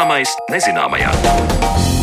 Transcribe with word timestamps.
Zināmais 0.00 0.32
nezināmajā. 0.48 1.99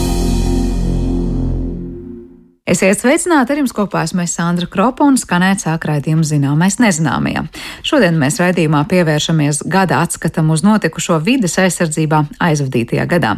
Esiet 2.67 2.99
sveicināti, 2.99 3.53
ar 3.53 3.61
jums 3.61 3.71
kopā 3.71 4.01
esmu 4.03 4.25
Sandra 4.27 4.67
Kropa 4.67 5.05
un 5.07 5.15
skanēt 5.15 5.61
sāk 5.63 5.85
raidījumu 5.87 6.25
zināmais 6.27 6.75
nezināmajā. 6.83 7.45
Šodien 7.87 8.17
mēs 8.19 8.41
raidījumā 8.41 8.81
pievēršamies 8.91 9.61
gada 9.71 10.01
atskatam 10.03 10.49
uz 10.51 10.65
notikušo 10.67 11.15
vides 11.23 11.55
aizsardzībā 11.63 12.25
aizvadītajā 12.43 13.05
gadā. 13.07 13.37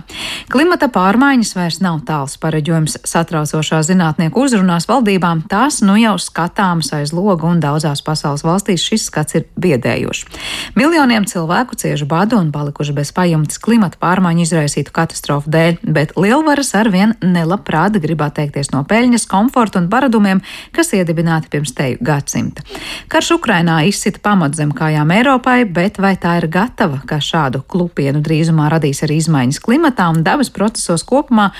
Klimata 0.49 0.87
pārmaiņas 0.89 1.53
vairs 1.59 1.77
nav 1.85 1.99
tāls 2.07 2.39
pareģojums 2.41 2.97
satraucošā 3.05 3.83
zinātnieku 3.85 4.47
uzrunās 4.47 4.89
valdībām, 4.89 5.45
tās 5.51 5.83
nu 5.85 5.99
jau 6.01 6.15
skatāmas 6.17 6.89
aiz 6.97 7.13
logu 7.13 7.51
un 7.51 7.61
daudzās 7.61 8.01
pasaules 8.01 8.41
valstīs 8.41 8.81
šis 8.81 9.05
skats 9.11 9.37
ir 9.37 9.45
biedējošs. 9.61 10.25
Miljoniem 10.73 11.29
cilvēku 11.29 11.77
cieši 11.77 12.09
badu 12.09 12.41
un 12.41 12.49
palikuši 12.49 12.97
bez 12.97 13.13
pajumtes 13.13 13.61
klimata 13.61 14.01
pārmaiņu 14.01 14.47
izraisītu 14.47 14.97
katastrofu 14.97 15.53
dēļ, 15.53 15.79
bet 15.85 16.17
lielvaras 16.17 16.73
arvien 16.81 17.13
nelabprāt 17.21 18.01
grib 18.01 18.25
atteikties 18.25 18.73
no 18.73 18.81
peļņas 18.89 19.18
peļņas, 19.19 19.27
komforta 19.27 19.79
un 19.79 19.89
paradumiem, 19.89 20.41
kas 20.71 20.93
iedibināti 20.93 21.49
pirms 21.49 21.73
teju 21.75 21.97
gadsimta. 22.01 22.63
Karš 23.09 23.37
Ukrainā 23.37 23.85
izsita 23.87 24.19
pamat 24.21 24.55
zem 24.55 24.71
kājām 24.71 25.11
Eiropai, 25.11 25.65
bet 25.65 25.99
vai 25.99 26.15
tā 26.15 26.39
ir 26.39 26.47
gatava, 26.47 27.01
ka 27.05 27.19
šādu 27.19 27.63
klupienu 27.67 28.21
drīzumā 28.21 28.69
radīs 28.69 29.03
arī 29.03 29.19
izmaiņas 29.19 29.59
klimatā 29.59 30.09
un 30.09 30.23
dabas 30.23 30.49
procesos 30.49 31.03
kopumā? 31.03 31.51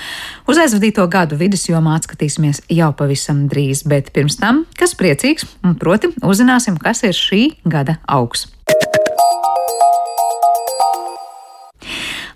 Uz 0.46 0.58
aizvadīto 0.58 1.06
gadu 1.08 1.36
vidas 1.36 1.68
jomā 1.68 1.98
atskatīsimies 1.98 2.64
jau 2.68 2.92
pavisam 2.92 3.48
drīz, 3.48 3.84
bet 3.86 4.12
pirms 4.12 4.38
tam, 4.40 4.64
kas 4.78 4.94
priecīgs, 4.94 5.46
un 5.64 5.76
proti 5.76 6.12
uzzināsim, 6.22 6.78
kas 6.80 7.04
ir 7.04 7.16
šī 7.16 7.44
gada 7.64 8.00
augs. 8.06 8.48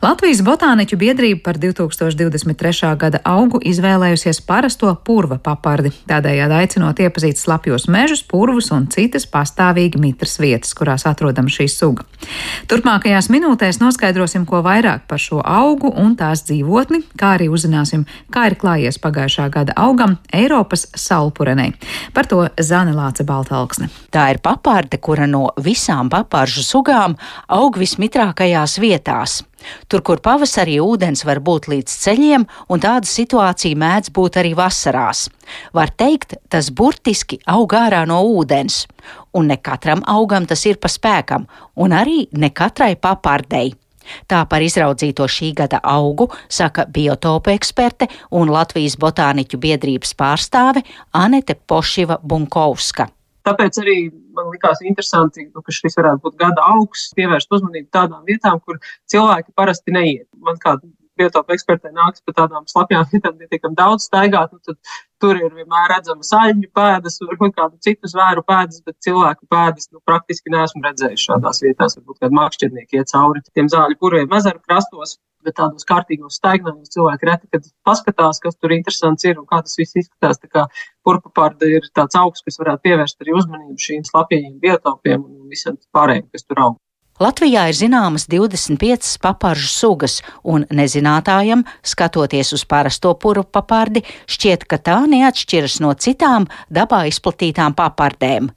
Latvijas 0.04 0.42
Botāniķu 0.44 0.98
biedrība 1.00 1.40
par 1.46 1.56
2023. 1.56 2.88
gada 3.00 3.22
augu 3.24 3.56
izvēlējusies 3.64 4.42
parasto 4.44 4.90
purva 5.06 5.38
papardi, 5.40 5.94
tādējādi 6.10 6.56
aicinot 6.58 6.98
iepazīt 7.00 7.40
slapjos 7.40 7.86
mežus, 7.88 8.20
purvus 8.28 8.68
un 8.76 8.84
citas 8.92 9.24
pastāvīgi 9.24 10.02
mitras 10.02 10.36
vietas, 10.42 10.74
kurās 10.76 11.06
atrodama 11.08 11.48
šī 11.48 11.68
suga. 11.72 12.04
Turpmākajās 12.68 13.30
minūtēs 13.32 13.80
noskaidrosim, 13.80 14.44
ko 14.44 14.60
vairāk 14.66 15.06
par 15.08 15.22
šo 15.24 15.40
augu 15.40 15.88
un 15.88 16.12
tās 16.20 16.44
dzīvotni, 16.50 17.00
kā 17.16 17.38
arī 17.38 17.48
uzzināsim, 17.48 18.04
kā 18.34 18.50
ir 18.50 18.58
klājies 18.60 19.00
pagājušā 19.00 19.48
gada 19.56 19.78
augam 19.86 20.18
Eiropas 20.36 20.84
saulpurenei. 21.00 21.70
Par 22.12 22.28
to 22.28 22.42
Zane 22.60 22.92
Lāce 22.92 23.24
Baltalksne. 23.24 23.88
Tā 24.12 24.28
ir 24.34 24.44
paparde, 24.44 25.00
kura 25.00 25.24
no 25.24 25.46
visām 25.56 26.12
paparžu 26.12 26.60
sugām 26.60 27.16
aug 27.48 27.80
vismitrākajās 27.80 28.76
vietās. 28.84 29.40
Tur, 29.88 30.02
kur 30.06 30.20
pavasarī 30.24 30.78
ūdens 30.82 31.24
var 31.26 31.40
būt 31.44 31.68
līdz 31.72 31.96
ceļiem, 32.04 32.46
un 32.68 32.82
tāda 32.82 33.08
situācija 33.08 33.78
mēdz 33.80 34.12
būt 34.14 34.40
arī 34.42 34.54
vasarās. 34.58 35.28
Var 35.76 35.94
teikt, 35.98 36.36
tas 36.48 36.70
burtiski 36.70 37.40
aug 37.50 37.76
ārā 37.76 38.04
no 38.08 38.22
ūdens, 38.34 38.84
un 39.34 39.48
ne 39.52 39.60
katram 39.60 40.04
augam 40.06 40.46
tas 40.46 40.64
ir 40.66 40.80
pa 40.80 40.90
spēkam, 40.92 41.48
un 41.76 41.96
arī 41.96 42.24
ne 42.32 42.50
katrai 42.50 42.94
papardei. 42.96 43.74
Tā 44.28 44.42
par 44.48 44.60
izraudzīto 44.64 45.26
šī 45.30 45.52
gada 45.56 45.80
augu 45.80 46.28
saka 46.48 46.84
biotopu 46.92 47.54
eksperte 47.54 48.08
un 48.36 48.52
Latvijas 48.52 48.98
botāniķu 49.00 49.60
biedrības 49.60 50.12
pārstāve 50.18 50.84
Anete 51.16 51.56
Pošiva 51.56 52.18
Bunkovska. 52.22 53.08
Tāpēc 53.44 53.80
arī 53.80 53.98
man 54.36 54.50
likās 54.52 54.82
interesanti, 54.84 55.48
nu, 55.50 55.62
ka 55.64 55.74
šis 55.74 55.98
varētu 56.00 56.24
būt 56.26 56.36
gada 56.40 56.66
augsts, 56.74 57.14
pievērst 57.18 57.52
uzmanību 57.54 57.90
tādām 57.94 58.26
vietām, 58.28 58.60
kur 58.64 58.80
cilvēki 59.10 59.54
parasti 59.56 59.94
neiet. 59.94 60.28
Man 60.44 60.60
kā 60.62 60.76
biotopu 61.18 61.54
ekspertē 61.54 61.92
nāks 61.94 62.22
pa 62.26 62.34
tādām 62.40 62.64
slapjām 62.70 63.04
vietām, 63.12 63.36
pietiekami 63.38 63.78
daudz 63.78 64.08
staigāt, 64.08 64.54
nu, 64.54 64.60
tad 64.66 64.94
tur 65.22 65.38
ir 65.38 65.52
vienmēr 65.54 65.92
redzamas 65.94 66.32
aļņu 66.36 66.70
pēdas, 66.74 67.20
varbūt 67.22 67.54
kādu 67.58 67.78
citu 67.86 68.10
zvēru 68.10 68.42
pēdas, 68.46 68.82
bet 68.86 68.98
cilvēku 69.06 69.46
pēdas 69.50 69.90
nu, 69.92 70.02
praktiski 70.08 70.52
neesmu 70.54 70.82
redzējis 70.84 71.28
šādās 71.28 71.62
vietās. 71.64 71.98
Varbūt 72.00 72.24
kādi 72.24 72.40
makšķernieki 72.40 73.00
iet 73.00 73.12
cauri 73.14 73.44
tiem 73.52 73.70
zāļu 73.72 74.00
purviem 74.00 74.34
ezeru 74.40 74.60
krastos 74.66 75.18
bet 75.44 75.58
tādos 75.60 75.86
kārtīgos 75.88 76.38
staignājumos 76.40 76.92
cilvēki 76.94 77.28
reti, 77.28 77.50
kad 77.52 77.68
paskatās, 77.86 78.40
kas 78.42 78.56
tur 78.58 78.74
interesants 78.76 79.26
ir 79.28 79.40
un 79.40 79.48
kā 79.50 79.60
tas 79.64 79.76
viss 79.80 79.98
izskatās. 80.00 80.40
Tā 80.42 80.50
kā 80.50 80.64
purpapārda 81.06 81.68
ir 81.68 81.86
tāds 81.96 82.18
augsts, 82.18 82.44
kas 82.46 82.60
varētu 82.62 82.88
pievērst 82.88 83.20
arī 83.22 83.36
uzmanību 83.36 83.86
šīm 83.88 84.08
slapjajiem 84.08 84.56
biotopiem 84.62 85.20
un 85.20 85.52
visam 85.52 85.78
pārējiem, 85.94 86.30
kas 86.32 86.48
tur 86.48 86.64
aug. 86.66 86.80
Latvijā 87.22 87.68
ir 87.70 87.76
zināmas 87.78 88.24
25 88.26 89.20
paparžu 89.22 89.68
sugas, 89.70 90.16
un 90.42 90.64
nezinātājam, 90.74 91.62
skatoties 91.86 92.50
uz 92.56 92.64
parasto 92.66 93.12
puru 93.14 93.44
papardi, 93.46 94.02
šķiet, 94.26 94.66
ka 94.66 94.80
tā 94.82 94.96
neatšķiras 95.12 95.78
no 95.84 95.92
citām 95.94 96.48
dabā 96.74 97.04
izplatītām 97.12 97.76
papardēm. 97.78 98.50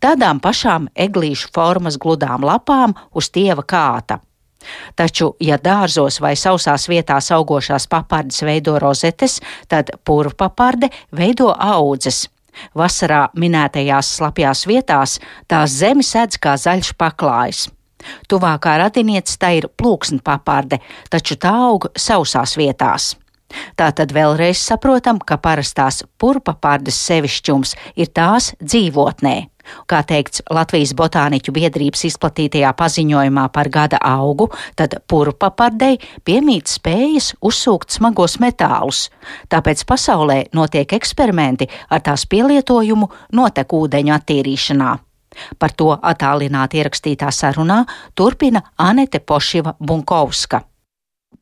Tādām 0.00 0.40
pašām 0.40 0.88
eglīšu 0.96 1.52
formas 1.52 2.00
gludām 2.00 2.48
lapām 2.48 2.96
uz 3.12 3.28
tieva 3.28 3.66
kāta. 3.68 4.22
Taču, 4.98 5.32
ja 5.40 5.58
dārzos 5.58 6.18
vai 6.20 6.34
sausās 6.36 6.88
vietās 6.90 7.30
augošās 7.34 7.86
papardes 7.90 8.42
veido 8.42 8.78
rozetes, 8.78 9.38
tad 9.68 9.92
purvpaparde 10.04 10.90
veido 11.14 11.52
audzes. 11.54 12.26
Vasarā 12.74 13.28
minētajās 13.38 14.16
slapjās 14.18 14.66
vietās 14.66 15.18
tās 15.46 15.78
zemi 15.78 16.02
sedz 16.02 16.40
kā 16.42 16.56
zaļš 16.58 16.94
paklājs. 16.98 17.68
Tuvākā 18.30 18.76
radiniece 18.78 19.38
tā 19.38 19.54
ir 19.58 19.68
plūksne 19.78 20.22
paparde, 20.24 20.80
taču 21.10 21.38
tā 21.38 21.54
aug 21.68 21.88
sausās 21.98 22.56
vietās. 22.58 23.14
Tātad 23.78 24.12
vēlreiz 24.12 24.60
saprotam, 24.60 25.18
ka 25.18 25.38
parastās 25.40 26.02
purpapārdes 26.20 26.98
sevišķums 27.08 27.74
ir 27.96 28.10
tās 28.12 28.52
dzīvotnē. 28.60 29.36
Kā 29.88 30.02
teikts 30.06 30.42
Latvijas 30.50 30.94
botāniķu 30.98 31.54
biedrības 31.54 32.04
izplatītajā 32.10 32.72
paziņojumā 32.78 33.48
par 33.54 33.70
gada 33.72 34.00
augu, 34.04 34.48
tad 34.76 34.98
purpapardei 35.08 35.98
piemīt 36.24 36.70
spējas 36.70 37.34
uzsūkt 37.40 37.94
smagos 37.98 38.38
metālus. 38.42 39.08
Tāpēc 39.48 39.84
pasaulē 39.88 40.38
notiek 40.56 40.92
eksperimenti 40.98 41.68
ar 41.90 42.04
tās 42.04 42.26
pielietojumu 42.30 43.10
notekūdeņu 43.32 44.16
attīrīšanā. 44.18 44.96
Par 45.58 45.74
to 45.76 45.92
attālināti 45.92 46.80
ierakstītā 46.80 47.30
sarunā 47.34 47.82
turpina 48.16 48.62
Anete 48.78 49.20
Pošiva 49.20 49.76
Bunkovska. 49.78 50.62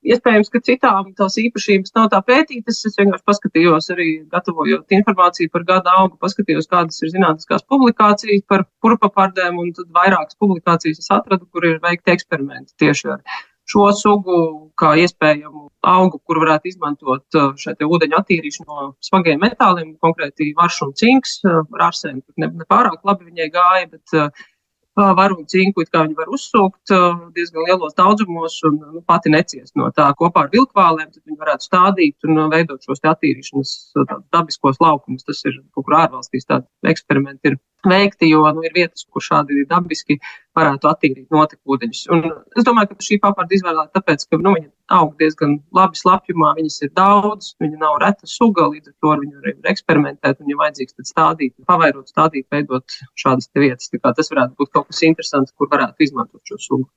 Iespējams, 0.06 0.50
ka 0.52 0.60
citām 0.62 1.10
tās 1.18 1.36
īpašības 1.42 1.94
nav 1.96 2.10
tā 2.12 2.20
pētītas. 2.26 2.82
Es 2.88 2.94
vienkārši 3.00 3.26
paskatījos 3.26 3.90
arī 3.94 4.08
gatavojot 4.32 4.94
informāciju 4.98 5.50
par 5.54 5.66
gada 5.70 5.96
augu, 6.02 6.14
paskatījos, 6.22 6.70
kādas 6.70 7.02
ir 7.02 7.12
zinātniskās 7.14 7.66
publikācijas 7.72 8.46
par 8.50 8.66
purpapardēm, 8.84 9.58
un 9.62 9.74
tad 9.76 9.90
vairākas 9.96 10.38
publikācijas 10.42 11.02
es 11.02 11.12
atradu, 11.18 11.48
kur 11.50 11.66
ir 11.66 11.82
veikti 11.82 12.14
eksperimenti 12.14 12.76
tieši 12.82 13.12
ar 13.16 13.44
šo 13.66 13.88
sugu 13.98 14.36
kā 14.78 14.92
iespējamu 15.02 15.66
augu, 15.90 16.20
kur 16.26 16.40
varētu 16.42 16.70
izmantot 16.70 17.38
uh, 17.38 17.52
šeit 17.58 17.82
ūdeņu 17.82 18.18
attīrīšanu 18.20 18.66
no 18.70 18.90
smagiem 19.02 19.40
metāliem, 19.42 19.94
konkrēti 20.02 20.52
varš 20.58 20.82
un 20.86 20.92
cinks, 20.98 21.40
uh, 21.46 21.64
ar 21.74 21.96
tur 21.98 22.36
ne, 22.42 22.50
ne 22.50 22.66
pārāk 22.70 23.02
labi 23.06 23.30
viņai 23.30 23.48
gāja, 23.54 23.88
bet 23.90 24.16
uh, 24.18 24.46
varu 24.96 25.36
un 25.40 25.46
cinku, 25.50 25.84
kā 25.92 26.04
viņi 26.06 26.16
var 26.16 26.30
uzsūkt 26.32 26.92
diezgan 27.36 27.66
lielos 27.68 27.96
daudzumos 27.98 28.56
un 28.68 28.78
nu, 28.80 29.02
pati 29.06 29.32
neciest 29.32 29.76
no 29.76 29.90
tā 29.92 30.08
kopā 30.16 30.46
ar 30.46 30.52
vilkvālēm, 30.52 31.10
tad 31.12 31.22
viņi 31.22 31.40
varētu 31.42 31.68
stādīt 31.68 32.28
un 32.28 32.46
veidot 32.52 32.82
šos 32.84 33.04
attīrīšanas 33.04 33.74
dabiskos 34.32 34.80
laukumus. 34.80 35.26
Tas 35.28 35.44
ir 35.44 35.60
kaut 35.74 35.84
kur 35.84 35.98
ārvalstīs 36.00 36.48
tādi 36.48 36.92
eksperimenti 36.92 37.52
ir 37.52 37.58
veikti, 37.90 38.30
jo 38.32 38.42
nu, 38.54 38.64
ir 38.66 38.74
vietas, 38.74 39.06
kur 39.10 39.24
šādi 39.24 39.64
dabiski 39.70 40.18
varētu 40.56 40.88
attīrīt 40.90 41.34
notekūdeņus. 41.34 42.02
Un 42.14 42.24
es 42.56 42.66
domāju, 42.66 42.92
ka 42.92 43.06
šī 43.08 43.18
paparda 43.22 43.56
izvēlēta 43.56 43.98
tāpēc, 43.98 44.26
ka 44.30 44.40
nu, 44.40 44.54
viņa 44.56 44.70
aug 44.96 45.16
diezgan 45.20 45.56
labi 45.76 46.00
slapjumā, 46.00 46.52
viņas 46.58 46.78
ir 46.86 46.92
daudz, 46.96 47.54
viņa 47.62 47.80
nav 47.82 47.98
reta 48.02 48.30
suga, 48.30 48.68
līdz 48.72 48.92
ar 48.92 48.96
to 49.02 49.14
ar 49.14 49.24
viņu 49.24 49.42
var 49.42 49.72
eksperimentēt, 49.72 50.40
un, 50.40 50.52
ja 50.52 50.60
vajadzīgs, 50.62 50.98
tad 50.98 51.10
stādīt, 51.12 51.56
pavairot, 51.68 52.12
stādīt, 52.12 52.46
veidot 52.52 53.00
šādas 53.18 53.50
vietas. 53.56 53.90
Tā 53.92 54.02
kā 54.02 54.14
tas 54.16 54.32
varētu 54.32 54.56
būt 54.60 54.72
kaut 54.72 54.92
kas 54.92 55.02
interesants, 55.08 55.54
kur 55.56 55.72
varētu 55.72 56.08
izmantot 56.08 56.42
šo 56.46 56.60
sugu. 56.68 56.88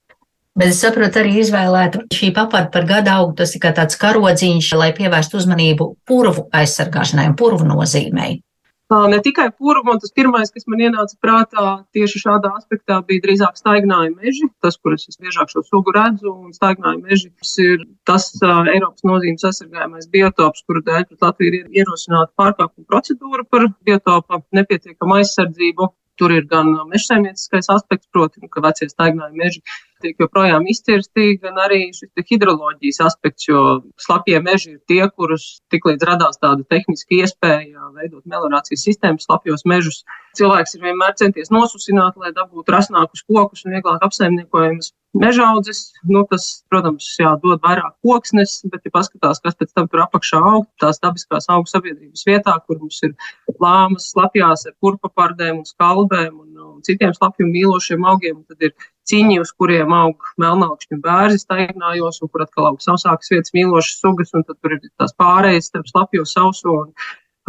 Bet 0.59 0.73
es 0.73 0.81
saprotu, 0.81 1.21
arī 1.21 1.37
izvēlēta 1.39 2.01
šī 2.11 2.33
paparda 2.35 2.71
par 2.73 2.87
gada 2.89 3.15
augu. 3.19 3.35
Tas 3.39 3.53
ir 3.55 3.61
kā 3.63 3.71
tāds 3.75 3.95
karodziņš, 4.01 4.73
lai 4.81 4.89
pievērstu 4.97 5.39
uzmanību 5.39 5.87
purvu 6.09 6.49
aizsargāšanai 6.59 7.29
un 7.31 7.35
purvu 7.39 7.67
nozīmei. 7.69 8.41
Ne 8.89 9.19
tikai 9.21 9.51
purva, 9.53 9.93
un 9.93 9.99
tas 10.01 10.09
pirmais, 10.17 10.49
kas 10.49 10.65
man 10.65 10.79
ienāca 10.81 11.13
prātā 11.21 11.65
tieši 11.93 12.21
šādā 12.23 12.49
aspektā, 12.57 12.95
bija 13.05 13.21
drīzāk 13.21 13.59
staignāja 13.59 14.09
meži. 14.15 14.47
Tas, 14.65 14.79
kuras 14.81 15.05
es 15.11 15.19
biežāk 15.21 15.51
šo 15.53 15.61
sugu 15.67 15.93
redzu, 15.93 16.31
un 16.33 16.55
staignāja 16.55 16.97
meži 17.03 17.29
ir 17.61 17.83
tas 18.09 18.31
uh, 18.41 18.63
Eiropas 18.73 19.05
nozīmes 19.05 19.45
aizsargājamais 19.45 20.09
biotops, 20.09 20.65
kuru 20.65 20.81
dēļ 20.87 21.05
pret 21.05 21.27
Latviju 21.27 21.59
ir 21.59 21.83
ierosināta 21.83 22.33
pārkāpuma 22.41 22.89
procedūra 22.89 23.45
par 23.45 23.67
biotopa 23.85 24.41
nepietiekamu 24.57 25.19
aizsardzību. 25.19 25.91
Tur 26.19 26.33
ir 26.35 26.49
gan 26.49 26.73
mežsaimnieciskais 26.89 27.69
aspekts, 27.71 28.09
proti, 28.11 28.41
nu, 28.41 28.49
ka 28.51 28.65
vecie 28.65 28.89
staignāja 28.89 29.37
meži 29.37 29.61
tiek 30.03 30.21
joprojām 30.23 30.67
izcirsti, 30.71 31.35
gan 31.43 31.59
arī 31.63 31.81
šis 31.95 32.25
hidroloģijas 32.29 33.01
aspekts, 33.07 33.47
jo 33.49 33.63
slapjie 34.01 34.39
meži 34.43 34.75
ir 34.75 34.79
tie, 34.89 35.01
kurus 35.11 35.59
tiklīdz 35.73 36.07
radās 36.09 36.39
tāda 36.41 36.65
tehniska 36.71 37.19
iespēja 37.19 37.91
veidot 37.97 38.23
meliorācijas 38.29 38.85
sistēmas 38.87 39.27
slapjos 39.27 39.65
mežus. 39.69 40.03
Cilvēks 40.39 40.77
ir 40.77 40.85
vienmēr 40.87 41.17
centies 41.19 41.51
nosusināt, 41.53 42.17
lai 42.21 42.31
dabūtu 42.35 42.75
rasnākus 42.75 43.25
kokus 43.27 43.65
un 43.65 43.75
vieglāk 43.75 44.05
apsaimniekojumus 44.05 44.93
mežaudzes. 45.13 45.89
Nu, 46.07 46.23
tas, 46.29 46.45
protams, 46.69 47.07
jā, 47.19 47.31
dod 47.43 47.63
vairāk 47.65 47.95
koksnes, 48.05 48.59
bet, 48.69 48.85
ja 48.85 48.93
paskatās, 48.93 49.41
kas 49.43 49.57
pēc 49.57 49.73
tam 49.75 49.89
tur 49.89 50.03
apakšā 50.05 50.41
aug, 50.51 50.67
tās 50.81 51.01
dabiskās 51.03 51.49
augu 51.49 51.69
sabiedrības 51.71 52.25
vietā, 52.29 52.55
kur 52.67 52.79
mums 52.79 53.01
ir 53.07 53.15
lāmas, 53.59 54.11
slapjās 54.13 54.67
ar 54.69 54.77
purpapardēm 54.83 55.61
un 55.61 55.67
skalbēm 55.67 56.33
un, 56.37 56.49
un 56.75 56.85
citiem 56.85 57.15
slapjumu 57.17 57.55
mīlošiem 57.55 58.05
augiem, 58.11 58.43
tad 58.47 58.69
ir 58.69 58.75
ciņi, 59.09 59.39
uz 59.43 59.53
kuriem 59.57 59.93
aug 59.95 60.29
melnākšņu 60.41 60.99
bērzi 61.05 61.41
staignājos, 61.43 62.21
un 62.23 62.31
kur 62.33 62.45
atkal 62.45 62.69
aug 62.71 62.83
sausākas 62.83 63.33
vietas 63.33 63.55
mīlošas 63.55 64.03
sugas, 64.03 64.35
un 64.37 64.45
tad 64.47 64.59
tur 64.61 64.77
ir 64.77 64.85
tās 65.01 65.15
pārējas 65.19 65.71
starp 65.71 65.89
slapjo 65.89 66.27
sauso 66.29 66.75
un 66.83 66.93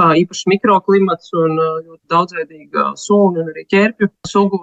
īpaši 0.01 0.49
mikroklimats 0.49 1.35
un 1.37 1.59
ļoti 1.59 2.05
daudzveidīga 2.09 2.93
sūnu 2.97 3.43
un 3.43 3.51
arī 3.53 3.67
ķērpju 3.69 4.09
sugu 4.29 4.61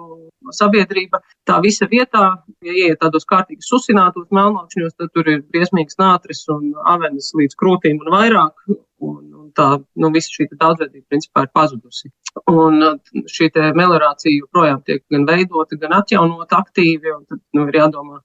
sabiedrība. 0.54 1.20
Tā 1.46 1.58
visa 1.62 1.86
vietā, 1.90 2.24
ja 2.64 2.72
ieiet 2.74 3.00
tādos 3.02 3.26
kārtīgi 3.28 3.64
susinātos 3.66 4.28
melnākšņos, 4.34 4.96
tad 4.98 5.12
tur 5.14 5.28
ir 5.30 5.44
briesmīgs 5.52 5.98
nātris 6.00 6.44
un 6.52 6.72
avenes 6.88 7.30
līdz 7.38 7.58
krūtīm 7.58 8.00
un 8.02 8.12
vairāk. 8.14 8.68
Un 9.04 9.27
tā, 9.58 9.68
nu, 10.02 10.10
visa 10.14 10.32
šī 10.34 10.48
daudzveidība 10.54 11.06
principā 11.12 11.44
ir 11.46 11.52
pazudusi. 11.54 12.10
Un 12.52 12.82
šī 13.30 13.50
meliorācija 13.76 14.34
joprojām 14.34 14.82
tiek 14.86 15.04
gan 15.12 15.26
veidota, 15.28 15.78
gan 15.80 15.96
atjaunota 15.98 16.62
aktīvi, 16.62 17.16
tad 17.28 17.40
nu, 17.56 17.66
ir 17.68 17.80
jādomā, 17.80 18.20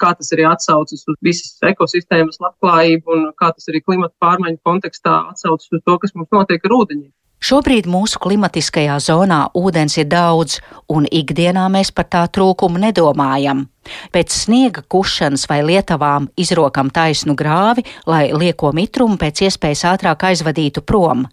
kā 0.00 0.14
tas 0.16 0.32
arī 0.34 0.46
atsaucas 0.48 1.04
uz 1.10 1.18
visas 1.24 1.56
ekosistēmas 1.72 2.40
labklājību 2.42 3.16
un 3.16 3.26
kā 3.40 3.50
tas 3.56 3.68
arī 3.72 3.82
klimata 3.84 4.14
pārmaiņu 4.24 4.60
kontekstā 4.66 5.16
atsaucas 5.34 5.68
uz 5.68 5.82
to, 5.84 5.98
kas 6.02 6.14
mums 6.16 6.30
notiek 6.36 6.64
ar 6.64 6.76
ūdeņiem. 6.78 7.10
Šobrīd 7.40 7.86
mūsu 7.88 8.20
klimatiskajā 8.20 8.98
zonā 9.00 9.46
ūdens 9.56 9.96
ir 9.96 10.08
daudz, 10.12 10.58
un 10.92 11.06
ikdienā 11.08 11.64
mēs 11.72 11.88
par 11.96 12.04
tā 12.12 12.26
trūkumu 12.28 12.82
nedomājam. 12.82 13.64
Pēc 14.12 14.36
sniega 14.42 14.84
kušanas 14.84 15.46
vai 15.48 15.62
lietavām 15.64 16.28
izrokam 16.36 16.92
taisnu 16.92 17.32
grāvi, 17.34 17.86
lai 18.06 18.28
lieko 18.36 18.74
mitrumu 18.76 19.16
pēc 19.16 19.46
iespējas 19.48 19.86
ātrāk 19.94 20.28
aizvadītu 20.30 20.84
prom. 20.84 21.24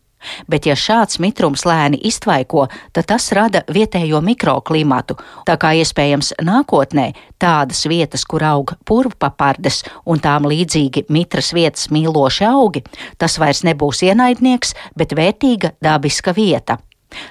Bet, 0.49 0.65
ja 0.65 0.75
šāds 0.75 1.19
mitrums 1.21 1.63
lēni 1.67 1.99
iztvaiko, 2.09 2.65
tad 2.93 3.07
tas 3.11 3.29
rada 3.37 3.61
vietējo 3.69 4.21
mikroklimatu. 4.25 5.17
Tā 5.47 5.57
kā 5.61 5.75
iespējams 5.77 6.33
nākotnē 6.43 7.11
tādas 7.39 7.85
vietas, 7.89 8.25
kur 8.25 8.43
aug 8.47 8.73
purvpapardes 8.87 9.83
un 10.09 10.21
tām 10.23 10.49
līdzīgi 10.49 11.05
mitras 11.13 11.53
vietas 11.53 11.91
mīloši 11.93 12.49
augi, 12.49 12.83
tas 13.21 13.37
vairs 13.37 13.63
nebūs 13.67 14.03
ienaidnieks, 14.09 14.73
bet 14.97 15.15
vērtīga 15.17 15.75
dabiska 15.83 16.33
vieta. 16.33 16.81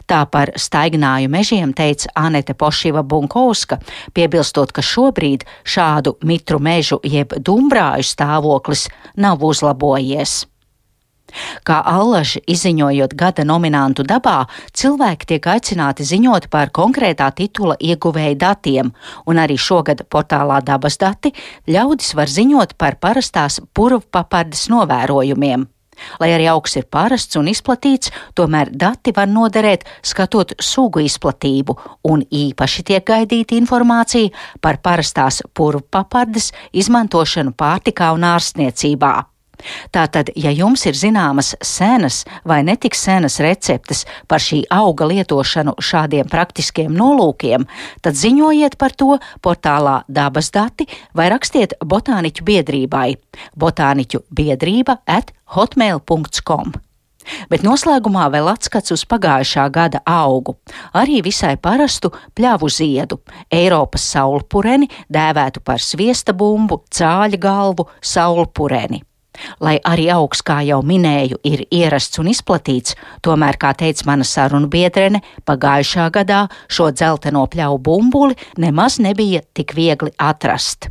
Tā 0.09 0.23
par 0.33 0.55
staignāju 0.57 1.29
mežiem 1.29 1.75
teica 1.77 2.09
Anete 2.17 2.55
Pošiva 2.55 3.03
Bunkovska, 3.05 3.79
piebilstot, 4.17 4.73
ka 4.73 4.83
šobrīd 4.83 5.45
šādu 5.69 6.17
mitru 6.25 6.61
mežu 6.63 7.01
jeb 7.05 7.37
dumbrāju 7.37 8.07
stāvoklis 8.07 8.87
nav 9.21 9.45
uzlabojies. 9.45 10.45
Kā 11.67 11.81
allaži 11.85 12.43
izziņojot 12.47 13.15
gada 13.19 13.45
nominantu 13.45 14.07
dabā, 14.07 14.47
cilvēki 14.73 15.31
tiek 15.33 15.51
aicināti 15.57 16.07
ziņot 16.07 16.49
par 16.53 16.73
konkrētā 16.75 17.31
titula 17.37 17.77
ieguvēja 17.81 18.41
datiem, 18.47 18.93
un 19.27 19.41
arī 19.43 19.59
šogad 19.59 20.07
portālā 20.11 20.63
dabas 20.65 20.99
dati 21.01 21.35
ļaudis 21.69 22.15
var 22.17 22.33
ziņot 22.33 22.77
par 22.79 23.01
parastās 23.01 23.61
purvpapardes 23.75 24.69
novērojumiem. 24.73 25.67
Lai 26.21 26.31
arī 26.35 26.49
augs 26.51 26.77
ir 26.77 26.87
parasts 26.93 27.39
un 27.41 27.49
izplatīts, 27.51 28.13
tomēr 28.37 28.71
dati 28.73 29.15
var 29.17 29.29
noderēt 29.31 29.87
skatot 30.05 30.53
sugu 30.63 31.03
izplatību, 31.07 31.77
un 32.11 32.25
īpaši 32.25 32.85
tiek 32.91 33.07
gaidīta 33.07 33.57
informācija 33.57 34.33
par 34.61 34.81
parastās 34.85 35.43
purvpapardes 35.57 36.53
izmantošanu 36.77 37.57
pārtikā 37.57 38.13
un 38.17 38.29
ārstniecībā. 38.29 39.15
Tātad, 39.95 40.31
ja 40.37 40.53
jums 40.55 40.87
ir 40.87 40.99
zināmas 40.99 41.55
senas 41.65 42.25
vai 42.45 42.63
netik 42.67 42.97
senas 42.99 43.39
receptes 43.45 44.05
par 44.29 44.43
šī 44.43 44.65
auga 44.71 45.09
lietošanu 45.11 45.77
šādiem 45.81 46.29
praktiskiem 46.31 46.95
nolūkiem, 46.97 47.67
tad 48.03 48.19
ziņojiet 48.19 48.79
par 48.81 48.97
to 48.97 49.19
portālā 49.45 50.01
dabas 50.09 50.53
dati 50.55 50.89
vai 51.17 51.31
rakstiet 51.33 51.77
botāniķu 51.85 52.47
biedrībai 52.47 53.09
botāniķu 53.57 54.25
biedrība 54.31 55.01
at 55.07 55.33
hotmail.com. 55.57 56.75
Bet 57.51 57.65
noslēgumā 57.67 58.29
vēl 58.31 58.51
atskats 58.53 58.95
uz 58.95 59.03
pagājušā 59.11 59.67
gada 59.75 60.03
augu, 60.07 60.57
arī 60.95 61.19
visai 61.27 61.57
parastu 61.59 62.13
pļavu 62.39 62.71
ziedu, 62.71 63.19
Eiropas 63.51 64.07
saulpureni, 64.15 64.89
dēvētu 65.11 65.65
par 65.67 65.83
sviesta 65.83 66.37
bumbu, 66.37 66.85
cāļa 66.95 67.43
galvu, 67.43 67.91
saulpureni. 68.15 69.03
Lai 69.61 69.77
arī 69.85 70.09
augs, 70.15 70.43
kā 70.47 70.61
jau 70.67 70.81
minēju, 70.87 71.41
ir 71.47 71.65
ierasts 71.71 72.21
un 72.23 72.31
izplatīts, 72.33 72.97
tomēr, 73.27 73.59
kā 73.61 73.73
teica 73.79 74.09
mana 74.11 74.27
sarunu 74.27 74.71
biedrene, 74.73 75.23
pagājušā 75.49 76.09
gadā 76.15 76.47
šo 76.69 76.91
dzelteno 76.95 77.47
pļauju 77.53 77.83
bumbuli 77.83 78.39
nemaz 78.63 79.01
nebija 79.03 79.43
tik 79.57 79.77
viegli 79.77 80.13
atrast. 80.19 80.91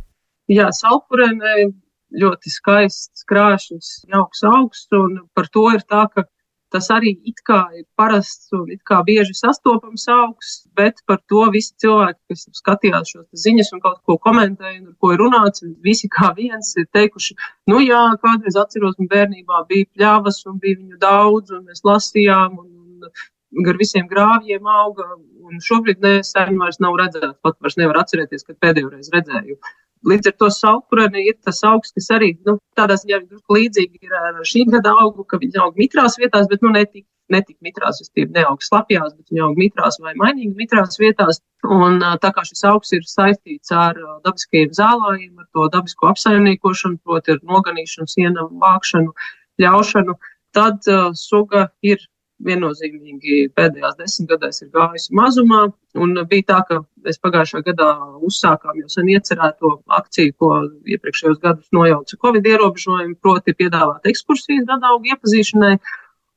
Jā, 0.52 0.70
salpurēnē 0.70 1.66
ļoti 2.14 2.52
skaists, 2.52 3.26
krāšņs, 3.28 3.92
jauks 4.12 4.44
augsts, 4.46 4.92
un 4.94 5.20
par 5.34 5.48
to 5.52 5.66
ir 5.74 5.82
tā, 5.90 6.06
ka 6.12 6.26
Tas 6.74 6.88
arī 6.90 7.12
it 7.30 7.38
kā 7.46 7.60
ir 7.78 7.84
parasts 8.00 8.50
un 8.56 8.70
it 8.74 8.80
kā 8.90 8.98
bieži 9.06 9.36
sastopams 9.38 10.06
augsts, 10.10 10.64
bet 10.78 10.98
par 11.06 11.20
to 11.30 11.44
visi 11.54 11.76
cilvēki, 11.82 12.18
kas 12.32 12.42
skatījās 12.58 13.12
šos 13.14 13.44
ziņas 13.44 13.70
un 13.76 13.82
kaut 13.84 14.00
ko 14.08 14.16
komentēja, 14.26 14.80
un 14.80 14.90
ar 14.90 14.96
ko 14.98 15.12
ir 15.14 15.22
runāts, 15.22 15.62
visi 15.86 16.10
kā 16.10 16.32
viens 16.38 16.72
ir 16.80 16.88
teikuši, 16.96 17.38
nu 17.70 17.78
jā, 17.84 18.02
kādreiz 18.24 18.58
atceros, 18.58 18.98
man 18.98 19.12
bērnībā 19.14 19.62
bija 19.70 19.90
pļavas 19.94 20.42
un 20.50 20.58
bija 20.62 20.80
viņu 20.82 21.00
daudz, 21.06 21.54
un 21.54 21.64
mēs 21.70 21.86
lasījām, 21.86 22.58
un, 22.64 23.08
un 23.56 23.70
gar 23.70 23.78
visiem 23.78 24.10
grāvjiem 24.10 24.66
auga, 24.66 25.06
un 25.46 25.62
šobrīd 25.62 26.02
ne, 26.02 26.16
sen 26.26 26.58
vairs 26.58 26.82
nav 26.82 26.98
redzēts, 26.98 27.38
pat 27.46 27.60
vairs 27.62 27.78
nevar 27.78 28.02
atcerēties, 28.02 28.46
kad 28.48 28.58
pēdējo 28.64 28.90
reizi 28.96 29.14
redzēju. 29.14 29.60
Līdz 30.06 30.30
ar 30.30 30.34
to 30.40 30.48
saulpureni 30.52 31.24
ir 31.30 31.36
tas 31.44 31.62
augsts, 31.64 31.94
kas 31.96 32.10
arī 32.18 32.34
nu, 32.46 32.58
tādā 32.78 32.98
ziņā 33.00 33.20
līdzīgi 33.56 34.06
ir 34.06 34.16
ar 34.18 34.40
šī 34.44 34.66
gada 34.74 34.92
augu, 35.02 35.24
ka 35.24 35.40
viņi 35.42 35.62
aug 35.64 35.78
mitrās 35.80 36.18
vietās, 36.20 36.46
bet 36.50 36.62
nu, 36.62 36.70
netik, 36.74 37.06
netik 37.32 37.56
mitrās, 37.64 38.02
es 38.04 38.12
neaug 38.14 38.62
slapjās, 38.62 39.14
bet 39.16 39.32
viņi 39.32 39.42
aug 39.46 39.58
mitrās 39.58 39.98
vai 40.02 40.14
mainīgi 40.20 40.54
mitrās 40.58 41.00
vietās. 41.02 41.40
Un 41.64 41.98
tā 42.22 42.30
kā 42.34 42.44
šis 42.46 42.62
augsts 42.70 42.94
ir 42.94 43.08
saistīts 43.08 43.72
ar 43.74 43.98
dabiskajiem 44.26 44.74
zālājiem, 44.76 45.32
ar 45.40 45.48
to 45.56 45.66
dabisko 45.72 46.12
apsaimniekošanu, 46.12 47.00
proti 47.02 47.34
ar 47.34 47.40
noganīšanu, 47.42 48.12
sienam, 48.12 48.52
vākšanu, 48.62 49.16
ļaušanu, 49.62 50.18
tad 50.56 50.86
uh, 50.92 51.10
suga 51.16 51.68
ir 51.82 52.04
viennozīmīgi 52.44 53.50
pēdējās 53.56 53.98
desmitgadēs 54.00 54.62
ir 54.62 54.70
gājusi 54.74 55.14
mazumā. 55.16 55.66
Un 55.96 56.12
bija 56.28 56.48
tā, 56.50 56.58
ka 56.68 56.80
mēs 57.06 57.20
pagājušā 57.24 57.62
gadā 57.66 57.90
uzsākām 58.28 58.80
jau 58.82 58.88
sen 58.92 59.08
iecerēto 59.14 59.78
akciju, 59.98 60.34
ko 60.36 60.50
iepriekšējos 60.84 61.38
gadus 61.44 61.70
nojauca 61.72 62.18
Covid 62.20 62.48
ierobežojumi, 62.52 63.16
proti 63.22 63.56
piedāvāt 63.56 64.10
ekskursijas 64.12 64.68
gadaugu 64.68 65.14
iepazīšanai. 65.14 65.78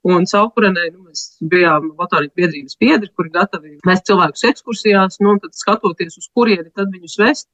Un 0.08 0.24
caurpurenē 0.32 0.86
nu, 0.94 1.10
mēs 1.10 1.25
bijām 1.51 1.89
botāniķu 2.00 2.39
biedrības 2.39 2.77
biedri, 2.79 3.10
kuri 3.20 3.34
gatavi 3.34 3.74
vest 3.84 4.06
cilvēkus 4.08 4.46
ekskursijās, 4.48 5.20
nu, 5.20 5.34
tad 5.44 5.58
skatoties, 5.60 6.15
uz 6.22 6.29
kurieni 6.32 6.72
tad 6.72 6.88
viņus 6.94 7.18
vest, 7.20 7.50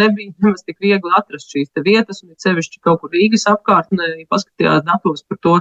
nebija 0.00 0.32
nemaz 0.42 0.66
tik 0.66 0.82
viegli 0.82 1.14
atrast 1.14 1.54
šīs 1.54 1.70
vietas, 1.86 2.24
un 2.26 2.34
sevišķi 2.34 2.82
kaut 2.82 3.04
kur 3.04 3.14
Rīgas 3.14 3.46
apkārtnē, 3.52 4.10
ja 4.24 4.26
paskatījās 4.26 4.82
datos 4.90 5.22
par 5.22 5.38
to, 5.46 5.54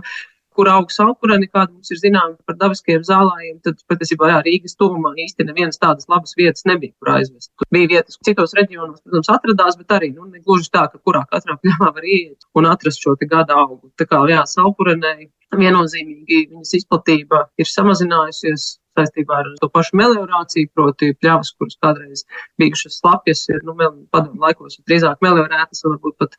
kur 0.57 0.69
aug 0.71 0.91
salkureni, 0.93 1.49
kāda 1.51 1.71
mums 1.71 1.91
ir 1.93 1.99
zināma 2.01 2.35
par 2.47 2.57
dabiskajiem 2.61 3.03
zālājiem, 3.07 3.59
tad 3.65 3.81
patiesībā 3.91 4.29
jā, 4.31 4.39
Rīgas 4.47 4.77
tuvumā 4.79 5.13
īsti 5.25 5.47
nevienas 5.49 5.81
tādas 5.81 6.09
labas 6.11 6.35
vietas 6.39 6.67
nebija, 6.69 6.93
kur 6.99 7.13
aizvest. 7.17 7.51
Tur 7.59 7.69
bija 7.75 7.91
vietas, 7.95 8.19
citos 8.25 8.55
reģionos, 8.57 9.01
protams, 9.03 9.31
atradās, 9.35 9.79
bet 9.79 9.95
arī 9.97 10.11
nu, 10.15 10.29
gluži 10.45 10.71
tā, 10.73 10.87
ka 10.91 11.01
kurā 11.01 11.23
katrā 11.31 11.57
pļāvā 11.61 11.91
var 11.97 12.07
iet 12.07 12.47
un 12.59 12.69
atrast 12.71 13.03
šo 13.03 13.17
gada 13.23 13.57
augu. 13.63 13.91
Tā 13.99 14.07
kā 14.09 14.21
jā, 14.29 14.43
salkurenei 14.49 15.31
viennozīmīgi 15.53 16.47
viņas 16.51 16.73
izplatība 16.79 17.45
ir 17.61 17.69
samazinājusies 17.69 18.73
saistībā 18.97 19.39
ar 19.41 19.49
to 19.61 19.69
pašu 19.73 19.97
meliorāciju, 19.99 20.69
proti 20.75 21.13
pļavas, 21.17 21.53
kuras 21.57 21.79
kādreiz 21.81 22.25
bijušas 22.61 22.99
slapjas, 23.01 23.45
ir 23.49 23.63
nu, 23.67 23.75
padomu 24.13 24.43
laikos 24.43 24.79
drīzāk 24.87 25.23
meliorētas 25.25 25.83
varbūt 25.87 26.19
pat 26.21 26.37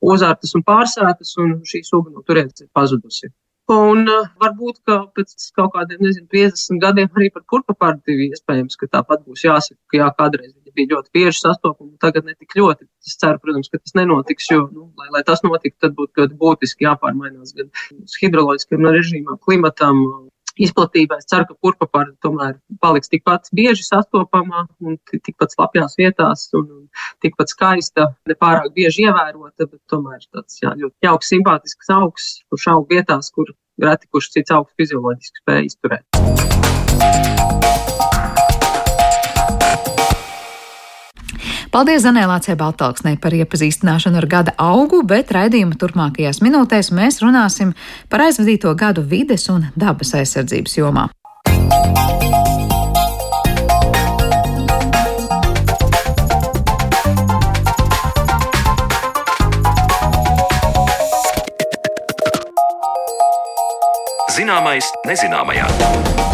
uzārtas 0.00 0.56
un 0.56 0.64
pārsētas, 0.66 1.34
un 1.42 1.60
šī 1.68 1.82
suga 1.84 2.12
no 2.14 2.24
turienes 2.26 2.64
ir 2.64 2.70
pazudusi. 2.76 3.30
Un 3.70 4.08
uh, 4.10 4.24
varbūt, 4.42 4.80
ka 4.88 4.96
pēc 5.14 5.34
kaut 5.54 5.70
kādiem, 5.76 6.00
nezinu, 6.02 6.26
50 6.32 6.80
gadiem 6.82 7.10
arī 7.14 7.28
par 7.34 7.44
purpapārdu 7.52 8.16
iespējams, 8.26 8.74
ka 8.80 8.88
tāpat 8.96 9.22
būs 9.22 9.44
jāsaka, 9.46 9.78
ka 9.92 10.00
jā, 10.00 10.08
kādreiz 10.18 10.50
viņi 10.50 10.74
bija 10.74 10.90
ļoti 10.96 11.14
bieži 11.14 11.38
sastopami, 11.38 11.92
tagad 12.02 12.26
ne 12.26 12.34
tik 12.34 12.56
ļoti. 12.58 12.88
Es 13.06 13.14
ceru, 13.20 13.38
protams, 13.44 13.70
ka 13.70 13.78
tas 13.78 13.94
nenotiks, 13.94 14.50
jo, 14.50 14.64
nu, 14.74 14.88
lai, 14.98 15.06
lai 15.14 15.22
tas 15.28 15.44
notiktu, 15.46 15.78
tad 15.86 15.94
būtu 15.98 16.24
ļoti 16.24 16.38
būtiski 16.40 16.88
jāpārmainās 16.88 17.54
gan 17.60 17.70
hidroloģiskiem 18.18 18.90
režīmam, 18.90 19.38
klimatam, 19.46 20.02
izplatībai. 20.58 21.20
Es 21.20 21.28
ceru, 21.30 21.46
ka 21.48 21.56
purpapāra 21.62 22.12
tomēr 22.24 22.56
paliks 22.82 23.12
tikpat 23.12 23.50
bieži 23.56 23.84
sastopama 23.86 24.66
un 24.80 24.98
tikpat 25.12 25.54
slapjās 25.54 25.96
vietās 26.00 26.48
un 26.58 26.66
tikpat 27.24 27.52
skaista, 27.52 28.10
nepārāk 28.30 28.72
bieži 28.76 29.08
ievērota, 29.08 29.66
bet 29.66 29.80
tomēr 29.90 30.22
tāds 30.32 30.60
jā, 30.62 30.74
ļoti 30.76 31.10
jauks, 31.10 31.32
simpātisks 31.34 31.92
augs, 31.94 32.30
kurš 32.50 32.70
aug 32.74 32.90
vietās, 32.90 33.32
kur 33.34 33.52
reti 33.80 34.10
kurš 34.10 34.32
cits 34.36 34.56
augs 34.56 34.74
fizioloģiski 34.80 35.44
spēj 35.44 35.70
izturēt. 35.70 37.69
Paldies 41.80 42.02
Zanēlācei 42.04 42.58
Baltalksnei 42.60 43.16
par 43.16 43.32
iepazīstināšanu 43.32 44.18
ar 44.20 44.26
gada 44.28 44.52
augu, 44.60 44.98
bet 45.00 45.30
raidījuma 45.32 45.78
turpmākajās 45.80 46.42
minūtēs 46.44 46.90
mēs 46.92 47.22
runāsim 47.24 47.70
par 48.12 48.26
aizvadīto 48.26 48.74
gadu 48.76 49.00
vides 49.00 49.48
un 49.48 49.64
dabas 49.72 50.12
aizsardzības 50.12 50.76
jomā. 50.76 51.06
Zināmais 64.36 64.92
nezināmajā. 65.08 66.29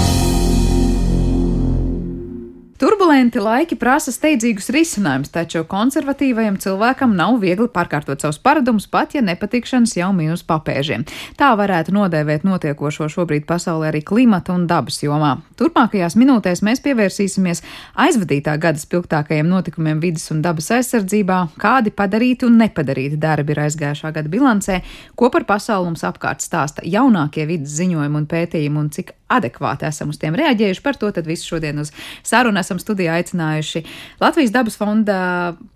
Turbulenti 2.77 3.41
laiki 3.41 3.79
prasa 3.81 4.13
steidzīgus 4.13 4.67
risinājumus, 4.75 5.31
taču 5.33 5.63
konservatīvajam 5.65 6.59
cilvēkam 6.61 7.15
nav 7.17 7.39
viegli 7.41 7.71
pārkārtot 7.73 8.21
savus 8.21 8.37
paradumus, 8.37 8.85
pat 8.93 9.15
ja 9.17 9.23
nepatikšanas 9.25 9.95
jau 9.97 10.11
minus 10.13 10.43
papēžiem. 10.45 11.07
Tā 11.41 11.55
varētu 11.57 11.95
nodēvēt 11.97 12.45
notiekošo 12.45 13.09
šobrīd 13.15 13.47
pasaulē 13.49 13.89
arī 13.95 14.03
klimata 14.05 14.53
un 14.53 14.67
dabas 14.69 15.01
jomā. 15.01 15.39
Turpmākajās 15.57 16.19
minūtēs 16.21 16.61
mēs 16.67 16.83
pievērsīsimies 16.85 17.63
aizvadītā 18.05 18.57
gada 18.61 18.81
spilgtākajiem 18.81 19.49
notikumiem 19.49 20.03
vidas 20.03 20.29
un 20.35 20.43
dabas 20.45 20.69
aizsardzībā, 20.77 21.39
kādi 21.61 21.93
padarīti 21.97 22.45
un 22.49 22.59
nepadarīti 22.61 23.17
darbi 23.21 23.55
ir 23.55 23.63
aizgājušā 23.65 24.13
gada 24.17 24.33
bilancē, 24.33 24.83
ko 25.17 25.31
par 25.33 25.47
pasauli 25.49 25.89
mums 25.89 26.05
apkārt 26.05 26.45
stāsta 26.45 26.85
jaunākie 26.85 27.47
vidas 27.49 27.73
ziņojumi 27.79 28.21
un 28.21 28.29
pētījumi 28.29 28.83
un 28.83 28.91
cik 28.93 29.15
adekvāti 29.33 29.89
esam 29.89 30.13
uz 30.13 30.21
tiem 30.23 30.37
reaģējuši. 30.39 30.85
Par 30.85 31.01
to 31.01 31.11
tad 31.15 31.27
visu 31.27 31.55
šodien 31.55 31.81
uz 31.83 31.93
sarunu 32.27 32.61
esam 32.61 32.81
studijā 32.83 33.17
aicinājuši 33.19 33.85
Latvijas 34.23 34.55
dabas 34.55 34.77
fonda 34.79 35.19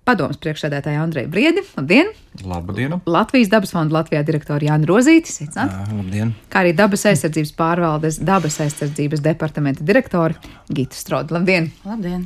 padomas 0.06 0.40
priekšsēdētāju 0.44 1.06
Andreju 1.06 1.32
Briedi. 1.32 1.64
Labdien! 1.78 2.12
Labdien! 2.44 2.94
Latvijas 3.06 3.48
dabas 3.50 3.72
fonda 3.74 3.96
Latvijā 3.98 4.22
direktoru 4.24 4.68
Jānu 4.68 4.86
Rozīti. 4.86 5.32
Sveicināt! 5.34 5.74
Labdien! 5.90 6.30
Kā 6.50 6.62
arī 6.62 6.70
dabas 6.78 7.02
aizsardzības 7.10 7.50
pārvaldes 7.58 8.20
dabas 8.22 8.60
aizsardzības 8.62 9.22
departamenta 9.24 9.84
direktori 9.84 10.38
Gita 10.70 10.94
Stroda. 10.94 11.34
Labdien! 11.34 11.68
Labdien! 11.84 12.22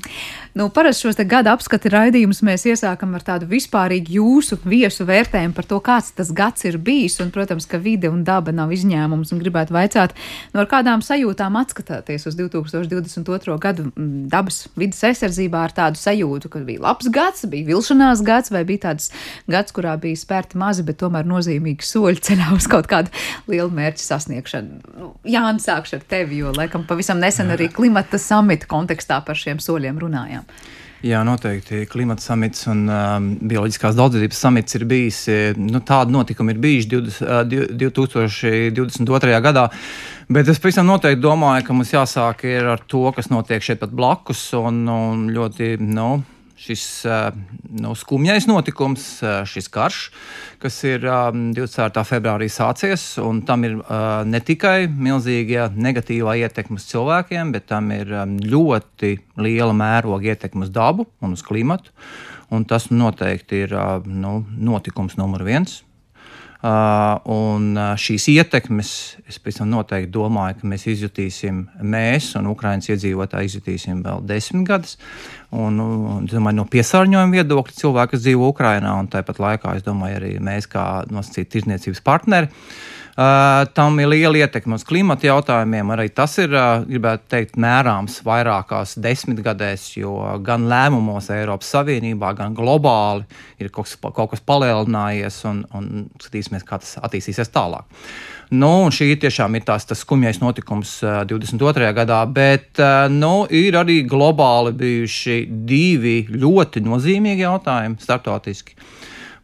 Nu, 0.55 0.69
parasti 0.75 1.07
šos 1.07 1.19
gada 1.27 1.55
apskati 1.57 1.91
raidījumus 1.91 2.43
mēs 2.47 2.67
iesākam 2.69 3.17
ar 3.17 3.25
tādu 3.25 3.49
vispārīgu 3.51 4.19
jūsu 4.19 4.61
viesu 4.69 5.07
vērtējumu 5.09 5.57
par 5.57 5.69
to, 5.73 5.81
kāds 5.83 6.13
tas 6.15 6.31
gads 6.37 6.69
ir 6.69 6.77
bijis. 6.79 7.17
Un, 7.25 7.33
protams, 7.35 7.67
ka 7.67 7.81
vide 7.81 8.13
un 8.13 8.23
daba 8.29 8.53
nav 8.53 8.77
izņēmums 8.77 9.33
un 9.33 9.41
gribētu 9.41 9.75
vaicāt, 9.75 10.15
no 10.53 10.63
ar 10.63 10.71
kādām 10.71 11.03
sajūtām 11.03 11.57
atskatāties 11.65 12.29
uz 12.29 12.39
2022. 12.39 13.57
gadu 13.65 13.89
dabas 14.31 14.67
vidas 14.77 15.01
aizsardzībā 15.09 15.65
ar 15.65 15.75
tādu 15.75 15.99
sajūtu, 15.99 16.53
ka 16.53 16.63
bija 16.69 16.85
labs 16.85 17.09
gads, 17.09 17.49
bija 17.51 17.73
vilšanās 17.73 18.23
gads 18.27 18.53
vai 18.55 18.67
bija 18.69 18.91
tāds 18.91 19.11
gads, 19.51 19.73
kurā 19.75 19.97
bija 20.05 20.21
spērti 20.21 20.61
mazi, 20.61 20.85
bet 20.87 21.01
tomēr 21.01 21.27
nozīmīgi 21.29 21.89
soļi 21.89 22.23
ceļā 22.29 22.53
uz 22.57 22.69
kaut 22.71 22.89
kādu 22.91 23.13
lielu 23.51 23.73
mērķu 23.75 24.05
sasniegšanu. 24.05 24.95
Nu, 25.01 25.11
Jānis, 25.29 25.67
sākšu 25.69 25.99
ar 25.99 26.09
tevi, 26.15 26.45
jo 26.45 26.55
laikam 26.57 26.87
pavisam 26.89 27.21
nesen 27.23 27.53
arī 27.55 27.71
klimata 27.73 28.21
samita 28.21 28.71
kontekstā 28.71 29.21
par 29.27 29.41
šiem 29.41 29.63
soļiem 29.63 30.01
runājām. 30.05 30.49
Jā, 31.05 31.19
noteikti. 31.21 31.83
Klimata 31.93 32.25
samits 32.25 32.63
un 32.73 32.87
um, 32.89 33.25
bioloģiskās 33.45 33.97
daudzveidības 33.99 34.39
samits 34.41 34.79
ir 34.79 34.87
bijis. 34.89 35.19
Nu, 35.61 35.83
tādi 35.85 36.15
notikumi 36.15 36.55
ir 36.55 36.61
bijuši 36.63 36.89
20, 36.95 37.75
2022. 37.83 39.35
gadā. 39.45 39.67
Bet 40.33 40.49
es 40.49 40.63
pavisam 40.65 40.89
noteikti 40.89 41.21
domāju, 41.21 41.67
ka 41.67 41.77
mums 41.77 41.93
jāsāk 41.93 42.47
ar 42.63 42.81
to, 42.89 43.05
kas 43.13 43.29
notiek 43.29 43.61
šeit 43.67 43.83
pat 43.83 43.93
blakus. 43.93 44.47
Un, 44.57 44.81
un 44.89 45.27
ļoti, 45.35 45.75
nu, 45.85 46.09
šis 46.65 46.85
nu, 47.85 47.93
skumjais 47.99 48.47
notikums, 48.49 49.05
šis 49.51 49.69
karš, 49.73 50.01
kas 50.63 50.79
ir 50.89 51.05
24. 51.05 52.05
februārī 52.09 52.49
sācies, 52.53 53.05
un 53.21 53.43
tam 53.47 53.67
ir 53.69 53.79
ne 54.29 54.41
tikai 54.41 54.87
milzīga 54.89 55.69
negatīvā 55.77 56.39
ietekme 56.45 56.81
uz 56.81 56.89
cilvēkiem, 56.89 57.53
bet 57.55 57.69
tam 57.69 57.93
ir 57.95 58.15
ļoti 58.41 59.17
liela 59.45 59.77
mēroga 59.77 60.33
ietekme 60.33 60.65
uz 60.65 60.73
dabu 60.73 61.09
un 61.21 61.37
uz 61.37 61.45
klimatu. 61.45 61.93
Un 62.55 62.65
tas 62.69 62.91
noteikti 62.93 63.65
ir 63.65 63.75
nu, 64.07 64.39
notikums 64.57 65.19
numur 65.21 65.45
viens. 65.47 65.83
Uh, 66.65 67.19
un 67.29 67.77
šīs 68.01 68.25
ietekmes, 68.33 68.91
es 69.29 69.37
pēc 69.43 69.59
tam 69.59 69.69
noteikti 69.69 70.09
domāju, 70.15 70.63
ka 70.63 70.71
mēs 70.71 70.87
izjutīsim, 70.95 71.59
mēs 71.85 72.31
un 72.41 72.49
Ukraiņas 72.55 72.89
iedzīvotāji 72.95 73.51
izjutīsim 73.51 74.01
vēl 74.07 74.25
desmit 74.25 74.65
gadus. 74.71 74.97
Un, 75.53 75.77
un, 75.77 76.25
domāju, 76.31 76.63
no 76.63 76.65
piesārņojuma 76.73 77.37
viedokļa 77.37 77.77
cilvēki, 77.83 78.15
kas 78.15 78.25
dzīvo 78.25 78.49
Ukrajinā, 78.55 78.97
un 78.97 79.13
tāpat 79.13 79.43
laikā 79.45 79.77
es 79.77 79.85
domāju, 79.85 80.23
arī 80.23 80.33
mēs 80.41 80.71
kā 80.73 80.87
nosacīti 81.13 81.59
tirzniecības 81.59 82.01
partneri. 82.09 82.49
Uh, 82.49 83.04
tam 83.15 84.01
ir 84.03 84.09
liela 84.11 84.41
ietekme 84.43 84.75
uz 84.75 84.85
klimata 84.87 85.29
jautājumiem. 85.29 85.93
Arī 85.95 86.09
tas 86.11 86.35
ir, 86.43 86.51
uh, 86.51 86.83
gribētu 86.89 87.29
teikt, 87.31 87.59
mērāms 87.61 88.19
vairākās 88.27 88.97
desmitgadēs, 88.99 89.87
jo 90.01 90.17
gan 90.43 90.67
lēmumos 90.71 91.31
Eiropas 91.31 91.71
Savienībā, 91.77 92.33
gan 92.35 92.57
globāli 92.59 93.23
ir 93.63 93.71
kaut 93.71 93.87
kas, 93.87 93.97
kaut 94.03 94.33
kas 94.33 94.43
palielinājies, 94.43 95.41
un, 95.51 95.63
un 95.79 96.09
skatīsimies, 96.19 96.67
kā 96.67 96.81
tas 96.83 96.97
attīstīsies 97.07 97.55
tālāk. 97.55 97.87
Nu, 98.55 98.91
šī 98.93 99.15
tiešām 99.23 99.55
ir 99.57 99.65
tās, 99.67 99.87
tas 99.89 100.03
skumjais 100.03 100.43
notikums 100.43 100.99
uh, 101.07 101.23
22. 101.31 101.95
gadā, 101.97 102.21
bet 102.27 102.83
uh, 102.83 103.07
nu, 103.13 103.47
ir 103.47 103.79
arī 103.79 104.03
globāli 104.11 104.75
bijuši 104.83 105.39
divi 105.71 106.19
ļoti 106.35 106.83
nozīmīgi 106.85 107.47
jautājumi 107.47 108.03
starptautiski. 108.03 108.75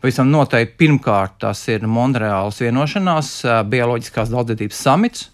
Pavisam 0.00 0.30
noteikti 0.32 0.78
pirmkārt 0.80 1.34
tas 1.42 1.60
ir 1.68 1.82
Monreāls 1.84 2.62
vienošanās, 2.62 3.34
bioloģiskās 3.68 4.30
daudzveidības 4.32 4.78
samits, 4.86 5.26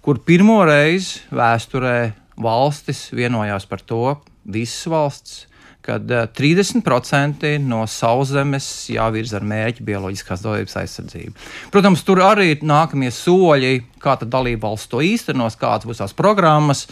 kur 0.00 0.22
pirmo 0.24 0.62
reizi 0.64 1.20
vēsturē 1.36 1.98
valstis 2.40 3.10
vienojās 3.12 3.68
par 3.68 3.84
to, 3.84 4.14
visas 4.48 4.88
valsts, 4.88 5.42
kad 5.84 6.08
30% 6.08 7.50
no 7.62 7.82
sauszemes 7.86 8.70
jāvirza 8.90 9.36
ar 9.36 9.44
mērķi 9.52 9.84
bioloģiskās 9.86 10.46
daudzveidības 10.46 10.80
aizsardzību. 10.80 11.36
Protams, 11.74 12.02
tur 12.08 12.24
arī 12.24 12.48
ir 12.54 12.64
nākamie 12.66 13.12
soļi, 13.12 13.74
kā 14.00 14.16
dalība 14.24 14.70
valsts 14.70 14.90
to 14.90 15.04
īstenos, 15.04 15.60
kādas 15.60 15.86
būs 15.86 16.00
tās 16.00 16.16
programmas 16.16 16.86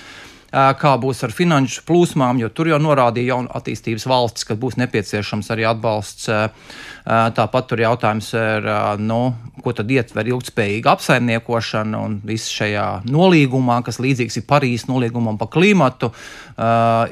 kā 0.55 0.95
būs 1.03 1.25
ar 1.27 1.35
finanšu 1.35 1.83
plūsmām, 1.89 2.39
jo 2.43 2.51
tur 2.55 2.71
jau 2.71 2.79
norādīja 2.83 3.35
jaunu 3.35 3.51
attīstības 3.59 4.07
valsts, 4.07 4.47
ka 4.47 4.57
būs 4.59 4.79
nepieciešams 4.79 5.51
arī 5.51 5.67
atbalsts. 5.67 6.31
Tāpat 7.05 7.67
tur 7.69 7.83
jautājums 7.83 8.31
ir, 8.39 8.69
nu, 9.03 9.19
ko 9.65 9.75
tad 9.77 9.91
ietver 9.93 10.29
ilgspējīga 10.31 10.95
apsaimniekošana 10.95 12.01
un 12.01 12.17
viss 12.25 12.53
šajā 12.55 12.87
nolīgumā, 13.11 13.81
kas 13.85 14.01
līdzīgs 14.01 14.39
ir 14.41 14.47
Parīzes 14.49 14.87
nolīgumam 14.89 15.37
par 15.41 15.51
klimatu, 15.53 16.13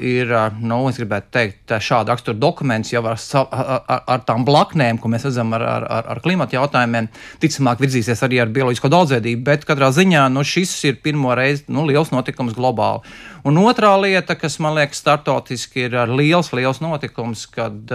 ir, 0.01 0.33
nu, 0.63 0.79
es 0.89 0.97
gribētu 1.01 1.29
teikt, 1.35 1.75
šāda 1.83 2.13
rakstura 2.13 2.39
dokuments 2.39 2.93
jau 2.93 3.03
ar, 3.05 3.19
ar, 3.43 4.01
ar 4.15 4.25
tām 4.25 4.47
blaknēm, 4.47 5.01
ko 5.01 5.11
mēs 5.13 5.27
redzam 5.29 5.53
ar, 5.57 5.67
ar, 5.75 6.09
ar 6.15 6.23
klimatu 6.25 6.57
jautājumiem, 6.57 7.11
ticamāk 7.43 7.83
virzīsies 7.83 8.25
arī 8.25 8.41
ar 8.41 8.53
bioloģisko 8.55 8.89
daudzveidību, 8.93 9.45
bet 9.45 9.67
katrā 9.69 9.91
ziņā, 9.93 10.25
nu, 10.33 10.45
šis 10.47 10.73
ir 10.89 10.97
pirmo 11.05 11.35
reizi, 11.37 11.67
nu, 11.73 11.85
liels 11.89 12.13
notikums 12.15 12.57
globāli. 12.57 13.05
Un 13.43 13.59
otrā 13.59 13.91
lieta, 13.99 14.37
kas 14.39 14.55
man 14.63 14.77
liekas 14.77 15.01
startautiski 15.03 15.87
ir 15.89 15.95
liels, 16.07 16.53
liels 16.55 16.79
notikums, 16.79 17.43
kad 17.51 17.91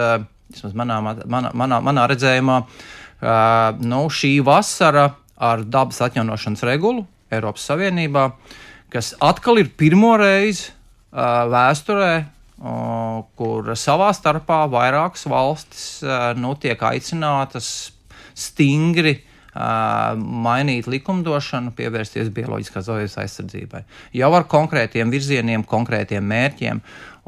vismaz 0.52 0.74
manā, 0.76 0.98
manā, 1.00 1.52
manā, 1.56 1.78
manā 1.84 2.04
redzējumā 2.10 2.58
nu, 3.80 4.00
šī 4.12 4.38
vasara 4.44 5.10
ar 5.38 5.62
dabas 5.64 6.00
atjaunošanas 6.04 6.64
regulu 6.68 7.06
Eiropas 7.32 7.64
Savienībā, 7.68 8.26
kas 8.92 9.14
atkal 9.24 9.60
ir 9.60 9.70
pirmo 9.76 10.14
reizi 10.20 10.72
vēsturē, 11.12 12.12
kur 13.38 13.72
savā 13.78 14.10
starpā 14.16 14.64
vairākas 14.72 15.24
valstis 15.30 15.86
nu, 16.36 16.54
tiek 16.60 16.82
aicinātas 16.90 17.70
stingri 18.38 19.18
mainīt 19.58 20.86
likumdošanu, 20.90 21.72
pievērsties 21.76 22.30
bioloģiskās 22.34 22.86
daudzveidības 22.86 23.20
aizsardzībai. 23.24 23.84
Jau 24.14 24.32
ar 24.36 24.46
konkrētiem 24.50 25.10
virzieniem, 25.10 25.64
konkrētiem 25.66 26.26
mērķiem. 26.30 26.82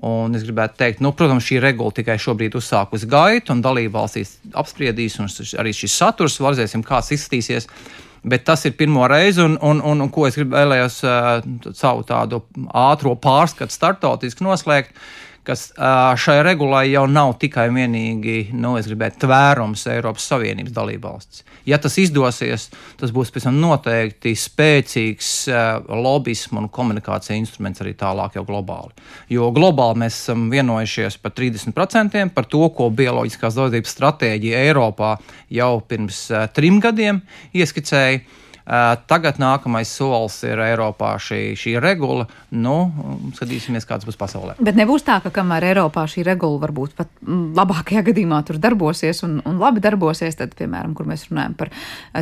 Un 0.06 0.36
es 0.36 0.46
gribētu 0.46 0.78
teikt, 0.80 1.02
nu, 1.04 1.12
protams, 1.12 1.44
šī 1.44 1.58
regula 1.60 1.92
tikai 1.92 2.16
šobrīd 2.22 2.54
uzsākusi 2.56 3.08
gaitu, 3.10 3.52
un 3.52 3.60
dalībvalstīs 3.64 4.38
apspriedīs, 4.56 5.18
un 5.20 5.28
arī 5.60 5.74
šis 5.76 5.96
saturs, 6.00 6.38
redzēsim, 6.40 6.84
kāds 6.86 7.12
izskatīsies. 7.16 7.68
Bet 8.24 8.46
tas 8.48 8.64
ir 8.68 8.76
pirmo 8.76 9.04
reizi, 9.08 9.42
un, 9.44 9.58
un, 9.64 9.80
un, 9.84 10.00
un 10.04 10.12
ko 10.12 10.26
es 10.28 10.36
gribēju 10.36 10.56
vēlējos 10.56 10.96
uh, 11.08 11.74
savu 11.76 12.04
tādu 12.08 12.42
ātro 12.76 13.14
pārskatu 13.16 13.72
startautiski 13.72 14.44
noslēgt. 14.44 14.92
Uh, 14.92 15.29
kas 15.50 15.66
šai 16.22 16.40
regulai 16.46 16.84
jau 16.92 17.04
nav 17.10 17.34
tikai 17.42 17.66
vienīgi, 17.74 18.52
nu, 18.54 18.76
es 18.78 18.86
gribētu, 18.86 19.24
tvērums 19.24 19.82
Eiropas 19.90 20.28
Savienības 20.30 20.74
dalībvalsts. 20.76 21.42
Ja 21.68 21.76
tas 21.82 21.98
izdosies, 22.00 22.68
tas 23.00 23.12
būs 23.14 23.32
pēc 23.34 23.48
tam 23.48 23.58
noteikti 23.60 24.32
spēcīgs 24.38 25.32
lobbyismu 25.90 26.62
un 26.62 26.68
komunikācija 26.72 27.38
instruments 27.38 27.82
arī 27.82 27.96
tālāk 27.98 28.38
jau 28.38 28.46
globāli. 28.48 28.94
Jo 29.32 29.50
globāli 29.54 30.04
mēs 30.04 30.22
esam 30.22 30.46
vienojušies 30.52 31.18
par 31.20 31.34
30% 31.36 32.30
par 32.36 32.48
to, 32.50 32.62
ko 32.76 32.88
bioloģiskās 32.94 33.58
daudzības 33.58 33.96
stratēģija 33.96 34.62
Eiropā 34.70 35.16
jau 35.52 35.72
pirms 35.90 36.28
trim 36.56 36.78
gadiem 36.82 37.24
ieskicēja. 37.52 38.22
Tagad 39.10 39.40
nākamais 39.42 39.90
solis 39.90 40.36
ir 40.46 40.60
Eiropā 40.62 41.16
šī, 41.18 41.56
šī 41.58 41.72
regula. 41.82 42.28
Nu, 42.54 42.74
skatīsimies, 43.34 43.86
kāds 43.88 44.06
būs 44.06 44.18
pasaulē. 44.20 44.54
Bet 44.62 44.76
nebūs 44.78 45.02
tā, 45.06 45.16
ka 45.24 45.32
kamēr 45.34 45.66
Eiropā 45.72 46.04
šī 46.10 46.22
regula 46.28 46.60
varbūt 46.62 46.94
pat 46.98 47.10
labākajā 47.26 48.04
gadījumā 48.06 48.38
tur 48.46 48.60
darbosies 48.62 49.24
un, 49.26 49.40
un 49.48 49.58
labi 49.58 49.82
darbosies, 49.82 50.38
tad, 50.38 50.54
piemēram, 50.58 50.92
kur 50.94 51.08
mēs 51.10 51.26
runājam 51.32 51.56
par 51.58 51.72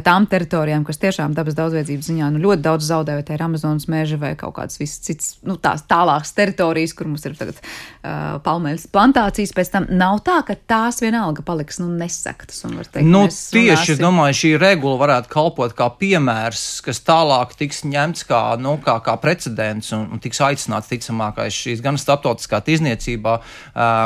tām 0.07 0.29
teritorijām, 0.31 0.87
kas 0.89 1.03
tiešām 1.03 1.35
dabas 1.37 1.59
daudzveidības 1.59 2.09
ziņā 2.09 2.31
nu, 2.33 2.41
ļoti 2.47 2.65
daudz 2.65 2.89
zaudē, 2.89 3.19
vai 3.19 3.27
tā 3.29 3.37
ir 3.37 3.45
Amazonas 3.45 3.85
meža 3.93 4.17
vai 4.21 4.33
kaut 4.41 4.57
kādas 4.57 4.81
visas 4.81 5.05
citas, 5.05 5.35
nu, 5.45 5.59
tās 5.61 5.85
tālākas 5.91 6.33
teritorijas, 6.39 6.97
kur 6.97 7.11
mums 7.13 7.29
ir 7.29 7.37
tagad 7.37 7.61
uh, 7.61 8.39
palmeļas 8.47 8.89
plantācijas, 8.95 9.53
pēc 9.53 9.75
tam 9.77 9.91
nav 9.93 10.23
tā, 10.25 10.41
ka 10.49 10.57
tās 10.57 11.03
vienalga 11.05 11.45
paliks 11.45 11.83
nu, 11.83 11.91
nesaktas. 11.93 12.65
Teikt, 12.65 13.05
nu, 13.05 13.27
tieši, 13.29 13.69
runāsim... 13.69 13.95
es 13.99 14.01
domāju, 14.01 14.41
šī 14.41 14.57
regula 14.61 14.97
varētu 15.05 15.33
kalpot 15.33 15.77
kā 15.77 15.93
piemērs 16.01 16.38
piemērs, 16.39 16.81
kas 16.85 17.01
tālāk 17.03 17.57
tiks 17.59 17.85
ņemts 17.85 18.27
kā, 18.29 18.57
nu, 18.61 18.79
kā, 18.83 18.99
kā 19.03 19.17
precedents 19.19 19.93
un, 19.93 20.09
un 20.13 20.19
tiks 20.23 20.41
aicināts 20.41 20.89
ticamākais 20.89 21.55
šīs 21.55 21.83
gan 21.83 21.99
starptautiskā 21.99 22.61
tirzniecībā, 22.63 23.39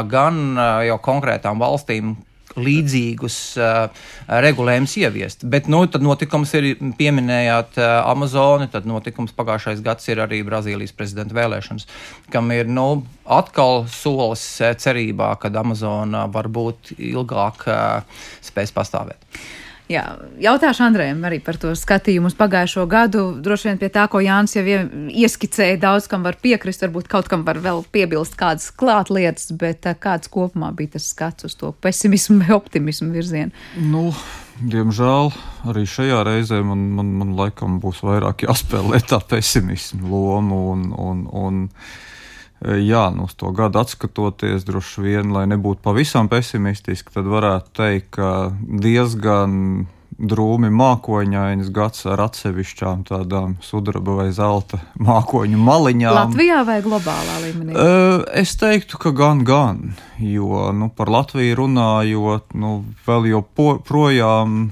gan 0.08 0.58
jau 0.86 0.98
konkrētām 1.02 1.60
valstīm, 1.60 2.16
līdzīgus 2.52 3.36
uh, 3.56 4.02
regulējumus 4.44 4.98
ieviest. 5.00 5.46
Bet 5.48 5.70
nu, 5.72 5.78
tad 5.88 6.02
notikums 6.04 6.50
ir 6.58 6.74
pieminējāt 6.98 7.78
uh, 7.80 8.02
Amazoni, 8.10 8.66
tad 8.68 8.84
notikums 8.84 9.32
pagājušais 9.32 9.80
gads 9.80 10.10
ir 10.12 10.20
arī 10.20 10.42
Brazīlijas 10.44 10.92
prezidenta 10.92 11.32
vēlēšanas, 11.38 11.88
kam 12.28 12.52
ir 12.52 12.68
nu, 12.68 13.06
atkal 13.24 13.86
solis 13.88 14.44
cerībā, 14.60 15.30
ka 15.40 15.48
Amazona 15.62 16.26
varbūt 16.28 16.92
ilgāk 16.98 17.64
uh, 17.72 18.20
spēs 18.44 18.76
pastāvēt. 18.76 19.40
Jā, 19.92 20.02
jautāšu 20.40 20.84
Andrejam 20.86 21.20
arī 21.28 21.38
par 21.44 21.58
to 21.60 21.72
skatījumu 21.76 22.30
uz 22.30 22.36
pagājušo 22.38 22.84
gadu. 22.90 23.24
Droši 23.44 23.68
vien 23.68 23.80
pie 23.80 23.90
tā, 23.92 24.06
ko 24.08 24.22
Jānis 24.24 24.54
jau 24.56 24.62
ieskicēja, 24.64 25.80
daudz 25.82 26.06
kam 26.08 26.24
var 26.24 26.38
piekrist, 26.40 26.84
varbūt 26.86 27.10
kaut 27.12 27.28
kam 27.28 27.44
var 27.44 27.60
vēl 27.60 27.82
piebilst 27.92 28.38
kādas 28.40 28.70
klātlietas, 28.72 29.50
bet 29.58 29.88
eh, 29.90 29.98
kāds 29.98 30.30
kopumā 30.32 30.70
bija 30.76 30.94
tas 30.96 31.10
skats 31.12 31.48
uz 31.48 31.58
to 31.58 31.74
pesimismu 31.84 32.40
vai 32.40 32.54
optimismu 32.56 33.10
virzienu? 33.12 33.52
Nu, 33.92 34.08
diemžēl 34.62 35.32
arī 35.72 35.84
šajā 35.88 36.22
reizē 36.30 36.62
man, 36.64 36.86
man, 36.96 37.12
man 37.20 37.36
laikam 37.36 37.76
būs 37.82 38.00
vairāk 38.06 38.46
jāspēlē 38.46 39.02
tā 39.10 39.20
pesimismu 39.28 40.08
loma 40.08 40.62
un, 40.72 40.88
un, 40.96 41.26
un 41.28 41.60
Jā, 42.62 43.08
nu, 43.10 43.26
uz 43.26 43.34
to 43.34 43.50
gadu 43.56 43.80
atskatoties, 43.82 44.62
droši 44.68 45.02
vien, 45.02 45.32
lai 45.34 45.48
nebūtu 45.50 45.82
pavisam 45.82 46.28
pesimistiski, 46.30 47.10
tad 47.14 47.26
varētu 47.26 47.74
teikt, 47.74 48.12
ka 48.14 48.28
diezgan 48.62 49.88
drūmi 50.22 50.70
mākoņainas 50.70 51.70
gads 51.74 52.04
ar 52.06 52.20
atsevišķām 52.28 53.02
tādām 53.08 53.56
sudraba 53.64 54.20
vai 54.20 54.28
zelta 54.34 54.78
mākoņu 55.08 55.58
maliņām. 55.58 56.18
Latvijā 56.20 56.60
vai 56.68 56.78
globālā 56.84 57.38
līmenī? 57.46 57.74
Es 58.38 58.54
teiktu, 58.60 59.00
ka 59.02 59.14
gan, 59.16 59.42
gan. 59.48 59.96
Jo 60.22 60.70
nu, 60.76 60.92
par 60.94 61.10
Latviju 61.10 61.58
runājot, 61.64 62.54
nu, 62.54 62.76
vēl 63.08 63.32
joprojām 63.32 64.68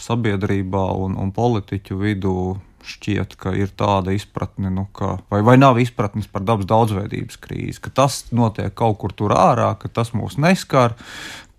sabiedrībā 0.00 0.86
un, 1.00 1.18
un 1.20 1.32
politiķu 1.34 2.00
vidū 2.00 2.38
šķiet, 2.84 3.36
ka 3.40 3.54
ir 3.56 3.72
tāda 3.76 4.12
izpratne, 4.14 4.70
nu, 4.72 4.86
ka, 4.96 5.16
vai, 5.32 5.40
vai 5.46 5.56
nav 5.60 5.80
izpratnes 5.82 6.28
par 6.30 6.44
dabas 6.46 6.68
daudzveidības 6.70 7.40
krīzi, 7.40 7.80
ka 7.84 7.92
tas 8.02 8.24
notiek 8.34 8.74
kaut 8.76 8.98
kur 9.02 9.14
tur 9.16 9.34
ārā, 9.36 9.72
ka 9.80 9.88
tas 9.88 10.12
mūs 10.16 10.36
neskar, 10.40 10.96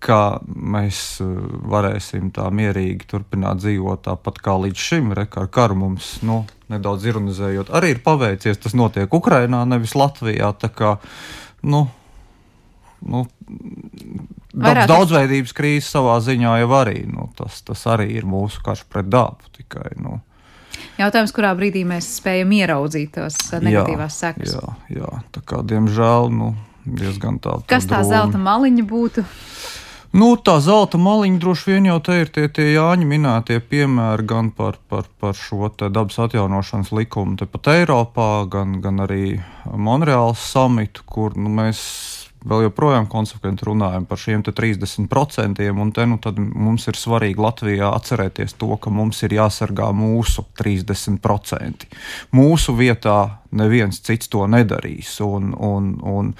ka 0.02 0.38
mēs 0.46 1.00
eh, 1.24 1.30
varēsim 1.72 2.30
tā 2.34 2.46
mierīgi 2.54 3.08
turpināt 3.10 3.62
dzīvot 3.62 4.04
tāpat 4.06 4.40
kā 4.44 4.56
līdz 4.66 4.86
šim. 4.88 5.12
Rekā 5.16 5.46
ar 5.46 5.50
karu 5.52 5.78
mums 5.80 6.16
nu, 6.26 6.42
nedaudz 6.72 7.06
ironizējot, 7.10 7.72
arī 7.74 7.94
ir 7.96 8.02
paveicies. 8.04 8.60
Tas 8.62 8.76
notiek 8.78 9.12
Ukrajinā, 9.12 9.64
nevis 9.68 9.96
Latvijā. 9.98 10.52
Kā, 10.76 10.96
nu, 11.66 11.86
nu, 13.06 13.24
dabas 14.52 14.90
daudzveidības 14.90 15.56
krīze 15.56 15.88
savā 15.88 16.18
ziņā 16.24 16.58
jau 16.62 16.70
arī. 16.78 17.02
Nu, 17.10 17.30
tas, 17.38 17.62
tas 17.66 17.86
arī 17.90 18.12
ir 18.18 18.28
mūsu 18.28 18.62
karš 18.66 18.86
pret 18.92 19.10
dabu. 19.12 19.48
Tikai, 19.56 19.96
nu, 20.02 20.20
Jautājums, 20.96 21.32
kurā 21.36 21.52
brīdī 21.56 21.84
mēs 21.88 22.08
spējam 22.20 22.54
ieraudzīt 22.56 23.12
tos 23.18 23.36
negatīvās 23.52 24.16
sekas. 24.22 24.56
Jā, 24.56 24.76
jā, 24.96 25.10
tā 25.34 25.42
kā 25.44 25.60
diemžēl 25.66 26.30
nu, 26.32 26.54
diezgan 26.86 27.40
tā. 27.42 27.58
Kas 27.68 27.88
tā 27.88 28.00
drūmi. 28.00 28.12
zelta 28.14 28.40
maliņa 28.40 28.86
būtu? 28.88 29.26
Nu, 30.16 30.30
tā 30.40 30.54
zelta 30.64 30.96
maliņa 31.02 31.40
droši 31.42 31.72
vien 31.74 31.88
jau 31.90 31.98
te 32.00 32.14
ir 32.22 32.30
tie, 32.32 32.46
tie 32.48 32.70
Jāņa 32.70 33.04
minētie 33.08 33.58
piemēri 33.60 34.24
gan 34.24 34.48
par, 34.54 34.78
par, 34.88 35.10
par 35.20 35.36
šo 35.36 35.68
dabas 35.82 36.16
atjaunošanas 36.24 36.94
likumu 36.96 37.36
tepat 37.36 37.68
Eiropā, 37.74 38.46
gan, 38.48 38.78
gan 38.80 39.02
arī 39.04 39.42
Monreāls 39.66 40.40
samitu, 40.54 41.04
kur 41.04 41.36
nu, 41.36 41.52
mēs 41.52 41.82
vēl 42.46 42.66
joprojām 42.66 43.08
konsekventi 43.10 43.66
runājam 43.66 44.06
par 44.06 44.20
šiem 44.20 44.44
30%, 44.46 45.66
un 45.72 45.92
te 45.92 46.06
nu 46.06 46.18
mums 46.66 46.86
ir 46.88 46.98
svarīgi 46.98 47.42
Latvijā 47.42 47.90
atcerēties 47.96 48.56
to, 48.60 48.70
ka 48.80 48.92
mums 48.92 49.22
ir 49.26 49.36
jāsargā 49.36 49.90
mūsu 49.96 50.46
30%. 50.58 51.88
Mūsu 52.36 52.76
vietā 52.78 53.18
neviens 53.56 54.00
cits 54.04 54.30
to 54.30 54.46
nedarīs. 54.50 55.16
Un, 55.24 55.52
un, 55.54 55.92
un, 56.06 56.32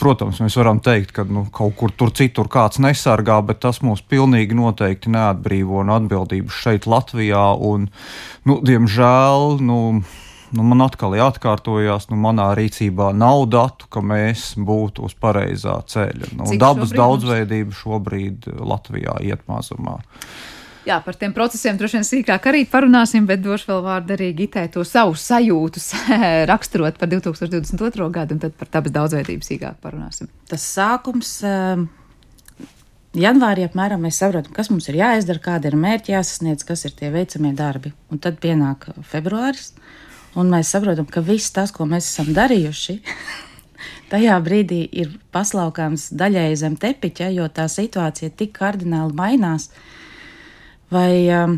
protams, 0.00 0.40
mēs 0.44 0.58
varam 0.60 0.80
teikt, 0.84 1.14
ka 1.16 1.26
nu, 1.28 1.46
kaut 1.54 1.76
kur 1.78 1.94
tur 1.94 2.12
citur 2.14 2.50
kāds 2.52 2.80
nesargā, 2.82 3.40
bet 3.46 3.62
tas 3.64 3.80
mūs 3.84 4.04
pilnīgi 4.08 4.56
noteikti 4.58 5.12
neatbrīvo 5.14 5.84
no 5.86 5.98
atbildības 5.98 6.60
šeit, 6.64 6.90
Latvijā. 6.90 7.46
Un, 7.58 7.88
nu, 8.48 8.60
diemžēl, 8.64 9.58
nu, 9.64 9.80
nu, 10.54 10.64
man 10.70 10.84
atkal 10.86 11.16
jāatkārtojas, 11.18 12.08
nu, 12.12 12.18
manā 12.22 12.48
rīcībā 12.58 13.10
nav 13.16 13.46
datu, 13.52 13.88
ka 13.92 14.02
mēs 14.04 14.52
būtu 14.56 15.04
uz 15.08 15.14
pareizā 15.20 15.76
ceļa. 15.90 16.32
Nu, 16.38 16.48
dabas 16.60 16.90
šobrīd 16.90 17.00
daudzveidība 17.00 17.78
šobrīd 17.78 18.50
Latvijā 18.62 19.18
iet 19.26 19.46
mazumā. 19.50 20.00
Jā, 20.84 20.98
par 21.00 21.16
tiem 21.16 21.32
procesiem 21.32 21.78
droši 21.80 21.96
vien 21.96 22.04
sīkāk 22.04 22.46
arī 22.50 22.66
parunāsim, 22.68 23.24
bet 23.28 23.40
došu 23.40 23.70
vēl 23.70 23.82
vārdu 23.86 24.12
arī 24.18 24.30
Gitai 24.36 24.66
to 24.72 24.84
savu 24.84 25.16
sajūtus 25.16 25.90
raksturot 26.50 27.00
par 27.00 27.08
2022. 27.08 28.08
gadu, 28.12 28.36
un 28.36 28.42
tad 28.42 28.56
par 28.60 28.68
dabas 28.72 28.92
daudzveidību 28.92 29.48
sīkāk 29.48 29.80
parunāsim. 29.84 30.32
Tas 30.50 30.64
sākums. 30.76 31.38
Uh... 31.44 31.86
Janvārī 33.14 33.62
apmēram 33.62 34.00
mēs 34.02 34.16
saprotam, 34.18 34.50
kas 34.56 34.72
mums 34.72 34.88
ir 34.90 34.96
jāizdara, 34.98 35.38
kāda 35.38 35.70
ir 35.70 35.76
mērķi 35.78 36.16
jāsasniedz, 36.16 36.64
kas 36.66 36.80
ir 36.88 36.96
tie 36.98 37.12
veicamie 37.14 37.52
darbi. 37.54 37.92
Un 38.10 38.18
tad 38.18 38.40
pienāk 38.42 38.88
februāris, 39.06 39.68
Un 40.34 40.50
mēs 40.50 40.72
saprotam, 40.74 41.06
ka 41.06 41.22
viss 41.22 41.52
tas, 41.54 41.70
ko 41.74 41.86
mēs 41.86 42.08
esam 42.10 42.32
darījuši, 42.34 42.96
tajā 44.12 44.38
brīdī 44.42 44.80
ir 45.02 45.12
paslaukāms 45.34 46.08
daļēji 46.14 46.58
zem 46.64 46.78
tepiņa, 46.80 47.30
jo 47.36 47.46
tā 47.54 47.68
situācija 47.70 48.34
tik 48.34 48.54
kardināli 48.58 49.14
mainās. 49.14 49.68
Vai 50.92 51.26
um, 51.32 51.56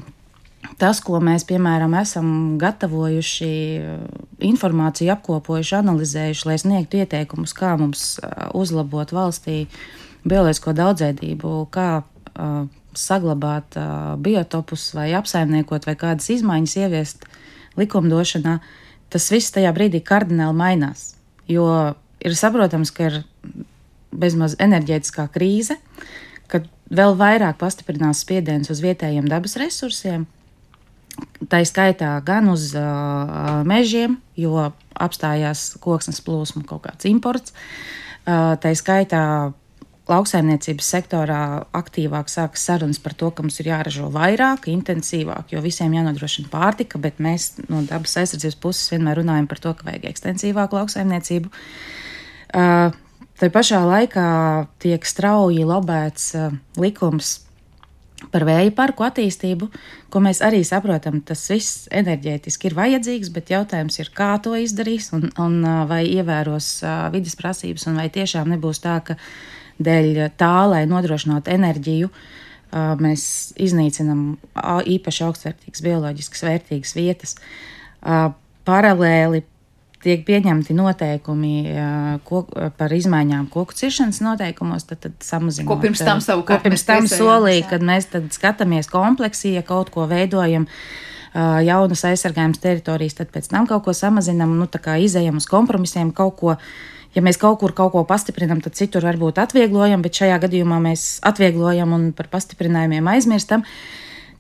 tas, 0.81 1.01
ko 1.05 1.21
mēs, 1.25 1.47
piemēram, 1.49 1.97
esam 2.01 2.29
gatavojuši, 2.61 3.53
uh, 3.81 4.27
informāciju 4.45 5.15
apkopojuši, 5.17 5.79
analizējuši, 5.81 6.49
lai 6.51 6.59
sniegtu 6.61 7.01
ieteikumus, 7.01 7.57
kā 7.57 7.75
mums 7.81 8.17
uh, 8.21 8.51
uzlabot 8.57 9.13
valstī 9.17 9.65
bioloģisko 10.29 10.77
daudzveidību, 10.77 11.57
kā 11.73 11.89
uh, 12.03 12.61
saglabāt 12.97 13.77
uh, 13.81 14.15
biotopus 14.21 14.91
vai 14.97 15.11
apsaimniekot 15.17 15.89
vai 15.89 15.97
kādas 16.01 16.29
izmaiņas 16.37 16.79
ieviest 16.85 17.29
likumdošanā, 17.81 18.59
tas 19.13 19.31
viss 19.33 19.55
tajā 19.55 19.73
brīdī 19.77 20.03
kardināli 20.05 20.57
mainās. 20.57 21.15
Jo 21.49 21.67
ir 22.21 22.37
saprotams, 22.39 22.91
ka 22.95 23.11
ir 23.11 23.19
bezmaz 24.17 24.57
enerģētiskā 24.63 25.29
krīze, 25.35 25.77
kad 26.51 26.67
vēl 26.91 27.15
vairāk 27.19 27.59
pastiprinās 27.61 28.23
spiediens 28.25 28.71
uz 28.73 28.81
vietējiem 28.85 29.29
dabas 29.31 29.59
resursiem, 29.61 30.27
Tā 31.49 31.61
skaitā 31.69 32.11
gan 32.25 32.49
uz 32.53 32.71
uh, 32.77 33.63
mežiem, 33.69 34.19
jo 34.37 34.71
apstājās 34.97 35.77
koksnes 35.85 36.21
plūsma, 36.25 36.65
kaut 36.69 36.85
kāds 36.87 37.09
imports. 37.09 37.55
Uh, 38.27 38.57
tā 38.61 38.73
skaitā 38.77 39.53
lauksaimniecības 40.11 40.91
sektorā 40.95 41.41
aktīvāk 41.77 42.31
sākas 42.31 42.67
sarunas 42.69 43.01
par 43.03 43.17
to, 43.19 43.33
ka 43.35 43.43
mums 43.43 43.59
ir 43.63 43.73
jāražo 43.73 44.11
vairāk, 44.15 44.69
intensīvāk, 44.71 45.51
jo 45.55 45.63
visiem 45.65 45.97
jānodrošina 45.97 46.51
pārtika, 46.53 47.01
bet 47.03 47.19
mēs 47.23 47.57
no 47.67 47.83
dabas 47.89 48.15
aizsardzības 48.23 48.61
puses 48.63 48.93
vienmēr 48.95 49.21
runājam 49.23 49.49
par 49.51 49.63
to, 49.65 49.75
ka 49.75 49.89
vajag 49.91 50.07
ekstensīvāku 50.13 50.79
lauksaimniecību. 50.81 51.51
Uh, 52.55 52.95
Tā 53.37 53.51
pašā 53.53 53.83
laikā 53.85 54.29
tiek 54.81 55.03
strauji 55.05 55.67
lobēts 55.69 56.31
uh, 56.39 56.55
likums 56.81 57.43
par 58.33 58.47
vēja 58.49 58.73
parku 58.73 59.05
attīstību, 59.05 59.69
ko 60.09 60.23
mēs 60.25 60.41
arī 60.45 60.63
saprotam, 60.65 61.21
tas 61.21 61.43
viss 61.53 61.85
enerģētiski 61.93 62.71
ir 62.71 62.77
vajadzīgs, 62.79 63.31
bet 63.35 63.53
jautājums 63.53 64.01
ir, 64.01 64.09
kā 64.17 64.31
to 64.43 64.55
izdarīs 64.57 65.11
un, 65.17 65.29
un 65.43 65.59
vai 65.91 66.03
ievēros 66.09 66.71
vidas 67.13 67.37
prasības, 67.39 67.87
un 67.91 68.01
vai 68.01 68.09
tiešām 68.13 68.49
nebūs 68.55 68.81
tā, 68.85 68.97
ka 69.05 69.19
dēļ 69.83 70.23
tā, 70.41 70.55
lai 70.71 70.85
nodrošinātu 70.91 71.53
enerģiju, 71.55 72.11
mēs 73.01 73.27
iznīcinam 73.63 74.37
īpaši 74.97 75.27
augstvērtīgas, 75.27 75.85
bioloģiskas 75.85 76.47
vērtīgas 76.49 76.97
vietas. 76.97 77.37
Paralēli 78.67 79.45
tiek 80.07 80.23
pieņemti 80.27 80.75
noteikumi 80.77 81.55
kok, 82.27 82.53
par 82.79 82.93
izmaiņām 82.95 83.49
koku 83.51 83.75
ciršanas 83.75 84.21
noteikumos, 84.23 84.87
tad, 84.87 85.01
tad 85.03 85.17
samazinot. 85.25 85.71
Ko 85.71 85.79
pirms 85.83 86.03
tam 86.05 86.23
savukārt 86.23 86.67
pirms 86.67 86.85
tam 86.87 87.09
solīja, 87.11 87.67
kad 87.73 87.87
mēs 87.87 88.11
skatāmies 88.37 88.91
kompleksī, 88.93 89.57
ja 89.57 89.65
kaut 89.67 89.91
ko 89.95 90.07
veidojam. 90.11 90.69
Jaunas 91.37 92.01
aizsargājamas 92.09 92.63
teritorijas, 92.63 93.19
tad 93.19 93.29
pēc 93.35 93.51
tam 93.51 93.67
kaut 93.69 93.83
ko 93.85 93.93
samazinām, 93.93 94.55
nu, 94.57 94.65
tā 94.73 94.81
kā 94.81 94.95
izējam 95.05 95.37
uz 95.37 95.45
kompromisiem, 95.51 96.09
kaut 96.17 96.39
ko 96.39 96.55
ja 97.17 97.25
mēs 97.25 97.41
kaut 97.41 97.61
kur 97.63 97.73
kaut 97.77 97.95
ko 97.95 98.05
pastiprinām, 98.09 98.61
tad 98.65 98.77
citur 98.79 99.07
varbūt 99.09 99.41
atvieglojam, 99.41 100.05
bet 100.05 100.21
šajā 100.21 100.37
gadījumā 100.45 100.81
mēs 100.85 101.07
atvieglojam 101.27 101.95
un 101.97 102.11
par 102.17 102.29
pastiprinājumiem 102.33 103.09
aizmirstam. 103.15 103.65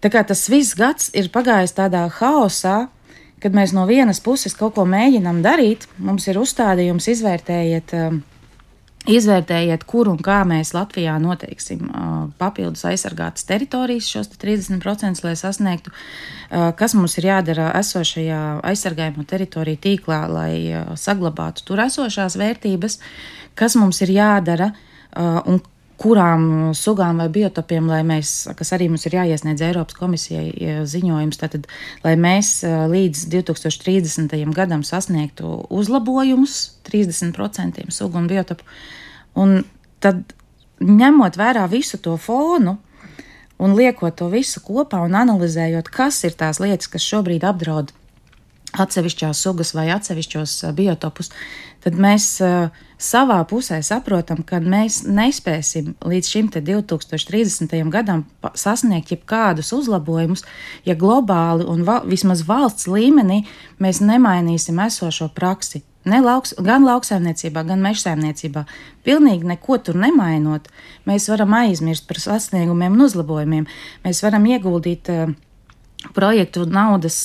Tā 0.05 0.13
kā 0.13 0.23
tas 0.29 0.45
viss 0.53 0.77
gads 0.77 1.09
ir 1.17 1.33
pagājis 1.33 1.75
tādā 1.77 2.05
haosā, 2.19 2.87
kad 3.41 3.57
mēs 3.57 3.73
no 3.77 3.87
vienas 3.89 4.21
puses 4.21 4.55
kaut 4.57 4.77
ko 4.77 4.85
mēģinām 4.89 5.43
darīt, 5.45 5.89
mums 5.99 6.29
ir 6.29 6.39
uzstādījums, 6.41 7.09
izvērtējiet, 7.17 7.97
um, 7.97 8.21
izvērtējiet, 9.11 9.85
kur 9.89 10.11
un 10.11 10.19
kā 10.23 10.41
mēs 10.49 10.73
Latvijā 10.77 11.17
noteiksim 11.23 11.87
papildus 12.41 12.85
aizsargātas 12.89 13.47
teritorijas, 13.49 14.09
šos 14.11 14.33
30%, 14.41 15.23
lai 15.25 15.35
sasniegtu, 15.39 15.93
kas 16.79 16.97
mums 16.99 17.17
ir 17.21 17.31
jādara 17.31 17.71
esošajā 17.81 18.43
aizsargājamo 18.67 19.27
teritoriju 19.29 19.83
tīklā, 19.87 20.21
lai 20.31 20.53
saglabātu 20.99 21.67
tur 21.69 21.85
esošās 21.87 22.39
vērtības, 22.41 23.01
kas 23.59 23.79
mums 23.79 24.03
ir 24.05 24.15
jādara 24.19 24.73
un 25.47 25.63
kurām 26.01 26.75
sugām 26.77 27.21
vai 27.23 27.29
biotopiem, 27.33 27.89
lai 27.89 28.03
mēs, 28.07 28.33
kas 28.57 28.73
arī 28.77 28.89
mums 28.93 29.07
ir 29.09 29.17
jāiesniedz 29.17 29.65
Eiropas 29.65 29.97
komisijai 29.97 30.83
ziņojums, 30.89 31.41
tātad, 31.41 31.69
lai 32.05 32.15
mēs 32.21 32.61
līdz 32.93 33.27
2030. 33.33 34.37
gadam 34.57 34.85
sasniegtu 34.85 35.67
uzlabojumus 35.73 36.59
30% 36.89 37.87
sugu 37.95 38.21
un 38.21 38.29
biotopu. 38.31 38.69
Un 39.41 39.63
tad, 40.05 40.23
ņemot 40.85 41.39
vērā 41.41 41.65
visu 41.73 42.01
to 42.05 42.17
fonu, 42.21 42.77
un 43.57 43.77
liekot 43.77 44.19
to 44.21 44.29
visu 44.33 44.61
kopā 44.65 45.01
un 45.05 45.17
analizējot, 45.17 45.89
kas 45.93 46.23
ir 46.29 46.37
tās 46.37 46.61
lietas, 46.61 46.91
kas 46.93 47.05
šobrīd 47.09 47.47
apdraud 47.49 47.93
atsevišķās 48.75 49.41
sugas 49.47 49.73
vai 49.77 49.89
atsevišķos 49.95 50.59
biotopus, 50.77 51.31
tad 51.85 51.97
mēs 52.01 52.29
uh, 52.45 52.69
savā 52.99 53.39
pusē 53.49 53.79
saprotam, 53.85 54.43
ka 54.47 54.59
mēs 54.61 55.03
nespēsim 55.07 55.95
līdz 56.05 56.31
šim 56.33 56.51
2030. 56.55 57.77
gadam 57.93 58.25
sasniegt 58.55 59.13
jebkādus 59.15 59.73
uzlabojumus, 59.77 60.45
ja 60.89 60.97
globāli 60.99 61.67
un 61.69 61.85
va 61.87 62.01
vismaz 62.07 62.45
valsts 62.49 62.89
līmenī 62.91 63.45
mēs 63.83 64.03
nemainīsim 64.05 64.81
esošo 64.87 65.31
praksi. 65.35 65.85
Ne 66.07 66.21
lauks, 66.23 66.53
gan 66.63 66.85
lauksaimniecībā, 66.87 67.65
gan 67.67 67.81
mežsaimniecībā. 67.83 68.63
Pilnīgi 69.03 69.49
neko 69.51 69.81
tur 69.83 69.97
nemainot, 69.99 70.69
mēs 71.07 71.27
varam 71.33 71.57
aizmirst 71.59 72.07
par 72.07 72.21
sasniegumiem 72.23 72.95
un 72.95 73.09
uzlabojumiem. 73.09 73.67
Mēs 74.07 74.23
varam 74.23 74.47
ieguldīt 74.47 75.11
uh, 75.11 75.35
projektu 76.17 76.67
naudas, 76.69 77.19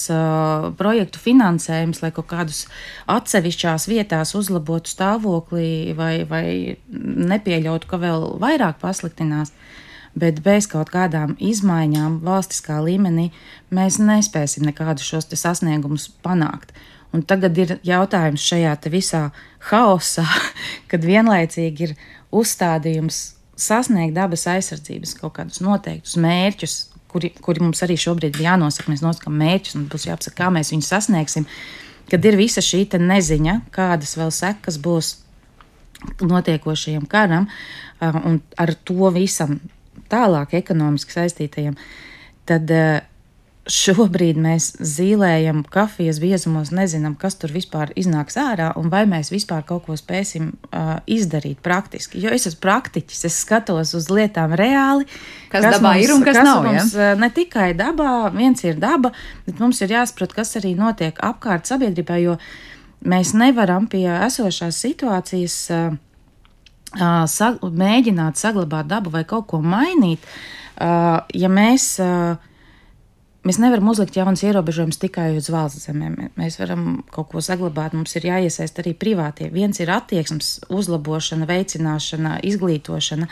projektu 0.79 1.19
finansējums, 1.21 2.01
lai 2.03 2.11
kaut 2.15 2.29
kādus 2.31 2.65
atsevišķās 3.11 3.87
vietās 3.91 4.33
uzlabotu 4.37 4.91
stāvokli 4.91 5.93
vai, 5.97 6.23
vai 6.27 6.45
nepieļautu, 6.87 7.89
ka 7.89 7.99
vēl 8.01 8.27
vairāk 8.41 8.81
pasliktinās. 8.81 9.53
Bet 10.11 10.41
bez 10.43 10.67
kaut 10.67 10.89
kādām 10.91 11.37
izmaiņām 11.39 12.17
valstiskā 12.25 12.81
līmenī 12.83 13.29
mēs 13.71 13.99
nespēsim 14.01 14.65
nekādus 14.67 15.07
šos 15.07 15.29
sasniegumus 15.39 16.09
panākt. 16.23 16.73
Un 17.15 17.23
tagad 17.27 17.57
ir 17.59 17.77
jautājums 17.83 18.43
šajā 18.43 18.75
visā 18.91 19.29
haosā, 19.71 20.25
kad 20.91 21.07
vienlaicīgi 21.07 21.87
ir 21.87 21.95
uzstādījums 22.31 23.37
sasniegt 23.61 24.15
dabas 24.15 24.47
aizsardzības 24.49 25.15
kaut 25.19 25.35
kādus 25.37 25.61
noteiktus 25.63 26.17
mērķus, 26.19 26.75
kuri, 27.11 27.31
kuri 27.43 27.63
mums 27.63 27.83
arī 27.85 27.97
šobrīd 27.99 28.37
ir 28.37 28.47
jānosaka. 28.47 28.91
Mēs 28.91 29.03
nosakām 29.05 29.35
mērķus 29.41 29.77
un 29.79 29.87
būs 29.91 30.07
jāapsaka, 30.07 30.37
kā 30.39 30.49
mēs 30.53 30.71
viņus 30.73 30.91
sasniegsim. 30.93 31.47
Kad 32.11 32.25
ir 32.27 32.39
visa 32.39 32.63
šī 32.63 32.85
neziņa, 32.99 33.59
kādas 33.75 34.17
vēl 34.19 34.31
sekas 34.35 34.79
būs 34.81 35.13
notiekošajam 36.21 37.05
karam 37.09 37.47
un 38.01 38.39
ar 38.57 38.73
to 38.73 39.11
visam 39.13 39.59
tālāk 40.11 40.55
ekonomiski 40.57 41.13
saistītajam, 41.13 41.77
tad 42.49 42.71
Šobrīd 43.69 44.39
mēs 44.41 44.71
zīmējam 44.81 45.59
kafijas 45.69 46.17
biezumos, 46.17 46.71
nezinām, 46.73 47.13
kas 47.13 47.35
tur 47.37 47.51
vispār 47.53 47.91
iznāks 47.93 48.39
ārā 48.41 48.71
un 48.79 48.89
vai 48.89 49.03
mēs 49.05 49.29
vispār 49.29 49.61
kaut 49.67 49.85
ko 49.85 49.93
spēsim 49.99 50.47
uh, 50.49 50.95
izdarīt 51.05 51.59
praktiski. 51.61 52.23
Jo 52.23 52.33
es 52.33 52.49
esmu 52.49 52.57
praktiķis, 52.65 53.21
es 53.29 53.37
skatos 53.43 53.93
uz 53.93 54.09
lietām 54.09 54.57
reāli. 54.57 55.05
Kas, 55.53 55.61
kas 55.61 55.77
dabā 55.77 55.93
mums, 55.93 56.07
ir 56.07 56.15
un 56.15 56.25
kas, 56.25 56.39
kas 56.39 56.49
nav? 56.49 56.65
Mums, 56.65 56.97
ja? 56.97 57.13
Ne 57.21 57.29
tikai 57.37 57.69
dabā, 57.77 58.15
viens 58.33 58.65
ir 58.65 58.81
daba, 58.81 59.13
bet 59.45 59.61
mums 59.61 59.85
ir 59.85 59.93
jāsaprot, 59.93 60.33
kas 60.41 60.57
arī 60.57 60.73
notiek 60.81 61.21
apkārt 61.21 61.69
sabiedrībā, 61.69 62.17
jo 62.25 62.39
mēs 63.05 63.37
nevaram 63.37 63.85
pie 63.91 64.07
esošās 64.09 64.81
situācijas 64.89 65.63
uh, 65.69 65.89
uh, 66.97 67.25
sag 67.29 67.61
mēģināt 67.61 68.41
saglabāt 68.41 68.89
dabu 68.89 69.13
vai 69.13 69.21
kaut 69.21 69.51
ko 69.53 69.61
mainīt, 69.61 70.25
uh, 70.81 71.19
ja 71.29 71.59
mēs. 71.61 71.93
Uh, 72.01 72.47
Mēs 73.41 73.57
nevaram 73.57 73.87
uzlikt 73.89 74.17
jaunas 74.19 74.43
ierobežojumus 74.45 74.99
tikai 75.01 75.31
uz 75.33 75.47
valsts 75.49 75.87
zemēm. 75.87 76.17
Mēs 76.37 76.59
varam 76.61 76.99
kaut 77.09 77.31
ko 77.31 77.41
saglabāt, 77.41 77.95
mums 77.97 78.13
ir 78.19 78.27
jāiesaist 78.29 78.77
arī 78.83 78.93
privātie. 78.93 79.47
Viens 79.49 79.81
ir 79.81 79.89
attieksmes 79.89 80.59
uzlabošana, 80.69 81.47
veicināšana, 81.49 82.35
izglītošana, 82.45 83.25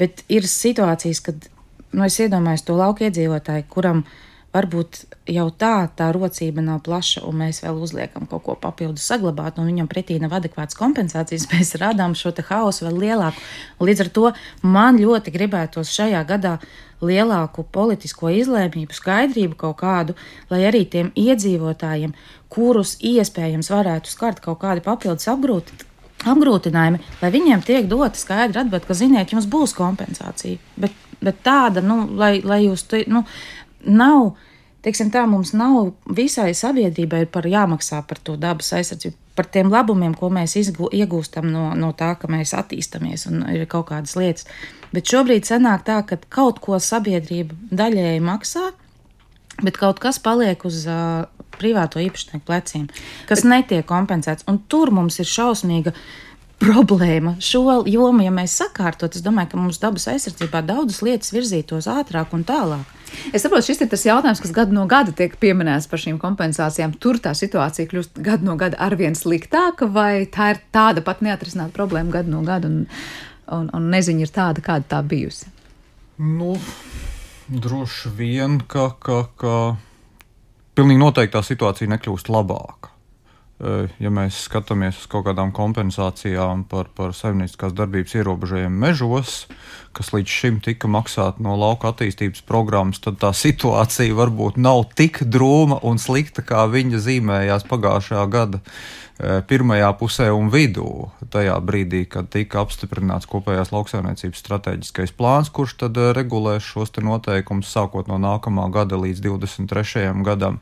bet 0.00 0.24
ir 0.32 0.48
situācijas, 0.48 1.20
kad 1.26 1.50
nu, 1.92 2.06
es 2.06 2.16
iedomājos 2.24 2.64
to 2.64 2.78
lauku 2.78 3.04
iedzīvotāju, 3.10 3.68
kuram 3.68 4.06
varbūt 4.52 5.02
jau 5.32 5.46
tā 5.56 5.88
tā 5.96 6.10
rocība 6.12 6.62
nav 6.64 6.82
plaša, 6.86 7.24
un 7.28 7.38
mēs 7.40 7.62
vēl 7.64 7.80
uzliekam 7.82 8.28
kaut 8.30 8.44
ko 8.46 8.56
papildus 8.60 9.06
saglabāt, 9.08 9.58
un 9.58 9.70
viņam 9.70 9.88
pretī 9.90 10.18
nav 10.20 10.34
adekvātas 10.38 10.78
kompensācijas. 10.78 11.48
Mēs 11.52 11.74
radām 11.80 12.16
šo 12.18 12.34
haosu 12.48 12.86
vēl 12.88 13.00
lielāku. 13.06 13.44
Līdz 13.80 14.06
ar 14.06 14.10
to 14.16 14.32
man 14.62 15.00
ļoti 15.00 15.34
gribētos 15.34 15.92
šajā 15.94 16.24
gadā 16.28 16.58
lielāku 17.02 17.64
politisko 17.74 18.30
izlēmību, 18.30 18.94
skaidrību 18.94 19.56
kaut 19.58 19.80
kādu, 19.80 20.16
lai 20.52 20.62
arī 20.68 20.84
tiem 20.86 21.10
iedzīvotājiem, 21.18 22.12
kurus 22.52 22.96
iespējams 23.02 23.72
varētu 23.72 24.12
skart 24.12 24.42
kaut 24.44 24.60
kādi 24.62 24.84
papildus 24.84 25.26
apgrūti, 25.32 25.80
apgrūtinājumi, 26.28 27.00
lai 27.22 27.30
viņiem 27.34 27.64
tiek 27.66 27.88
dota 27.90 28.18
skaidra 28.18 28.62
atbilde, 28.62 28.86
ka, 28.86 28.94
ziniet, 28.94 29.34
jums 29.34 29.48
būs 29.50 29.74
kompensācija. 29.74 30.60
Bet, 30.78 30.94
bet 31.22 31.42
tāda, 31.46 31.82
nu, 31.84 32.04
lai, 32.18 32.36
lai 32.46 32.62
jūs, 32.66 32.86
nu, 33.10 33.24
nav. 33.86 34.34
Teiksim, 34.82 35.12
tā 35.14 35.22
mums 35.30 35.52
nav 35.54 35.92
visai 36.10 36.50
sabiedrībai 36.58 37.22
par 37.30 37.46
jāmaksā 37.46 38.00
par 38.08 38.18
to 38.18 38.34
dabas 38.34 38.72
aizsardzību, 38.74 39.14
par 39.38 39.46
tiem 39.46 39.70
labumiem, 39.70 40.16
ko 40.18 40.26
mēs 40.34 40.56
izgū, 40.58 40.88
iegūstam 40.90 41.46
no, 41.52 41.68
no 41.78 41.92
tā, 41.94 42.16
ka 42.18 42.26
mēs 42.32 42.50
attīstāmies 42.58 43.28
un 43.30 43.44
ir 43.54 43.68
kaut 43.70 43.92
kādas 43.92 44.16
lietas. 44.18 44.48
Bet 44.92 45.06
šobrīd 45.06 45.46
sanāk 45.46 45.86
tā, 45.86 46.00
ka 46.02 46.18
kaut 46.34 46.58
ko 46.64 46.80
sabiedrība 46.82 47.54
daļēji 47.70 48.24
maksā, 48.26 48.72
bet 49.62 49.78
kaut 49.78 50.02
kas 50.02 50.18
paliek 50.22 50.66
uz 50.66 50.82
uh, 50.90 51.30
privāto 51.56 52.02
īpašnieku 52.02 52.44
pleciem, 52.48 52.88
kas 53.30 53.44
bet... 53.44 53.50
netiek 53.54 53.86
kompensēts. 53.88 54.48
Un 54.50 54.60
tur 54.68 54.92
mums 54.94 55.20
ir 55.22 55.28
šausmīga 55.30 55.94
problēma. 56.62 57.36
Šo 57.42 57.82
jomu, 57.88 58.24
ja 58.26 58.32
mēs 58.34 58.56
sakārtot, 58.60 59.16
es 59.16 59.24
domāju, 59.24 59.52
ka 59.52 59.60
mums 59.60 59.80
dabas 59.82 60.08
aizsardzībā 60.12 60.62
daudzas 60.66 61.02
lietas 61.06 61.32
virzītos 61.34 61.88
ātrāk 61.90 62.34
un 62.36 62.44
tālāk. 62.48 62.98
Es 63.32 63.44
saprotu, 63.44 63.66
šis 63.68 63.82
ir 63.84 63.90
tas 63.92 64.04
jautājums, 64.06 64.40
kas 64.42 64.54
gadu 64.54 64.76
no 64.76 64.86
gada 64.90 65.14
tiek 65.16 65.34
pieminēts 65.40 65.88
par 65.90 66.02
šīm 66.02 66.18
kompensācijām. 66.22 66.94
Tur 67.02 67.20
tā 67.22 67.34
situācija 67.38 67.90
kļūst 67.90 68.20
gadu 68.24 68.48
no 68.48 68.56
gada 68.60 68.78
arvien 68.82 69.16
sliktāka, 69.18 69.88
vai 69.90 70.24
tā 70.32 70.52
ir 70.54 70.62
tāda 70.74 71.04
pat 71.04 71.24
neatrisināta 71.24 71.74
problēma 71.76 72.18
gadu 72.18 72.34
no 72.34 72.42
gada, 72.46 72.70
un, 72.70 72.86
un, 73.52 73.70
un 73.72 73.90
neziņa 73.94 74.26
ir 74.26 74.34
tāda, 74.34 74.64
kāda 74.64 74.88
tā 74.96 75.02
bijusi? 75.06 75.50
Nu, 76.22 76.54
droši 77.48 78.12
vien, 78.16 78.60
ka, 78.68 78.90
ka, 79.02 79.24
ka 79.40 79.56
pilnīgi 80.78 81.02
noteikti 81.02 81.36
tā 81.36 81.44
situācija 81.46 81.90
nekļūst 81.96 82.30
labāka. 82.32 82.91
Eh, 83.62 83.90
ja 84.02 84.10
mēs 84.10 84.40
skatāmies 84.48 84.96
uz 84.98 85.06
kaut 85.06 85.28
kādām 85.28 85.52
kompensācijām 85.54 86.64
par, 86.66 86.88
par 86.98 87.12
saimnieciskās 87.14 87.74
darbības 87.78 88.16
ierobežojumiem 88.18 88.80
mežos, 88.88 89.44
kas 89.94 90.10
līdz 90.10 90.34
šim 90.34 90.58
tika 90.64 90.90
maksāta 90.90 91.44
no 91.46 91.54
lauka 91.60 91.92
attīstības 91.92 92.42
programmas, 92.48 92.98
tad 93.04 93.20
tā 93.22 93.30
situācija 93.30 94.16
varbūt 94.18 94.58
nav 94.58 94.88
tik 94.98 95.22
drūma 95.30 95.78
un 95.86 96.02
slikta, 96.02 96.42
kā 96.42 96.64
viņa 96.72 97.04
zīmējās 97.06 97.68
pagājušā 97.70 98.26
gada 98.32 98.58
pirmajā 99.22 99.88
pusē 100.00 100.28
un 100.34 100.48
vidū, 100.50 101.10
tajā 101.30 101.54
brīdī, 101.62 102.02
kad 102.10 102.26
tika 102.32 102.62
apstiprināts 102.64 103.28
kopējās 103.30 103.70
lauksaimniecības 103.74 104.40
strateģiskais 104.42 105.14
plāns, 105.14 105.50
kurš 105.54 105.76
tad 105.84 106.00
eh, 106.00 106.10
regulēs 106.16 106.66
šos 106.66 106.90
noteikumus 107.02 107.70
sākot 107.70 108.10
no 108.10 108.18
nākamā 108.22 108.66
gada 108.74 108.98
līdz 108.98 109.22
23. 109.24 110.10
gadam, 110.26 110.58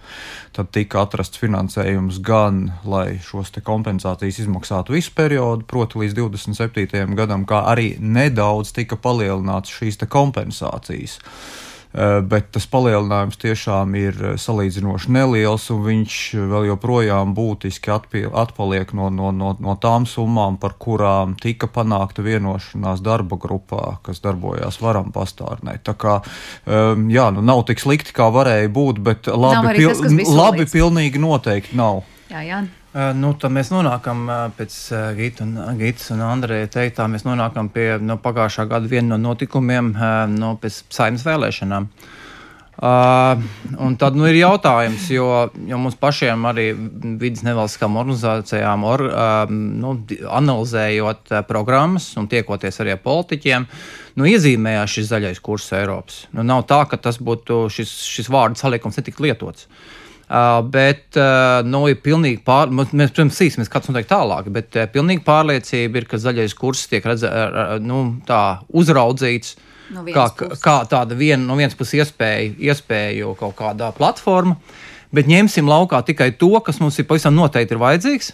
tad 0.57 0.71
tika 0.77 1.05
atrasts 1.07 1.41
finansējums 1.41 2.21
gan, 2.25 2.67
lai 2.85 3.19
šos 3.25 3.55
kompensācijas 3.65 4.43
izmaksātu 4.45 4.95
visu 4.97 5.15
periodu, 5.17 5.65
proti 5.65 6.05
līdz 6.05 6.19
27. 6.21 7.17
gadam, 7.19 7.49
kā 7.49 7.65
arī 7.73 7.95
nedaudz 8.01 8.75
tika 8.77 9.01
palielināts 9.01 9.73
šīs 9.73 10.01
kompensācijas. 10.11 11.19
Eh, 11.91 12.21
bet 12.23 12.53
tas 12.55 12.69
palielinājums 12.71 13.35
tiešām 13.43 13.97
ir 13.99 14.15
eh, 14.23 14.35
salīdzinoši 14.39 15.11
neliels, 15.11 15.65
un 15.75 15.81
viņš 15.89 16.19
vēl 16.53 16.69
joprojām 16.69 17.33
būtiski 17.35 17.91
atpaliek 17.91 18.93
no, 18.95 19.09
no, 19.11 19.33
no, 19.35 19.57
no 19.59 19.75
tām 19.83 20.07
summām, 20.07 20.61
par 20.63 20.77
kurām 20.79 21.35
tika 21.35 21.67
panākta 21.67 22.23
vienošanās 22.23 23.03
darba 23.03 23.41
grupā, 23.43 23.97
kas 24.07 24.23
darbojās 24.23 24.79
varam 24.79 25.11
pastārnē. 25.11 25.81
Tā 25.83 25.97
kā 25.99 26.21
ehm, 26.23 27.09
jā, 27.11 27.27
nu, 27.35 27.43
nav 27.43 27.65
tik 27.67 27.83
slikti, 27.83 28.15
kā 28.15 28.31
varēja 28.31 28.71
būt, 28.71 29.03
bet 29.03 29.27
labi, 29.27 29.75
pil 29.81 29.91
tas, 29.91 30.31
labi 30.31 30.71
pilnīgi 30.71 31.19
noteikti 31.19 31.75
nav. 31.81 32.05
Jā, 32.31 32.47
jā. 32.47 32.63
Uh, 32.91 33.13
nu, 33.15 33.29
tad 33.39 33.53
mēs 33.55 33.69
nonākam 33.71 34.25
uh, 34.27 34.39
pēc 34.59 34.77
uh, 34.91 35.03
Gita 35.15 35.45
un, 35.45 35.53
Gitas 35.79 36.09
un 36.11 36.25
Andreja 36.27 36.67
teiktā, 36.75 37.05
mēs 37.07 37.23
nonākam 37.23 37.69
pie 37.71 38.01
no 38.03 38.17
pagājušā 38.19 38.65
gada 38.67 38.91
viena 38.91 39.13
no 39.13 39.29
notikumiem, 39.29 39.93
no 40.35 40.57
pēc 40.59 40.81
saimnes 40.91 41.23
vēlēšanām. 41.23 41.87
Uh, 42.81 43.45
un 43.85 43.95
tad 44.01 44.19
nu, 44.19 44.25
ir 44.27 44.41
jautājums, 44.41 45.07
jo, 45.15 45.29
jo 45.71 45.79
mums 45.79 45.95
pašiem 46.03 46.49
arī 46.51 46.67
vidas 47.21 47.45
nevalstiskām 47.47 48.01
organizācijām, 48.01 48.89
or, 48.89 49.07
uh, 49.07 49.55
nu, 49.55 49.95
analizējot 50.41 51.31
uh, 51.31 51.45
programmas 51.47 52.09
un 52.19 52.27
tiekoties 52.33 52.83
arī 52.83 52.97
ar 52.97 53.03
politiķiem, 53.07 53.69
nu, 54.19 54.27
iezīmējās 54.33 54.99
šis 54.99 55.13
zaļais 55.13 55.45
kurs 55.47 55.71
Eiropas. 55.79 56.25
Nu, 56.35 56.43
nav 56.43 56.67
tā, 56.67 56.83
ka 56.91 56.99
tas 56.99 57.23
būtu 57.23 57.69
šis, 57.71 57.95
šis 58.17 58.35
vārdu 58.35 58.59
salikums 58.59 58.99
netika 58.99 59.29
lietots. 59.29 59.71
Uh, 59.71 60.00
bet 60.71 61.19
uh, 61.19 61.61
nu, 61.67 61.83
ir 61.91 61.99
pilnīgi 62.05 62.43
pār, 62.47 62.71
mēs, 62.71 62.93
protams, 62.93 63.39
sīksimies, 63.39 63.71
kāds 63.73 63.91
notiek 63.91 64.07
tālāk, 64.11 64.51
bet 64.55 64.79
uh, 64.79 64.87
pilnīgi 64.93 65.25
pārliecība 65.27 66.03
ir, 66.03 66.07
ka 66.11 66.21
zaļais 66.23 66.55
kurs 66.59 66.85
tiek 66.91 67.07
redzēts, 67.07 67.83
nu, 67.83 68.05
tā 68.29 68.61
uzraudzīts. 68.71 69.57
No 69.91 70.05
kā, 70.07 70.29
puses. 70.39 70.61
kā 70.63 70.77
tāda 70.87 71.17
viena 71.19 71.43
no 71.43 71.57
vienas 71.59 71.75
puses 71.75 71.99
iespēja, 71.99 72.53
iespēju 72.71 73.33
kaut 73.41 73.57
kādā 73.59 73.89
platformā, 73.97 74.55
bet 75.11 75.27
ņemsim 75.27 75.67
laukā 75.67 75.99
tikai 76.07 76.31
to, 76.39 76.53
kas 76.63 76.79
mums 76.79 77.01
ir 77.03 77.09
pavisam 77.11 77.35
noteikti 77.35 77.75
ir 77.75 77.83
vajadzīgs 77.83 78.31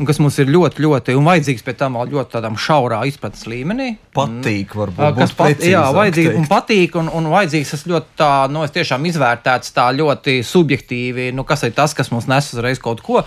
un 0.00 0.08
kas 0.08 0.20
mums 0.22 0.38
ir 0.40 0.48
ļoti, 0.50 0.80
ļoti 0.80 1.14
un 1.18 1.28
vajadzīgs 1.28 1.64
pēc 1.66 1.80
tam 1.82 1.98
ļoti 2.00 2.32
tādām 2.32 2.56
šaurā 2.60 3.02
izpratnes 3.10 3.44
līmenī. 3.50 3.90
Patīk, 4.16 4.74
varbūt. 4.80 5.18
Kas 5.20 5.34
pat, 5.36 5.64
jā, 5.64 5.84
vajadzīgs 5.96 6.38
un 6.40 6.46
patīk, 6.50 6.96
un, 7.00 7.10
un 7.20 7.30
vajadzīgs 7.34 7.74
tas 7.76 7.88
ļoti 7.90 8.14
tā, 8.20 8.32
nu, 8.52 8.64
es 8.64 8.72
tiešām 8.76 9.08
izvērtēts 9.12 9.74
tā 9.76 9.90
ļoti 9.98 10.40
subjektīvi, 10.46 11.30
nu, 11.36 11.44
kas 11.48 11.66
ir 11.68 11.76
tas, 11.76 11.96
kas 11.96 12.12
mums 12.14 12.30
nes 12.30 12.54
uzreiz 12.54 12.80
kaut 12.80 13.04
ko. 13.04 13.20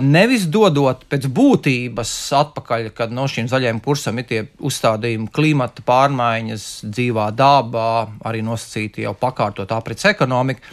Nevis 0.00 0.46
dodot 0.48 1.02
pēc 1.04 1.26
būtības 1.36 2.12
atpakaļ, 2.38 2.86
kad 2.96 3.10
no 3.12 3.26
šiem 3.28 3.48
zaļajiem 3.50 3.82
kursam 3.84 4.16
ir 4.20 4.28
tie 4.28 4.38
uzstādījumi, 4.64 5.28
klimata 5.36 5.84
pārmaiņas, 5.84 6.64
dzīvā 6.88 7.26
dabā, 7.36 7.90
arī 8.24 8.40
nosacīti 8.44 9.04
jau 9.04 9.12
pakārtot 9.20 9.72
aprits 9.76 10.08
ekonomika 10.08 10.64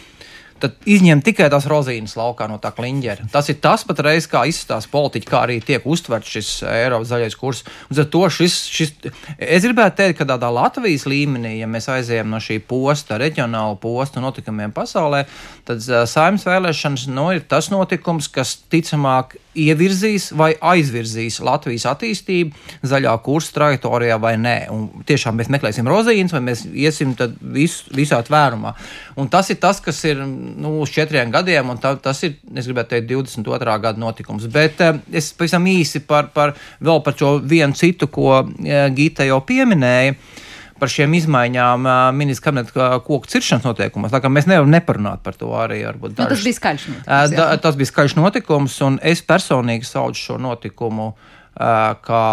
tad 0.63 0.87
izņem 0.87 1.19
tikai 1.25 1.49
tās 1.51 1.67
rozīnes 1.69 2.15
laukā 2.15 2.47
no 2.47 2.57
tā 2.63 2.71
kliņģera. 2.75 3.27
Tas 3.33 3.49
ir 3.51 3.59
tas 3.63 3.83
pat 3.87 3.99
reiz, 4.05 4.27
kā 4.31 4.45
izskatās 4.47 4.87
politiķi, 4.91 5.27
kā 5.27 5.43
arī 5.43 5.59
tiek 5.65 5.83
uztverts 5.83 6.31
šis 6.37 6.51
Eiropas 6.69 7.11
zaļais 7.11 7.37
kurs. 7.39 7.63
Un 7.91 7.99
ar 7.99 8.09
to 8.13 8.23
šis, 8.31 8.57
šis, 8.71 8.93
es 9.37 9.67
gribētu 9.67 9.99
teikt, 9.99 10.21
ka 10.21 10.29
tādā 10.29 10.51
Latvijas 10.53 11.03
līmenī, 11.09 11.57
ja 11.59 11.69
mēs 11.69 11.89
aizējām 11.91 12.31
no 12.31 12.39
šī 12.43 12.61
posta, 12.67 13.19
reģionāla 13.21 13.75
posta 13.83 14.23
notikumiem 14.23 14.71
pasaulē, 14.75 15.25
tad 15.67 15.83
saimnes 15.83 16.47
vēlēšanas 16.47 17.07
nu, 17.11 17.29
ir 17.35 17.43
tas 17.49 17.67
notikums, 17.73 18.31
kas 18.31 18.55
ticamāk 18.71 19.37
ievirzīs 19.59 20.29
vai 20.37 20.51
aizvirzīs 20.73 21.39
Latvijas 21.43 21.85
attīstību 21.91 22.87
zaļā 22.89 23.13
kursa 23.25 23.55
trajektorijā 23.57 24.17
vai 24.21 24.35
nē. 24.41 24.55
Un 24.73 25.05
tiešām 25.07 25.37
mēs 25.39 25.51
meklēsim 25.53 25.89
rozīnes 25.89 26.33
vai 26.35 26.43
mēs 26.49 26.65
iesim 26.67 27.15
vis, 27.55 27.81
visā 27.93 28.21
tvērumā. 28.25 28.73
Un 29.21 29.29
tas 29.33 29.51
ir 29.53 29.59
tas, 29.63 29.81
kas 29.83 30.03
ir 30.09 30.21
nu, 30.23 30.79
uz 30.83 30.93
četriem 30.93 31.31
gadiem, 31.33 31.73
un 31.73 31.81
tā, 31.81 31.95
tas 32.01 32.23
ir, 32.27 32.37
es 32.55 32.69
gribētu 32.69 32.95
teikt, 32.95 33.09
22. 33.11 33.79
gada 33.87 33.99
notikums. 33.99 34.47
Bet 34.53 34.81
uh, 34.83 34.97
es 35.13 35.31
pavisam 35.37 35.67
īsi 35.69 36.03
par, 36.07 36.31
par 36.33 36.55
vēl 36.83 37.03
par 37.05 37.17
šo 37.19 37.35
vienu 37.39 37.77
citu, 37.77 38.09
ko 38.13 38.39
uh, 38.41 38.87
Gita 38.95 39.27
jau 39.27 39.41
pieminēja. 39.47 40.17
Uh, 40.17 40.42
par 40.83 40.91
šiem 40.91 41.13
izmaiņām 41.15 41.85
ministrs 42.17 42.43
kabineta 42.43 42.97
koku 43.05 43.29
ciršanas 43.31 43.63
noteikumos. 43.69 44.11
Tā 44.11 44.19
kā 44.23 44.31
mēs 44.31 44.49
nevaram 44.51 44.73
neparunāt 44.73 45.23
par 45.23 45.37
to 45.39 45.53
arī. 45.55 45.79
Nu, 45.95 46.11
tas 46.11 46.43
bija 46.43 46.57
skaļš 46.59 46.87
notikums. 46.89 47.37
Da, 47.37 47.45
tas 47.63 47.77
bija 47.79 47.91
skaļš 47.91 48.17
notikums, 48.19 48.75
un 48.83 48.99
es 48.99 49.23
personīgi 49.23 49.87
saucu 49.87 50.19
šo 50.19 50.41
notikumu 50.43 51.13
kā 51.55 52.25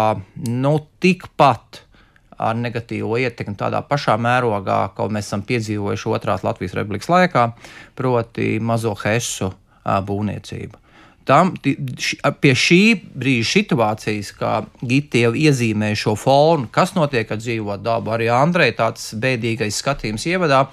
nu, 0.49 0.73
tikpat 0.99 1.85
ar 2.41 2.57
negatīvo 2.57 3.19
ietekmi 3.21 3.55
tādā 3.55 3.83
pašā 3.85 4.17
mērogā, 4.19 4.81
kā 4.97 5.07
mēs 5.13 5.29
esam 5.29 5.45
piedzīvojuši 5.47 6.13
otrās 6.17 6.43
Latvijas 6.43 6.75
republikas 6.79 7.11
laikā, 7.13 7.47
proti 7.95 8.55
mazo 8.59 8.95
hesu 9.05 9.53
būvniecību 9.85 10.80
tam, 11.31 11.53
pie 12.43 12.53
šī 12.57 12.81
brīža 13.15 13.49
situācijas, 13.55 14.33
kā 14.35 14.53
Gita 14.83 15.25
jau 15.25 15.33
iezīmēja 15.37 15.99
šo 16.03 16.15
fonu, 16.19 16.67
kas 16.73 16.95
notiek 16.97 17.31
ar 17.31 17.39
dzīvo 17.39 17.77
dabu, 17.79 18.11
arī 18.15 18.27
Andrei 18.35 18.73
tāds 18.75 19.13
bēdīgais 19.21 19.79
skatījums 19.79 20.27
ievadā. 20.27 20.65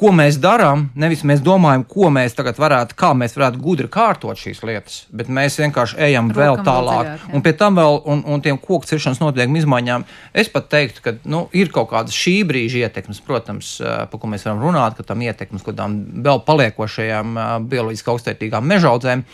Ko 0.00 0.08
mēs 0.16 0.38
darām? 0.40 0.86
Nevis 0.96 1.20
mēs 1.28 1.42
domājam, 1.44 1.82
ko 1.84 2.08
mēs 2.08 2.32
tagad 2.32 2.56
varētu, 2.56 2.94
kā 2.96 3.10
mēs 3.12 3.34
varētu 3.36 3.60
gudri 3.60 3.88
kārtot 3.92 4.38
šīs 4.40 4.62
lietas, 4.64 4.94
bet 5.12 5.28
mēs 5.28 5.58
vienkārši 5.60 5.98
ejam 6.06 6.30
Rokam 6.30 6.38
vēl 6.40 6.56
tālāk. 6.64 7.10
Dziļāk, 7.10 7.34
un 7.36 7.44
pie 7.44 7.52
tam 7.60 7.76
vēl, 7.76 7.98
un, 8.14 8.22
un 8.24 8.44
tiem 8.46 8.56
koku 8.62 8.88
ciršanas 8.88 9.20
noteikumu 9.20 9.60
izmaiņām, 9.60 10.06
es 10.40 10.48
pat 10.54 10.70
teiktu, 10.72 11.04
ka 11.04 11.14
nu, 11.28 11.42
ir 11.52 11.68
kaut 11.74 11.90
kādas 11.92 12.16
šī 12.16 12.38
brīža 12.48 12.86
ietekmes, 12.86 13.20
protams, 13.26 13.74
par 13.84 14.22
ko 14.22 14.32
mēs 14.32 14.48
varam 14.48 14.64
runāt, 14.64 14.96
ka 14.96 15.04
tam 15.12 15.20
ietekmes 15.26 15.66
kaut 15.66 15.74
kādām 15.74 16.00
vēl 16.24 16.40
paliekošajām 16.48 17.36
bioloģiski 17.68 18.14
augstvērtīgām 18.14 18.72
mežaudzēm. 18.72 19.28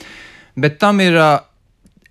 Bet 0.58 0.80
tam 0.82 0.98
ir, 1.04 1.20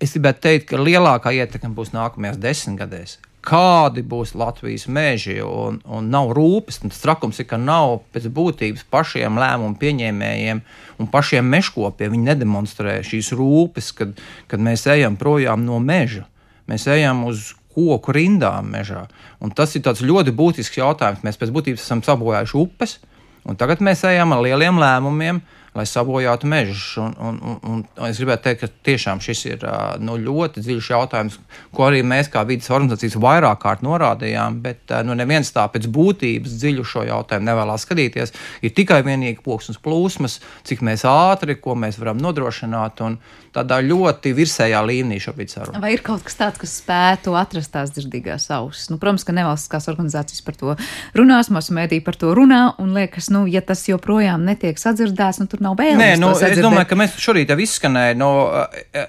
es 0.00 0.16
gribētu 0.16 0.46
teikt, 0.48 0.70
ka 0.72 0.80
lielākā 0.80 1.36
ietekme 1.42 1.74
būs 1.76 1.92
nākamajās 1.92 2.40
desmitgadēs. 2.40 3.18
Kādi 3.46 4.02
būs 4.02 4.32
Latvijas 4.34 4.88
meži, 4.90 5.36
un, 5.44 5.78
un 5.86 6.08
nav 6.10 6.32
rūpes. 6.34 6.80
Tas 6.82 7.02
trakums 7.02 7.38
ir, 7.38 7.46
ka 7.46 7.58
nav 7.60 8.00
pēc 8.14 8.26
būtības 8.34 8.86
pašiem 8.90 9.38
lēmumu 9.38 9.78
pieņēmējiem 9.78 10.62
un 10.98 11.10
pašiem 11.12 11.46
mežkopiem. 11.54 12.10
Viņi 12.16 12.30
nedemonstrē 12.32 12.96
šīs 13.06 13.30
rūpes, 13.38 13.92
kad, 13.94 14.18
kad 14.50 14.62
mēs 14.66 14.88
ejam 14.90 15.18
projām 15.20 15.62
no 15.68 15.78
meža. 15.78 16.24
Mēs 16.66 16.88
ejam 16.90 17.22
uz 17.28 17.52
koku 17.76 18.14
rindām 18.16 18.72
mežā. 18.72 19.04
Un 19.38 19.52
tas 19.54 19.76
ir 19.76 19.84
ļoti 19.84 20.32
būtisks 20.34 20.80
jautājums. 20.80 21.22
Mēs 21.22 21.38
pēc 21.38 21.52
būtības 21.54 21.84
esam 21.84 22.02
sabojājuši 22.02 22.58
upes, 22.58 22.98
un 23.46 23.58
tagad 23.60 23.84
mēs 23.84 24.02
ejam 24.08 24.32
ar 24.32 24.42
lieliem 24.42 24.80
lēmumiem, 24.80 25.42
lai 25.76 25.84
sabojātu 25.88 26.48
mežus. 26.50 26.84
Un, 27.02 27.14
un, 27.20 27.38
un, 27.44 27.84
un 27.84 28.08
es 28.08 28.20
gribētu 28.20 28.46
teikt, 28.46 28.64
ka 28.64 28.88
tiešām 28.88 29.22
šis 29.24 29.44
ir 29.50 29.66
nu, 30.02 30.16
ļoti 30.20 30.64
dziļš 30.64 30.90
jautājums, 30.94 31.38
ko 31.76 31.88
arī 31.88 32.02
mēs 32.06 32.30
kā 32.32 32.44
vidas 32.48 32.72
organizācijas 32.72 33.18
vairāk 33.22 33.62
kārt 33.62 33.84
norādījām, 33.86 34.60
bet 34.64 34.94
nu, 35.06 35.16
neviens 35.18 35.52
tā 35.54 35.66
pēc 35.72 35.88
būtības 35.92 36.58
dziļu 36.60 36.86
šo 36.88 37.06
jautājumu 37.08 37.50
nevēlas 37.50 37.86
skatīties. 37.86 38.34
Ir 38.64 38.76
tikai 38.76 39.02
vienīgi 39.06 39.42
plūsmas 39.44 39.80
plūsmas, 39.82 40.40
cik 40.66 40.84
mēs 40.86 41.06
ātri, 41.08 41.58
ko 41.60 41.76
mēs 41.78 42.00
varam 42.00 42.22
nodrošināt. 42.22 43.04
Un, 43.06 43.20
tādā 43.56 43.78
ļoti 43.84 44.32
virsējā 44.36 44.80
līmenī 44.84 45.18
šobrīd 45.22 45.52
saruna. 45.52 45.80
Vai 45.82 45.94
ir 45.94 46.02
kaut 46.04 46.24
kas 46.26 46.36
tāds, 46.38 46.60
kas 46.60 46.76
spētu 46.82 47.36
atrast 47.38 47.72
tās 47.74 47.92
dzirdīgās 47.94 48.48
ausis? 48.56 48.90
Nu, 48.92 48.98
protams, 49.02 49.24
ka 49.26 49.34
nevalstiskās 49.36 49.88
organizācijas 49.92 50.44
par 50.46 50.58
to 50.60 50.76
runās, 51.16 51.50
masu 51.54 51.76
mēdī 51.76 52.02
par 52.04 52.18
to 52.20 52.34
runā, 52.36 52.62
un 52.82 52.92
liekas, 52.96 53.30
nu, 53.32 53.46
ja 53.50 53.62
tas 53.64 53.86
joprojām 53.88 54.44
netiek 54.48 54.80
sadzirdēts, 54.80 55.40
nu, 55.42 55.48
tur 55.50 55.64
nav 55.66 55.76
vēlams. 55.78 56.00
Nē, 56.00 56.10
nu, 56.22 56.30
es 56.32 56.62
domāju, 56.62 56.88
ka 56.90 56.98
mēs 56.98 57.18
šorīt 57.20 57.52
jau 57.52 57.58
izskanēja, 57.66 58.16
no, 58.18 58.30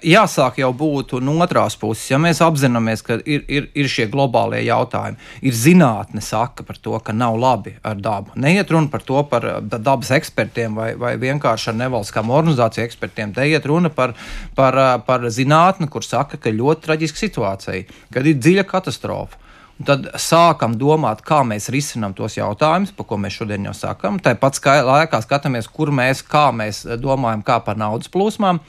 jāsāk 0.06 0.60
jau 0.62 0.74
būt 0.76 1.16
no 1.24 1.38
otras 1.46 1.78
puses, 1.80 2.10
ja 2.12 2.20
mēs 2.22 2.42
apzināmies, 2.44 3.06
ka 3.06 3.20
ir, 3.24 3.46
ir, 3.48 3.70
ir 3.78 3.92
šie 3.92 4.10
globālie 4.12 4.64
jautājumi. 4.68 5.22
Ir 5.48 5.58
zinātne 5.58 6.24
saka 6.26 6.66
par 6.68 6.82
to, 6.82 6.98
ka 7.00 7.16
nav 7.16 7.40
labi 7.40 7.78
ar 7.88 7.98
dabu. 8.02 8.36
Neiet 8.36 8.72
runa 8.74 8.92
par 8.92 9.06
to 9.08 9.24
par 9.30 9.48
dabas 9.64 10.12
ekspertiem 10.18 10.76
vai, 10.78 10.92
vai 11.00 11.16
vienkārši 11.22 11.72
ar 11.72 11.80
nevalstiskām 11.86 12.34
organizāciju 12.34 12.86
ekspertiem. 12.88 13.36
Te 13.38 13.48
iet 13.48 13.66
runa 13.70 13.94
par 13.94 14.18
par, 14.58 14.78
par 15.06 15.28
zinātni, 15.34 15.90
kur 15.92 16.06
saka, 16.06 16.40
ka 16.42 16.54
ļoti 16.54 16.86
traģiska 16.88 17.24
situācija, 17.26 18.00
kad 18.14 18.28
ir 18.28 18.40
dziļa 18.42 18.66
katastrofa. 18.70 19.46
Tad 19.86 20.08
sākam 20.18 20.74
domāt, 20.80 21.22
kā 21.22 21.44
mēs 21.46 21.70
risinām 21.70 22.16
tos 22.18 22.40
jautājumus, 22.40 22.96
par 22.98 23.06
ko 23.06 23.20
mēs 23.22 23.36
šodien 23.38 23.68
jau 23.70 23.76
sakām. 23.78 24.18
Tāpat 24.24 24.58
laikā 24.88 25.20
skatāmies, 25.22 25.70
kur 25.70 25.92
mēs, 25.94 26.24
kā 26.26 26.50
mēs 26.50 26.82
domājam 26.98 27.44
kā 27.46 27.60
par 27.62 27.78
naudas 27.78 28.10
plūsmām. 28.10 28.64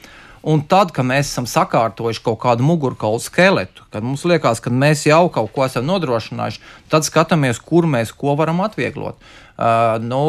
Un 0.48 0.60
tad, 0.70 0.92
kad 0.94 1.06
mēs 1.08 1.32
esam 1.32 1.48
sakārtojuši 1.50 2.22
kaut 2.22 2.38
kādu 2.44 2.62
mugurkaulu 2.62 3.18
skeletu, 3.20 3.82
kad 3.90 4.04
mums 4.06 4.22
liekas, 4.28 4.60
ka 4.62 4.70
mēs 4.70 5.02
jau 5.08 5.24
kaut 5.34 5.50
ko 5.54 5.64
esam 5.64 5.88
nodrošinājuši, 5.88 6.62
tad 6.90 7.06
skatāmies, 7.06 7.60
kur 7.64 7.88
mēs 7.90 8.14
ko 8.16 8.36
varam 8.38 8.64
atvieglot. 8.64 9.20
Uh, 9.58 9.96
nu, 9.98 10.20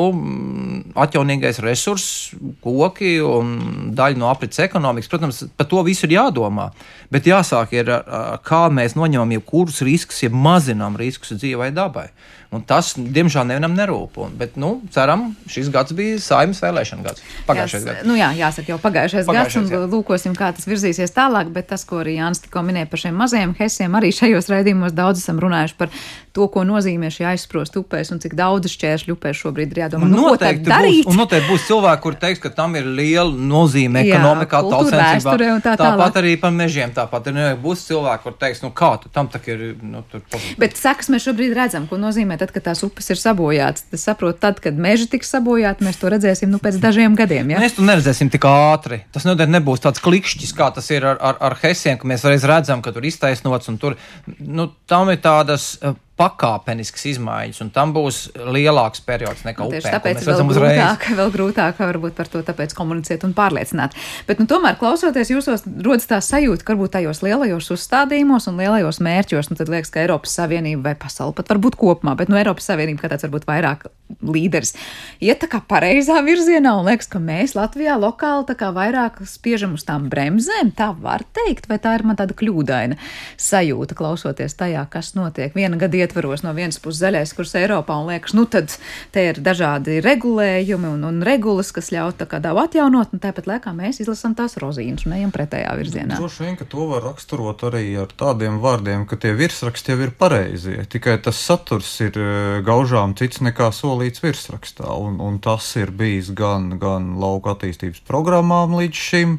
atjaunīgais 0.98 1.60
resurss, 1.62 2.32
koki 2.66 3.20
un 3.22 3.52
daļa 3.94 4.18
no 4.18 4.32
aprits 4.32 4.58
ekonomikas. 4.64 5.10
Protams, 5.12 5.44
par 5.54 5.68
to 5.70 5.84
visu 5.86 6.08
ir 6.08 6.16
jādomā. 6.16 6.72
Bet 7.14 7.30
jāsāk 7.30 7.76
ir, 7.78 7.92
uh, 7.94 8.40
kā 8.42 8.64
mēs 8.74 8.98
noņemam 8.98 9.36
jebkurus 9.38 9.84
riskus, 9.86 10.24
ja 10.26 10.34
mazinām 10.34 10.98
riskus 10.98 11.36
dzīvai 11.38 11.70
dabai. 11.78 12.08
Un 12.50 12.64
tas, 12.66 12.96
diemžēl, 12.98 13.46
nevienam 13.46 13.76
nerūp. 13.78 14.16
Un, 14.24 14.32
bet, 14.38 14.56
nu, 14.58 14.80
ceram, 14.90 15.28
šis 15.46 15.68
gads 15.70 15.94
bija 15.94 16.18
saimnes 16.26 16.58
vēlēšana 16.64 17.06
gads. 17.06 17.22
Pagājušais 17.46 17.86
gads. 17.86 18.08
Nu, 18.10 18.16
jā, 18.18 18.32
jāsaka, 18.40 18.72
jau 18.74 18.80
pagājušais, 18.82 19.28
pagājušais 19.28 19.68
gads, 19.68 19.76
un 19.78 19.86
jā. 19.86 19.90
lūkosim, 19.92 20.34
kā 20.38 20.50
tas 20.58 20.66
virzīsies 20.66 21.14
tālāk. 21.14 21.52
Bet 21.54 21.70
tas, 21.70 21.86
ko 21.86 22.02
arī 22.02 22.18
Jānis 22.18 22.42
tikko 22.42 22.66
minēja 22.66 22.90
par 22.90 23.04
šiem 23.04 23.22
mazajiem 23.22 23.54
hesiem, 23.60 24.00
arī 24.00 24.10
šajos 24.18 24.50
raidījumos 24.50 24.98
daudz 24.98 25.22
esam 25.22 25.38
runājuši 25.46 25.78
par 25.78 25.94
to, 26.36 26.48
ko 26.52 26.64
nozīmē 26.68 27.10
šī 27.14 27.26
aizsprost 27.32 27.78
upēs 27.80 28.12
un 28.14 28.22
cik 28.24 28.36
daudz 28.38 28.70
šķēršļu 28.74 29.16
upēs 29.16 29.40
šobrīd 29.42 29.74
ir 29.74 29.82
jādomā. 29.84 30.10
Nu, 30.10 30.30
noteikti, 30.30 30.68
darīt? 30.68 31.04
būs, 31.04 31.12
un 31.12 31.20
noteikti 31.24 31.50
būs 31.50 31.66
cilvēki, 31.70 32.02
kur 32.04 32.18
teiks, 32.22 32.42
ka 32.44 32.52
tam 32.54 32.78
ir 32.80 32.88
liela 32.88 33.30
nozīme 33.30 34.04
ekonomikā, 34.06 34.62
tautsensībā. 34.66 35.36
Tā 35.66 35.76
tāpat 35.80 36.20
arī 36.22 36.36
par 36.42 36.54
mežiem. 36.56 36.94
Tāpat 36.96 37.30
arī 37.32 37.48
būs 37.62 37.86
cilvēki, 37.90 38.24
kur 38.26 38.38
teiks, 38.42 38.64
nu 38.66 38.72
kā 38.76 38.92
tam 39.14 39.30
tak 39.32 39.48
ir. 39.52 39.66
Nu, 39.80 40.04
tur, 40.12 40.24
bet 40.62 40.78
sekas 40.80 41.10
mēs 41.14 41.26
šobrīd 41.28 41.56
redzam, 41.58 41.88
ko 41.90 42.00
nozīmē 42.02 42.40
tad, 42.42 42.54
kad 42.56 42.68
tās 42.70 42.84
upes 42.86 43.10
ir 43.14 43.22
sabojātas. 43.22 43.88
Es 43.96 44.06
saprotu, 44.08 44.40
tad, 44.44 44.62
kad 44.64 44.78
meži 44.80 45.10
tiks 45.12 45.32
sabojāti, 45.34 45.86
mēs 45.88 46.00
to 46.02 46.12
redzēsim 46.12 46.52
nu, 46.52 46.62
pēc 46.62 46.80
dažiem 46.84 47.18
gadiem. 47.20 47.56
Ja? 47.56 47.62
Mēs 47.64 47.78
to 47.78 47.86
neredzēsim 47.88 48.32
tik 48.34 48.46
ātri. 48.50 49.04
Tas 49.16 49.26
noteikti 49.28 49.56
nebūs 49.56 49.84
tāds 49.86 50.04
klikšķis, 50.04 50.54
kā 50.58 50.70
tas 50.76 50.90
ir 50.94 51.08
ar, 51.08 51.18
ar, 51.22 51.40
ar 51.50 51.58
Hesiem, 51.64 51.98
ka 52.00 52.10
mēs 52.10 52.26
reiz 52.28 52.46
redzam, 52.48 52.84
ka 52.86 52.94
tur 52.96 53.08
iztaisnots 53.08 53.72
un 53.72 53.80
tur 53.82 53.98
nu, 54.40 54.70
tam 54.90 55.12
ir 55.14 55.22
tādas 55.24 55.76
pakāpeniskas 56.20 57.06
izmaiņas, 57.14 57.62
un 57.64 57.70
tam 57.76 57.94
būs 57.96 58.26
lielāks 58.36 59.04
periods 59.08 59.46
nekā 59.48 59.70
upē. 59.70 59.94
Tāpēc 59.96 60.26
vēl 60.28 60.42
grūtāk, 60.52 61.06
vēl 61.20 61.32
grūtāk 61.36 61.80
varbūt 61.80 62.18
par 62.18 62.32
to 62.32 62.44
komunicēt 62.76 63.24
un 63.28 63.36
pārliecināt. 63.38 63.96
Bet, 64.28 64.42
nu, 64.42 64.48
tomēr, 64.50 64.76
klausoties 64.80 65.32
jūsos, 65.32 65.64
rodas 65.86 66.10
tā 66.10 66.20
sajūta, 66.24 66.66
ka 66.66 66.76
varbūt 66.76 66.98
tajos 66.98 67.24
lielajos 67.24 67.72
uzstādījumos 67.76 68.50
un 68.52 68.60
lielajos 68.60 69.00
mērķos, 69.06 69.52
nu, 69.52 69.60
tad 69.60 69.72
liekas, 69.72 69.94
ka 69.94 70.04
Eiropas 70.04 70.36
Savienība 70.36 70.92
vai 70.92 70.96
pasauli 71.00 71.38
pat 71.38 71.54
varbūt 71.54 71.80
kopumā, 71.80 72.18
bet, 72.20 72.32
nu, 72.32 72.40
Eiropas 72.40 72.68
Savienība 72.68 73.06
kā 73.06 73.14
tāds 73.14 73.28
varbūt 73.28 73.48
vairāk 73.48 73.88
līderis 74.26 74.74
iet 75.22 75.40
tā 75.44 75.48
kā 75.52 75.60
pareizā 75.70 76.18
virzienā 76.26 76.74
un 76.80 76.88
liekas, 76.90 77.08
ka 77.12 77.22
mēs 77.22 77.54
Latvijā 77.58 77.96
lokāli 78.02 78.48
tā 78.50 78.56
kā 78.58 78.72
vairāk 78.76 79.22
spiežam 79.30 79.76
uz 79.78 79.86
tām 79.88 80.08
bremzēm, 80.12 80.74
tā 80.78 80.90
var 80.98 81.24
teikt, 81.38 81.70
vai 81.70 81.78
tā 81.82 81.94
ir 81.98 82.06
man 82.10 82.18
tāda 82.20 82.36
kļūdaina 82.38 82.98
sajūta, 83.40 83.98
klausoties 84.00 84.58
tajā, 84.60 84.82
kas 84.92 85.14
notiek. 85.18 85.54
Viena 85.56 85.78
gada 85.80 86.02
ietvaros 86.10 86.42
no 86.44 86.54
vienas 86.58 86.80
puses 86.82 87.04
zaļais 87.04 87.34
kurs 87.38 87.54
Eiropā 87.60 88.00
un 88.02 88.10
liekas, 88.10 88.34
nu 88.34 88.46
tad 88.50 88.74
te 89.14 89.24
ir 89.30 89.40
dažādi 89.46 90.00
regulējumi 90.02 90.90
un, 90.90 91.06
un 91.06 91.22
regulas, 91.26 91.72
kas 91.76 91.92
ļauj 91.94 92.18
tā 92.20 92.28
kā 92.30 92.42
dabu 92.42 92.64
atjaunot, 92.64 93.14
un 93.14 93.22
tāpat 93.22 93.50
laikā 93.50 93.74
mēs 93.78 94.02
izlasam 94.02 94.34
tās 94.38 94.58
rozīnas 94.62 95.06
un 95.06 95.16
ejam 95.20 95.34
pretējā 95.36 95.76
virzienā. 95.78 96.18
Droši 96.18 96.46
vien, 96.48 96.58
ka 96.60 96.68
to 96.70 96.88
var 96.90 97.06
raksturot 97.12 97.66
arī 97.70 97.86
ar 98.02 98.10
tādiem 98.20 98.60
vārdiem, 98.64 99.06
ka 99.10 99.20
tie 99.22 99.36
virsraksti 99.38 99.94
jau 99.94 100.00
ir 100.08 100.16
pareizie, 100.18 100.80
tikai 100.90 101.20
tas 101.24 101.40
saturs 101.40 101.92
ir 102.06 102.18
e, 102.18 102.30
gaužām 102.66 103.16
cits 103.20 103.44
nekā 103.46 103.70
solīts 103.76 104.24
virsrakstā, 104.26 104.90
un, 104.90 105.20
un 105.24 105.38
tas 105.44 105.68
ir 105.80 105.94
bijis 105.96 106.34
gan, 106.38 106.74
gan 106.82 107.14
lauka 107.22 107.54
attīstības 107.56 108.02
programmām 108.10 108.80
līdz 108.80 109.06
šim, 109.10 109.38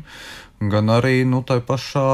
gan 0.70 0.92
arī 0.92 1.24
nu, 1.26 1.42
tai 1.46 1.58
pašā 1.64 2.10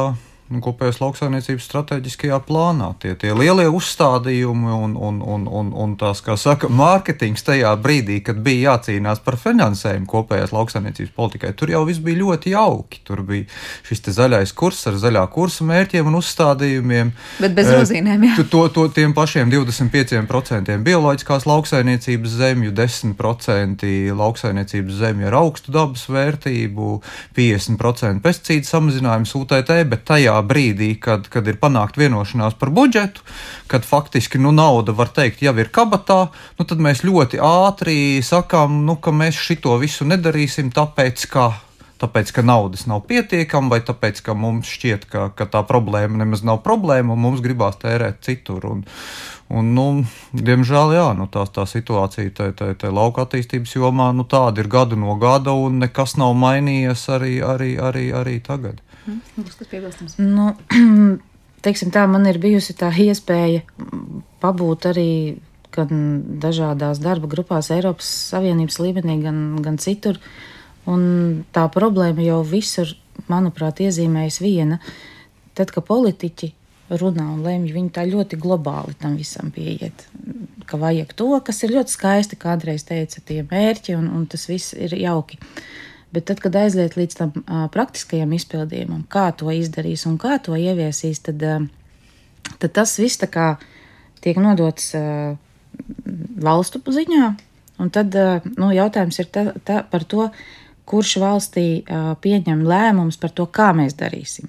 kopējās 0.47 1.01
lauksaimniecības 1.03 1.65
strateģiskajā 1.67 2.39
plānā. 2.47 2.93
Tie, 3.03 3.15
tie 3.19 3.33
lielie 3.35 3.67
uzstādījumi 3.67 4.71
un, 4.71 4.95
un, 4.95 5.19
un, 5.23 5.47
un, 5.51 5.73
un 5.75 5.95
tās, 5.99 6.23
kā 6.23 6.37
saka, 6.39 6.71
mārketings 6.71 7.43
tajā 7.47 7.73
brīdī, 7.83 8.21
kad 8.27 8.39
bija 8.45 8.77
jācīnās 8.77 9.23
par 9.27 9.39
finansējumu 9.43 10.07
kopējās 10.11 10.55
lauksaimniecības 10.55 11.15
politikai, 11.17 11.51
tur 11.59 11.73
jau 11.75 11.83
viss 11.89 12.03
bija 12.03 12.21
ļoti 12.23 12.55
jauki. 12.55 13.03
Tur 13.07 13.25
bija 13.27 13.49
šis 13.87 14.05
zaļais 14.17 14.55
kurs 14.57 14.85
ar 14.87 15.01
zaļā 15.03 15.25
kursa 15.35 15.67
mērķiem 15.67 16.07
un 16.07 16.21
uzstādījumiem. 16.21 17.11
Bet 17.43 17.57
bez 17.59 17.73
rozīnēm, 17.75 18.29
jā. 18.31 18.47
To, 18.53 18.63
to 18.71 18.87
tiem 18.95 19.17
pašiem 19.17 19.51
25% 19.51 20.79
bioloģiskās 20.87 21.49
lauksaimniecības 21.51 22.39
zemju, 22.39 22.75
10% 22.77 23.91
lauksaimniecības 24.23 25.03
zemju 25.03 25.31
ar 25.31 25.39
augstu 25.43 25.75
dabas 25.75 26.07
vērtību, 26.13 27.01
50% 27.37 28.23
pesticīdu 28.23 28.71
samazinājums 28.71 29.35
UTT, 29.39 29.75
bet 29.91 30.07
tajā 30.07 30.36
tajā 30.37 30.47
brīdī, 30.47 30.99
kad, 31.01 31.29
kad 31.29 31.47
ir 31.49 31.57
panākt 31.57 31.97
vienošanās 31.97 32.55
par 32.59 32.71
budžetu, 32.71 33.23
kad 33.69 33.85
faktiski 33.85 34.39
nu, 34.39 34.53
nauda, 34.53 34.93
var 34.93 35.09
teikt, 35.09 35.43
jau 35.43 35.57
ir 35.57 35.71
kabatā, 35.71 36.31
nu, 36.59 36.65
tad 36.65 36.79
mēs 36.79 37.05
ļoti 37.05 37.41
ātri 37.41 38.23
sakām, 38.23 38.85
nu, 38.87 38.97
ka 38.97 39.13
mēs 39.13 39.35
šito 39.35 39.77
visu 39.79 40.05
nedarīsim, 40.05 40.71
tāpēc, 40.71 41.27
ka 41.31 41.53
tāpēc, 41.97 42.29
ka 42.37 42.43
naudas 42.45 42.85
nav 42.87 43.07
pietiekama, 43.09 43.71
vai 43.73 43.81
tāpēc, 43.81 44.21
ka 44.21 44.35
mums 44.37 44.69
šķiet, 44.69 45.07
ka, 45.09 45.31
ka 45.33 45.47
tā 45.49 45.63
problēma 45.65 46.21
nemaz 46.21 46.45
nav 46.45 46.61
problēma, 46.61 47.15
un 47.15 47.23
mums 47.23 47.41
gribās 47.41 47.79
tērēt 47.81 48.21
citur. 48.21 48.67
Un, 48.69 48.83
un, 49.49 49.73
nu, 49.73 49.87
diemžēl 50.37 50.93
jā, 50.93 51.07
nu, 51.17 51.25
tā, 51.33 51.47
tā 51.49 51.65
situācija 51.65 52.35
te, 52.37 52.51
te, 52.53 52.75
te 52.77 52.93
lauka 52.93 53.25
attīstības 53.25 53.79
jomā 53.79 54.11
nu, 54.13 54.29
tāda 54.29 54.61
ir 54.61 54.69
gadu 54.69 55.01
no 55.01 55.17
gada, 55.17 55.57
un 55.57 55.81
nekas 55.81 56.19
nav 56.21 56.37
mainījies 56.37 57.09
arī, 57.17 57.39
arī, 57.41 57.73
arī, 57.81 58.11
arī 58.13 58.43
tagad. 58.45 58.85
Būs 59.07 59.57
kas 59.59 59.71
piebilstams. 59.71 60.17
Nu, 60.19 60.53
teiksim 61.65 61.93
tā, 61.95 62.07
man 62.11 62.27
ir 62.29 62.41
bijusi 62.43 62.77
tā 62.79 62.91
iespēja 62.91 63.63
pabūt 64.43 64.91
arī 64.93 65.11
gan 65.77 66.21
dažādās 66.41 67.01
darba 67.05 67.29
grupās 67.31 67.71
Eiropas 67.75 68.09
Savienības 68.33 68.79
līmenī, 68.81 69.19
gan, 69.25 69.41
gan 69.65 69.81
citur. 69.83 70.21
Un 70.89 71.43
tā 71.53 71.67
problēma 71.73 72.23
jau 72.25 72.41
visur, 72.47 72.95
manuprāt, 73.33 73.83
iezīmējas 73.85 74.39
viena. 74.41 74.79
Tad, 75.57 75.73
kad 75.75 75.85
politiķi 75.89 76.53
runā 77.01 77.27
un 77.33 77.43
lemj, 77.43 77.73
viņi 77.75 77.93
tā 77.93 78.05
ļoti 78.07 78.39
globāli 78.41 78.95
tam 79.01 79.17
visam 79.19 79.51
pieiet. 79.53 80.07
Ka 80.67 80.79
vajag 80.81 81.13
to, 81.19 81.33
kas 81.45 81.65
ir 81.67 81.75
ļoti 81.75 81.93
skaisti, 81.93 82.39
kādreiz 82.41 82.87
teica, 82.87 83.23
tie 83.27 83.43
mērķi, 83.47 83.97
un, 83.99 84.09
un 84.15 84.25
tas 84.31 84.47
viss 84.49 84.77
ir 84.79 84.95
jauki. 84.97 85.41
Uh, 85.41 85.87
Bet 86.15 86.29
tad, 86.31 86.41
kad 86.41 86.55
aiziet 86.57 86.95
līdz 86.97 87.17
tam 87.19 87.33
uh, 87.35 87.65
praktiskajam 87.73 88.31
izpildījumam, 88.37 89.03
kā 89.11 89.29
to 89.37 89.51
izdarīs 89.53 90.07
un 90.09 90.17
kā 90.23 90.39
to 90.43 90.55
ieviesīs, 90.57 91.21
tad, 91.27 91.43
uh, 91.43 92.55
tad 92.63 92.73
tas 92.79 92.95
viss 93.03 93.21
tiek 93.21 94.39
nodots 94.41 94.95
uh, 94.97 95.35
valstu 96.43 96.81
ziņā. 96.81 97.33
Un 97.83 97.91
tad 97.93 98.15
uh, 98.17 98.45
nu, 98.57 98.71
jautājums 98.73 99.19
ir 99.21 99.29
ta, 99.35 99.51
ta, 99.65 99.83
par 99.91 100.07
to, 100.09 100.31
kurš 100.87 101.17
valstī 101.21 101.67
uh, 101.83 102.15
pieņem 102.23 102.63
lēmumus 102.65 103.19
par 103.21 103.35
to, 103.35 103.47
kā 103.51 103.73
mēs 103.77 103.99
darīsim. 103.99 104.49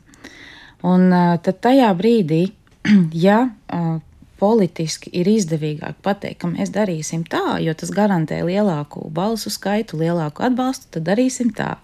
Un 0.86 1.10
uh, 1.10 1.36
tad 1.44 1.60
tajā 1.66 1.90
brīdī, 1.98 2.44
ja 3.28 3.42
uh, 3.50 3.98
politiski 4.40 5.10
ir 5.14 5.28
izdevīgāk 5.32 6.00
pateikt, 6.06 6.40
ka 6.44 6.48
mēs 6.52 6.70
darīsim 6.76 7.24
tā, 7.30 7.58
jo 7.64 7.74
tas 7.74 7.90
garantē 7.96 8.40
lielāku 8.46 9.10
balsu 9.14 9.50
skaitu, 9.54 9.98
lielāku 10.02 10.44
atbalstu, 10.48 10.88
tad 10.98 11.08
darīsim 11.10 11.54
tā. 11.58 11.76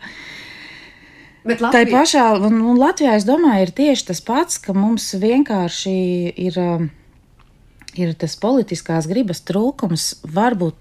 Bet 1.44 1.60
Tā 1.60 1.66
Latvija, 1.68 1.90
pašā 1.92 2.26
un, 2.48 2.62
un 2.72 2.78
Latvijā, 2.80 3.18
es 3.20 3.26
domāju, 3.28 3.66
ir 3.68 3.72
tieši 3.76 4.06
tas 4.14 4.22
pats, 4.24 4.62
ka 4.64 4.72
mums 4.78 5.10
vienkārši 5.20 5.96
ir, 6.40 6.60
um, 6.62 6.86
ir 8.00 8.14
tas 8.16 8.38
politiskās 8.40 9.10
gribas 9.12 9.42
trūkums. 9.44 10.06
Varbūt 10.24 10.80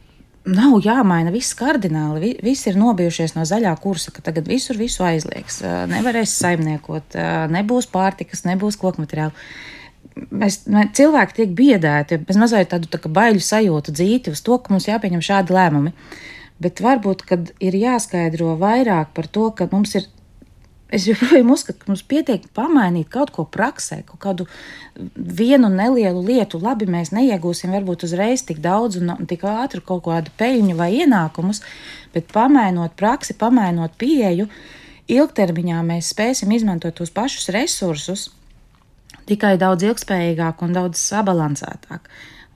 nav 0.54 0.76
jāmaina 0.82 1.32
viss 1.34 1.54
kardināli. 1.58 2.20
Vi- 2.22 2.38
Visi 2.46 2.70
ir 2.70 2.78
nobijušies 2.78 3.34
no 3.34 3.42
zaļā 3.46 3.74
kursa, 3.82 4.10
ka 4.14 4.22
tagad 4.22 4.46
visur 4.50 4.78
visu 4.78 5.02
aizliegs. 5.06 5.60
ā, 5.66 5.86
Nevarēs 5.90 6.30
saimniekot, 6.38 7.18
ā, 7.18 7.48
nebūs 7.50 7.90
pārtikas, 7.90 8.44
nebūs 8.46 8.78
koku 8.78 9.02
materiālu. 10.12 10.28
Mēs, 10.30 10.66
mē, 10.66 10.92
cilvēki 10.94 11.34
tiek 11.34 11.50
biedēti, 11.56 12.18
bez 12.26 12.36
mazliet 12.36 12.70
tādu 12.70 12.88
tā 12.88 12.98
baiļu 13.08 13.40
sajūtu 13.40 13.92
dzīti 13.92 14.30
uz 14.30 14.42
to, 14.42 14.58
ka 14.58 14.72
mums 14.72 14.88
jāpieņem 14.88 15.22
šādi 15.22 15.52
lēmumi. 15.52 15.92
Bet 16.60 16.80
varbūt, 16.80 17.22
kad 17.26 17.52
ir 17.60 17.74
jāskaidro 17.74 18.56
vairāk 18.58 19.14
par 19.14 19.26
to, 19.26 19.50
ka 19.50 19.68
mums 19.72 19.94
ir 19.94 20.08
Es 20.92 21.06
joprojām 21.08 21.48
uzskatu, 21.54 21.78
ka 21.80 21.88
mums 21.88 22.02
pietiek 22.04 22.42
pamainīt 22.52 23.08
kaut 23.08 23.30
ko 23.32 23.46
praksē, 23.48 24.02
kaut 24.04 24.20
kādu 24.20 24.44
vienu 25.16 25.70
nelielu 25.72 26.20
lietu. 26.20 26.60
Labi, 26.60 26.84
mēs 26.84 27.14
neiegūsim 27.16 27.72
varbūt 27.72 28.04
uzreiz 28.04 28.42
tik 28.44 28.60
daudz 28.60 28.98
un 29.00 29.14
tik 29.24 29.40
ātri 29.48 29.80
kaut 29.80 30.04
kādu 30.04 30.28
peļņu 30.36 30.76
vai 30.76 30.90
ienākumus, 30.98 31.62
bet 32.12 32.28
pamainot 32.28 32.92
praksi, 32.92 33.38
pamainot 33.40 33.96
pieeju, 33.96 34.50
ilgtermiņā 35.08 35.80
mēs 35.80 36.12
spēsim 36.12 36.52
izmantot 36.52 37.00
tos 37.00 37.08
pašus 37.08 37.48
resursus 37.56 38.28
tikai 39.28 39.56
daudz 39.60 39.86
ilgspējīgāk 39.86 40.62
un 40.64 40.76
daudz 40.76 41.00
sabalansētāk. 41.00 42.08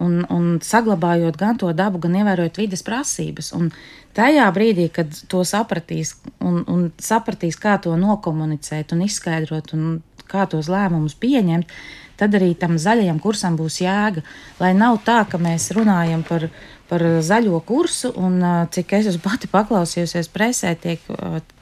Un, 0.02 0.18
un 0.28 0.58
saglabājot 0.60 1.38
gan 1.40 1.56
to 1.56 1.70
dabu, 1.72 2.00
gan 2.02 2.18
ievērojot 2.20 2.58
vidas 2.60 2.82
prasības. 2.84 3.54
Un 3.56 3.70
tajā 4.16 4.44
brīdī, 4.52 4.90
kad 4.92 5.14
to 5.30 5.40
sapratīs 5.48 6.18
un, 6.44 6.60
un 6.68 6.90
sapratīs, 7.00 7.56
kā 7.60 7.78
to 7.80 7.94
nokomunicēt 7.96 8.92
un 8.92 9.06
izskaidrot, 9.06 9.72
un 9.72 10.02
kā 10.28 10.44
tos 10.50 10.68
lēmumus 10.68 11.16
pieņemt, 11.22 11.72
tad 12.20 12.36
arī 12.36 12.52
tam 12.58 12.76
zaļajam 12.80 13.20
kursam 13.24 13.56
būs 13.56 13.80
jēga. 13.84 14.24
Lai 14.60 14.72
nav 14.76 15.00
tā, 15.06 15.22
ka 15.30 15.40
mēs 15.40 15.70
runājam 15.76 16.24
par, 16.28 16.48
par 16.90 17.02
zaļo 17.24 17.60
kursu, 17.66 18.12
un 18.18 18.38
cik 18.72 18.96
es 18.98 19.10
esmu 19.12 19.22
pati 19.24 19.50
paklausījusies 19.52 20.30
presē, 20.34 20.74
tiek, 20.80 21.02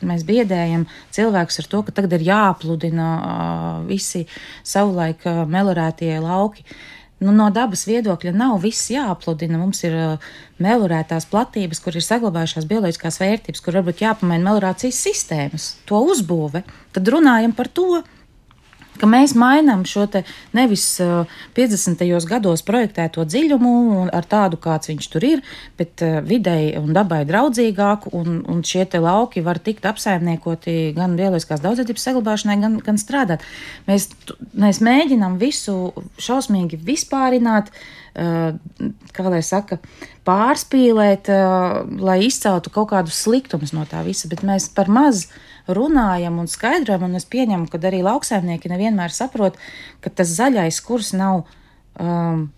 mēs 0.04 0.24
biedējam 0.28 0.86
cilvēkus 1.14 1.62
ar 1.62 1.70
to, 1.70 1.84
ka 1.86 1.94
tagad 1.96 2.18
ir 2.18 2.26
jāpludina 2.30 3.08
visi 3.88 4.26
savulaik 4.62 5.24
melorētie 5.48 6.18
lauki. 6.22 6.66
Nu, 7.24 7.32
no 7.32 7.46
dabas 7.54 7.86
viedokļa 7.88 8.34
nav 8.36 8.58
viss 8.64 8.90
jāapludina. 8.92 9.56
Mums 9.56 9.84
ir 9.86 9.94
melurētās 10.60 11.24
platības, 11.30 11.80
kur 11.80 11.96
ir 11.96 12.04
saglabājušās 12.04 12.66
bioloģiskās 12.68 13.20
vērtības, 13.22 13.62
kur 13.64 13.78
varbūt 13.78 14.02
jāpamaina 14.04 14.50
melurācijas 14.50 14.98
sistēmas, 15.06 15.68
to 15.88 16.02
uzbūve. 16.10 16.64
Tad 16.92 17.12
runājam 17.14 17.54
par 17.56 17.70
to, 17.72 18.02
ka 19.00 19.08
mēs 19.10 19.34
mainām 19.38 19.84
šo 19.88 20.06
nevis 20.56 20.84
uh, 21.02 21.30
50. 21.56 22.04
gados 22.28 22.62
projektēto 22.66 23.24
dziļumu 23.24 23.74
ar 24.14 24.26
tādu, 24.28 24.58
kāds 24.60 24.90
viņš 24.90 25.08
tur 25.12 25.26
ir, 25.26 25.42
bet 25.78 26.02
videi 26.26 26.74
un 26.78 26.92
dabai 26.96 27.22
draudzīgāku, 27.28 28.12
un, 28.14 28.42
un 28.50 28.62
šie 28.66 28.86
lauki 29.00 29.42
var 29.44 29.58
tikt 29.58 29.86
apsaimniekoti 29.88 30.94
gan 30.96 31.16
bioloģiskās 31.18 31.62
daudzveidības 31.64 32.06
saglabāšanai, 32.08 32.58
gan, 32.62 32.78
gan 32.84 33.00
strādāt. 33.00 33.44
Mēs, 33.88 34.10
mēs 34.52 34.80
mēģinām 34.84 35.38
visu 35.40 35.92
šausmīgi 36.20 36.78
vispārināt, 36.84 37.72
kā 38.14 39.26
lai 39.26 39.40
saka, 39.42 39.80
pārspīlēt, 40.26 41.30
lai 42.00 42.18
izceltu 42.28 42.72
kaut 42.74 42.92
kādus 42.92 43.24
sliktumus 43.24 43.74
no 43.74 43.86
tā 43.90 44.04
visa, 44.06 44.30
bet 44.30 44.44
mēs 44.46 44.70
par 44.74 44.90
maz 44.92 45.26
runājam 45.68 46.40
un 46.42 46.50
skaidrojam, 46.50 47.06
un 47.08 47.20
es 47.20 47.28
pieņemu, 47.30 47.70
ka 47.72 47.80
arī 47.88 48.02
lauksaimnieki 48.04 48.72
nevienmēr 48.72 49.14
saprot, 49.14 49.56
ka 50.04 50.12
tas 50.12 50.34
zaļais 50.36 50.80
kurs 50.84 51.14
nav. 51.16 51.46
Um, 52.00 52.50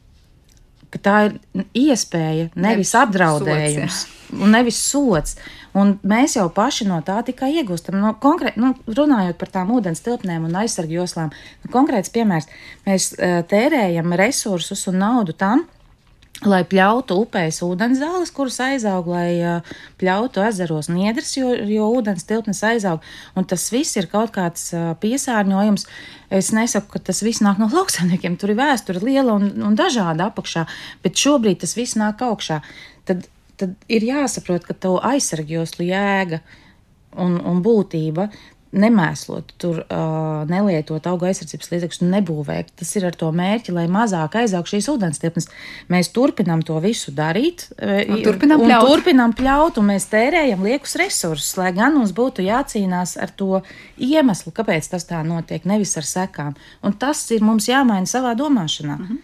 tā 1.03 1.17
ir 1.27 1.65
iespēja, 1.77 2.47
nevis, 2.55 2.63
Nevis 2.65 2.93
apdraudējums, 2.97 3.97
un 4.33 4.55
nevis 4.55 4.79
sots. 4.81 5.37
Un 5.77 5.97
mēs 6.09 6.39
jau 6.39 6.47
paši 6.53 6.87
no 6.89 7.03
tā 7.05 7.19
tikai 7.27 7.51
iegūstam. 7.61 7.99
No 8.01 8.15
konkrēt, 8.23 8.57
nu, 8.57 8.71
runājot 8.89 9.37
par 9.37 9.51
tām 9.53 9.75
ūdens 9.77 10.01
tilpnēm 10.07 10.47
un 10.49 10.57
aizsargu 10.63 10.97
joslām, 10.97 11.35
nu, 11.65 11.73
konkrēts 11.75 12.13
piemērs. 12.15 12.49
Mēs 12.89 13.11
uh, 13.13 13.43
tērējam 13.51 14.17
resursus 14.17 14.87
un 14.89 15.03
naudu 15.03 15.37
tam, 15.37 15.67
lai 16.45 16.61
pļautu 16.69 17.17
upēs 17.23 17.63
ūdens 17.65 18.01
zāles, 18.03 18.33
kuras 18.35 18.59
aizaug, 18.61 19.09
lai 19.09 19.63
pļautu 20.01 20.43
ezeros 20.45 20.91
niedras, 20.93 21.33
jo, 21.39 21.55
jo 21.55 21.87
ūdens 21.97 22.27
tilpnes 22.29 22.61
aizaug. 22.67 23.05
Un 23.39 23.47
tas 23.49 23.65
viss 23.73 23.97
ir 23.97 24.11
kaut 24.13 24.35
kāds 24.35 24.69
piesārņojums. 25.01 25.87
Es 26.37 26.51
nesaku, 26.53 26.91
ka 26.97 27.05
tas 27.09 27.23
viss 27.25 27.45
nāk 27.45 27.61
no 27.63 27.71
lauksaimniekiem. 27.73 28.37
Tur 28.41 28.53
ir 28.53 28.61
vēsture 28.61 29.01
liela 29.05 29.39
un, 29.39 29.49
un 29.65 29.79
dažāda 29.79 30.29
apakšā, 30.29 30.67
bet 31.07 31.17
šobrīd 31.17 31.63
tas 31.65 31.77
viss 31.79 31.97
nāk 31.97 32.21
augšā. 32.27 32.61
Tad, 33.09 33.25
tad 33.57 33.89
ir 33.89 34.05
jāsaprot, 34.05 34.67
ka 34.69 34.77
to 34.77 34.97
aizsargjoslu 35.07 35.89
jēga 35.89 36.43
un, 37.17 37.39
un 37.41 37.63
būtība 37.65 38.29
nemēslot, 38.77 39.55
tur 39.61 39.81
uh, 39.83 40.45
nelietot 40.51 41.07
auga 41.11 41.31
aizsardzības 41.31 41.73
līdzekļus, 41.73 42.03
nebūvēt. 42.13 42.73
Tas 42.81 42.93
ir 42.99 43.07
ar 43.09 43.17
to 43.19 43.31
mērķi, 43.35 43.75
lai 43.77 43.87
mazāk 43.93 44.39
aizaug 44.43 44.69
šīs 44.69 44.89
ūdens 44.93 45.23
tilpnes. 45.23 45.49
Mēs 45.93 46.13
turpinām 46.15 46.63
to 46.67 46.79
visu 46.85 47.15
darīt. 47.17 47.69
Un 47.81 48.23
turpinām 48.25 48.63
un 48.63 48.71
pļaut. 48.71 48.91
turpinām 48.91 49.35
pļaut, 49.37 49.81
un 49.81 49.91
mēs 49.93 50.09
tērējam 50.13 50.65
liekus 50.67 50.97
resursus, 51.01 51.57
lai 51.61 51.73
gan 51.77 51.97
mums 51.97 52.15
būtu 52.17 52.45
jācīnās 52.47 53.17
ar 53.23 53.33
to 53.37 53.63
iemeslu, 53.97 54.53
kāpēc 54.57 54.91
tas 54.93 55.09
tā 55.09 55.23
notiek, 55.27 55.65
nevis 55.69 55.97
ar 55.97 56.07
sekām. 56.07 56.57
Un 56.85 56.97
tas 57.01 57.25
ir 57.35 57.45
mums 57.45 57.71
jāmaina 57.71 58.07
savā 58.11 58.37
domāšanā. 58.39 58.99
Mm 58.99 59.07
-hmm. 59.09 59.23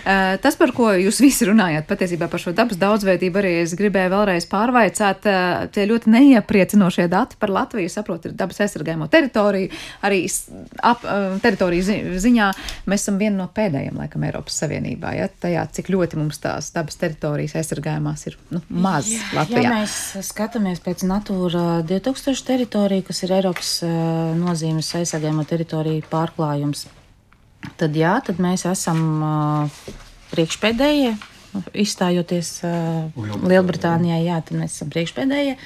Uh, 0.00 0.40
Tas, 0.40 0.56
par 0.56 0.72
ko 0.74 0.90
jūs 0.96 1.20
visi 1.22 1.46
runājāt, 1.48 1.86
patiesībā 1.88 2.28
par 2.30 2.42
šo 2.42 2.52
dabas 2.56 2.78
daudzveidību, 2.80 3.40
arī 3.40 3.52
es 3.62 3.74
gribēju 3.78 4.12
vēlreiz 4.12 4.46
pārvaicāt, 4.50 5.28
uh, 5.28 5.66
tie 5.72 5.86
ļoti 5.90 6.12
neiepriecinošie 6.14 7.06
dati 7.12 7.38
par 7.40 7.52
Latviju, 7.54 7.90
saprotu, 7.92 8.30
ir 8.30 8.38
dabas 8.38 8.60
aizsargājamo 8.70 9.10
teritoriju, 9.10 9.70
arī 10.06 10.22
ap, 10.86 11.02
uh, 11.02 11.34
teritoriju 11.42 11.84
zi 11.84 11.96
ziņā 12.22 12.50
mēs 12.90 13.04
esam 13.04 13.18
viena 13.20 13.42
no 13.42 13.48
pēdējiem, 13.54 13.98
laikam, 13.98 14.24
Eiropas 14.28 14.60
Savienībā, 14.62 15.12
ja, 15.18 15.26
tajā, 15.42 15.66
cik 15.74 15.90
ļoti 15.92 16.20
mums 16.20 16.38
tās 16.42 16.70
dabas 16.74 16.98
teritorijas 17.00 17.56
aizsargājumās 17.58 18.26
ir 18.30 18.38
nu, 18.54 18.62
maz 18.70 19.10
Latvijā. 19.34 19.64
Ja 19.66 19.74
mēs 19.80 19.96
skatāmies 20.30 20.82
pēc 20.84 21.04
Natūra 21.08 21.82
2000 21.88 22.46
teritoriju, 22.46 23.08
kas 23.10 23.24
ir 23.26 23.34
Eiropas 23.40 23.74
uh, 23.86 23.90
nozīmes 24.38 24.94
aizsargājamo 25.00 25.44
teritoriju 25.50 26.06
pārklājums, 26.10 26.86
tad 27.80 27.98
jā, 27.98 28.14
tad 28.26 28.40
mēs 28.42 28.66
esam 28.70 29.04
uh, 29.20 29.92
priekšpēdējie. 30.34 31.14
Izstājoties 31.82 32.60
uh, 32.62 33.08
Lielbritānijai, 33.42 34.20
jā, 34.28 34.36
tad 34.46 34.60
mēs 34.60 34.76
esam 34.76 34.92
priekšpēdējie. 34.92 35.56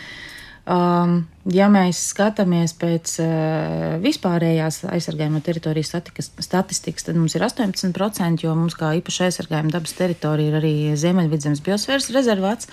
Um, 0.64 1.26
ja 1.52 1.66
mēs 1.68 1.98
skatāmies 2.14 2.72
pēc 2.80 3.18
uh, 3.20 3.98
vispārējās 4.00 4.86
aizsargājuma 4.88 5.42
teritorijas 5.44 5.90
statikas, 5.92 6.30
statistikas, 6.40 7.04
tad 7.04 7.18
mums 7.20 7.34
ir 7.36 7.44
18%, 7.44 8.40
jo 8.46 8.54
mums 8.56 8.76
kā 8.80 8.94
īpaši 8.96 9.26
aizsargājuma 9.26 9.74
dabas 9.74 9.92
teritorija 9.98 10.48
ir 10.48 10.56
arī 10.62 10.72
Ziemeļvidzemes 10.96 11.60
biosfēras 11.66 12.08
rezervāts, 12.16 12.72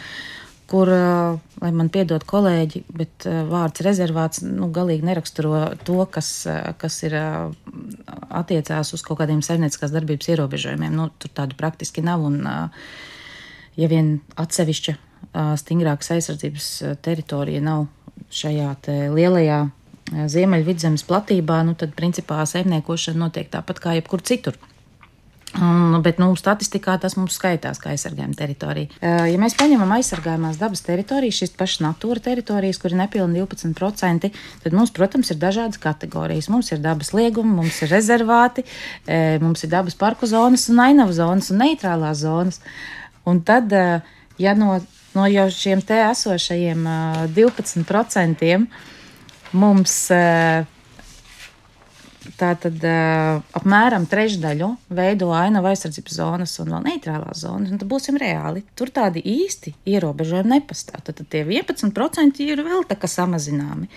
kur, 0.72 0.88
uh, 0.88 1.36
lai 1.60 1.74
man 1.76 1.92
piedod 1.92 2.24
kolēģi, 2.32 2.86
bet 2.96 3.28
uh, 3.28 3.42
vārds 3.52 3.84
rezervāts 3.84 4.46
nu, 4.48 4.72
galīgi 4.72 5.12
neraksturo 5.12 5.66
to, 5.84 6.00
kas, 6.16 6.32
uh, 6.48 6.72
kas 6.80 7.04
ir 7.04 7.20
uh, 7.20 7.52
attiecās 8.32 8.96
uz 8.96 9.04
kaut 9.04 9.20
kādiem 9.20 9.44
saimnieciskās 9.44 9.92
darbības 9.92 10.32
ierobežojumiem. 10.32 10.96
Nu, 10.96 11.12
tur 11.20 11.36
tādu 11.44 11.60
praktiski 11.60 12.08
nav. 12.08 12.24
Un, 12.24 12.40
uh, 12.48 12.92
ja 13.76 13.92
vien 13.92 14.22
atsevišķa 14.40 14.96
stingrākas 15.32 16.12
aizsardzības 16.18 16.72
teritorija 17.06 17.62
nav 17.64 17.86
šajā 18.32 18.74
lielajā 19.16 19.62
ziemeļvidzemes 20.12 21.06
platībā, 21.08 21.62
nu, 21.68 21.78
tad 21.80 21.96
principā 21.96 22.42
saimniekošana 22.48 23.26
notiek 23.26 23.48
tāpat 23.52 23.80
kā 23.84 23.96
jebkur 24.00 24.24
citur. 24.28 24.60
Un, 25.52 25.98
bet 26.00 26.16
nu, 26.22 26.30
statistikā 26.40 26.94
tas 27.04 27.18
mums 27.20 27.36
skaitās 27.36 27.80
kā 27.84 27.92
aizsargājuma 27.92 28.38
teritorija. 28.40 28.88
Ja 29.28 29.40
mēs 29.40 29.58
paņemam 29.60 29.90
aizsargājumās 29.98 30.60
dabas 30.62 30.84
teritorijas, 30.86 31.42
šīs 31.42 31.52
pašas 31.60 31.82
natūra 31.84 32.24
teritorijas, 32.24 32.80
kur 32.80 32.94
ir 32.94 33.02
nepilni 33.02 33.42
12%, 33.44 34.30
tad 34.64 34.78
mums, 34.78 34.94
protams, 34.96 35.34
ir 35.34 35.42
dažādas 35.42 35.82
kategorijas. 35.84 36.48
Mums 36.52 36.72
ir 36.72 36.80
dabas 36.84 37.12
liegumi, 37.12 37.52
mums 37.58 37.82
ir 37.84 37.92
rezervāti, 37.92 38.64
mums 39.44 39.68
ir 39.68 39.74
dabas 39.74 40.00
parku 40.00 40.30
zonas 40.32 40.70
un 40.72 40.80
ainavu 40.86 41.20
zonas 41.20 41.52
un 41.52 41.60
neitrālās 41.66 42.24
zonas. 42.24 42.64
Un 43.28 43.44
tad, 43.44 43.76
ja 44.40 44.56
no, 44.56 44.80
no 45.18 45.28
jau 45.30 45.48
šiem 45.54 45.82
te 45.86 45.98
esošajiem 46.10 46.86
ā, 46.88 47.00
12% 47.36 48.54
mums 49.52 49.98
Tātad 52.38 52.84
apmēram 53.58 54.04
trešdaļu 54.10 54.68
veido 54.94 55.32
ainava 55.34 55.72
aizsardzības 55.74 56.18
zonas 56.20 56.54
un 56.62 56.70
vēl 56.76 56.84
neitrālās 56.86 57.42
zonas. 57.42 57.72
Tad 57.74 57.90
būsim 57.90 58.20
reāli. 58.22 58.62
Tur 58.78 58.92
tādi 58.94 59.24
īsti 59.26 59.74
ierobežojumi 59.90 60.54
nepastāv. 60.54 61.02
Tad 61.08 61.24
tie 61.34 61.42
11% 61.48 62.44
ir 62.46 62.62
vēl 62.66 62.86
tā 62.90 63.00
kā 63.02 63.10
samazināmi. 63.10 63.90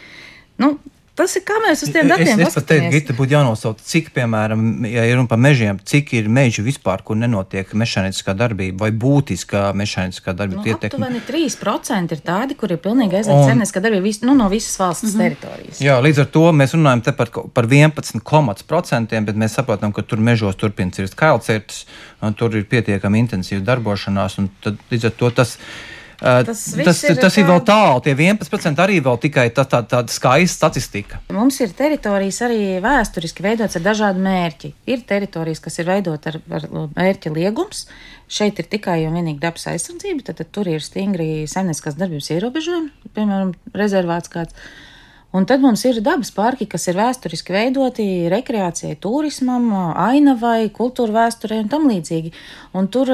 Nu, 0.62 0.78
Tas 1.14 1.36
ir 1.38 1.44
kā 1.46 1.60
mēs 1.62 1.84
uz 1.86 1.92
tiem 1.94 2.08
datiem 2.10 2.40
es, 2.42 2.48
es 2.48 2.56
pat 2.58 2.64
teiktu, 2.72 2.90
Gita, 2.90 3.14
būtu 3.14 3.36
jānosauc, 3.36 3.82
cik, 3.86 4.08
piemēram, 4.16 4.64
ja 4.90 5.04
ir 5.06 5.14
runa 5.14 5.30
par 5.30 5.38
mežiem, 5.38 5.78
cik 5.86 6.10
ir 6.18 6.26
meži 6.26 6.64
vispār, 6.66 7.04
kur 7.06 7.18
nenotiek 7.20 7.70
mehāniskā 7.70 8.34
darbība 8.34 8.82
vai 8.82 8.90
būtiskā 9.04 9.68
mehāniskā 9.78 10.34
darbība. 10.34 10.74
Nu, 10.74 10.90
aptuveni 10.90 11.22
3% 11.28 12.18
ir 12.18 12.24
tādi, 12.26 12.58
kur 12.58 12.74
ir 12.74 12.82
pilnīgi 12.82 13.20
aizliegta 13.20 13.46
zemnieciskā 13.52 13.84
darbība 13.86 14.08
vis, 14.08 14.20
nu, 14.26 14.34
no 14.34 14.50
visas 14.50 14.74
valsts 14.82 15.06
mm 15.06 15.14
-hmm. 15.14 15.22
teritorijas. 15.22 15.84
Jā, 15.86 16.00
līdz 16.02 16.24
ar 16.24 16.30
to 16.34 16.44
mēs 16.50 16.74
runājam 16.74 17.06
par, 17.14 17.30
par 17.54 17.70
11,5%, 17.70 19.24
bet 19.30 19.36
mēs 19.36 19.54
saprotam, 19.54 19.94
ka 19.94 20.02
tur 20.02 20.18
mežos 20.18 20.58
turpina 20.58 20.90
cirst 20.90 21.14
kailcirtas, 21.14 21.86
un 22.22 22.34
tur 22.34 22.56
ir 22.56 22.66
pietiekami 22.66 23.22
intensīva 23.22 23.62
darbošanās, 23.62 24.38
un 24.38 24.50
tad 24.60 24.82
līdz 24.90 25.12
ar 25.12 25.18
to 25.18 25.30
tas 25.30 25.58
ir 25.58 25.93
Tas, 26.20 26.62
tas, 26.76 27.00
ir, 27.04 27.18
tas 27.20 27.36
ir 27.40 27.46
vēl 27.48 27.60
tālu, 27.66 28.00
tie 28.04 28.14
11% 28.14 28.82
arī 28.84 29.00
vēl 29.04 29.18
tikai 29.22 29.48
tā, 29.54 29.64
tā, 29.68 29.80
tāda 29.88 30.12
skaista 30.12 30.64
statistika. 30.64 31.20
Mums 31.34 31.58
ir 31.64 31.74
teritorijas 31.76 32.40
arī 32.46 32.60
vēsturiski 32.84 33.44
veidotas 33.44 33.78
ar 33.80 33.84
dažādu 33.84 34.22
mērķi. 34.24 34.72
Ir 34.90 35.04
teritorijas, 35.08 35.62
kas 35.64 35.80
ir 35.82 35.90
veidotas 35.90 36.34
ar, 36.34 36.40
ar 36.60 36.68
mērķa 36.94 37.34
liegums. 37.34 37.84
Šeit 38.30 38.58
ir 38.62 38.70
tikai 38.70 39.02
un 39.08 39.18
vienīgi 39.18 39.42
dabas 39.42 39.66
aizsardzība, 39.74 40.24
tad, 40.28 40.40
tad 40.40 40.50
tur 40.54 40.70
ir 40.70 40.82
stingri 40.84 41.44
saimnieciskās 41.50 41.98
darbības 42.00 42.30
ierobežojumi, 42.32 43.12
piemēram, 43.16 43.52
rezervāts 43.76 44.32
kāds. 44.32 44.56
Un 45.34 45.48
tad 45.50 45.64
mums 45.64 45.82
ir 45.82 45.98
dabas 46.04 46.30
parki, 46.30 46.68
kas 46.70 46.86
ir 46.86 46.94
vēsturiski 46.94 47.52
veidoti 47.52 48.06
rekreācijai, 48.30 48.94
turismam, 49.02 49.66
ainavai, 49.98 50.70
kultūra 50.72 51.24
vēsturei 51.24 51.58
un 51.64 51.70
tam 51.72 51.88
līdzīgi. 51.90 52.30
Un 52.78 52.86
tur, 52.94 53.10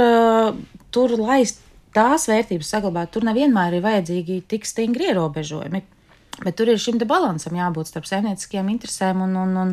tur 0.93 1.17
laist 1.17 1.65
tās 1.97 2.29
vērtības 2.31 2.73
saglabāt, 2.75 3.13
tur 3.15 3.27
nevienmēr 3.29 3.79
ir 3.79 3.85
vajadzīgi 3.85 4.43
tik 4.51 4.69
stingri 4.69 5.11
ierobežojumi. 5.11 5.83
Bet 6.41 6.57
tur 6.57 6.71
ir 6.73 6.81
šim 6.81 7.01
balansam 7.05 7.57
jābūt 7.59 7.91
starp 7.91 8.07
saimnieciskajām 8.09 8.71
interesēm 8.73 9.21
un, 9.27 9.37
un, 9.37 9.57
un, 9.61 9.73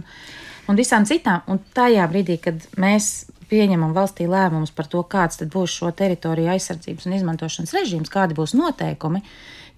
un 0.67 0.79
visām 0.79 1.05
citām. 1.07 1.45
Un 1.47 1.61
tajā 1.77 2.07
brīdī, 2.11 2.39
kad 2.43 2.65
mēs 2.81 3.27
pieņemam 3.51 3.93
valstī 3.95 4.27
lēmumus 4.27 4.73
par 4.75 4.89
to, 4.91 5.03
kāds 5.07 5.39
būs 5.53 5.77
šo 5.79 5.93
teritoriju 5.95 6.51
aizsardzības 6.55 7.07
un 7.07 7.15
izmantošanas 7.19 7.75
režīms, 7.77 8.11
kādi 8.11 8.35
būs 8.37 8.55
noteikumi, 8.57 9.23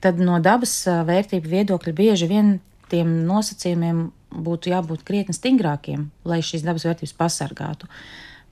tad 0.02 0.22
no 0.24 0.40
dabas 0.42 0.74
vērtību 0.88 1.52
viedokļa 1.54 1.94
bieži 1.94 2.30
vien 2.32 2.56
tiem 2.90 3.12
nosacījumiem 3.28 4.08
būtu 4.30 4.72
jābūt 4.74 5.06
krietni 5.06 5.36
stingrākiem, 5.36 6.10
lai 6.26 6.42
šīs 6.46 6.66
dabas 6.66 6.86
vērtības 6.88 7.16
pasargātu. 7.18 7.90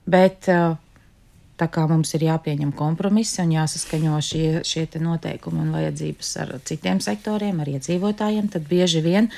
Bet 0.08 0.46
uh, 0.50 0.78
Tā 1.58 1.66
kā 1.74 1.88
mums 1.90 2.12
ir 2.14 2.22
jāpieņem 2.28 2.70
kompromisi 2.78 3.40
un 3.42 3.56
jāsaskaņo 3.56 4.18
šie, 4.22 4.44
šie 4.66 4.84
noteikumi 5.02 5.64
un 5.64 5.72
vajadzības 5.74 6.36
ar 6.44 6.52
citiem 6.68 7.00
sektoriem, 7.02 7.58
ar 7.58 7.72
iedzīvotājiem, 7.72 8.46
tad 8.52 8.68
bieži 8.70 9.02
vien 9.02 9.32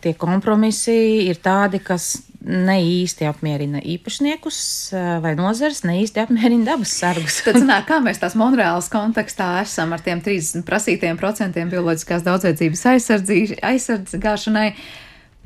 tie 0.00 0.14
kompromisi 0.14 0.94
ir 1.26 1.40
tādi, 1.42 1.80
kas 1.82 2.14
ne 2.48 2.76
īsti 2.80 3.26
apmierina 3.28 3.80
īpašniekus 3.82 4.60
eh, 4.94 5.08
vai 5.24 5.34
nozars, 5.38 5.82
ne 5.84 5.98
īsti 6.04 6.22
apmierina 6.22 6.70
dabas 6.70 6.94
sargus. 7.00 7.40
Tad, 7.44 7.58
zināt, 7.60 7.84
kā 7.88 7.98
mēs 8.04 8.22
tās 8.22 8.38
Monreālas 8.38 8.88
kontekstā 8.92 9.50
esam 9.64 9.92
ar 9.96 10.04
tiem 10.04 10.22
30 10.24 10.64
prasītiem 10.68 11.18
procentiem 11.20 11.70
bioloģiskās 11.72 12.24
daudzveidzības 12.26 12.86
aizsardzēšanai. 13.72 14.70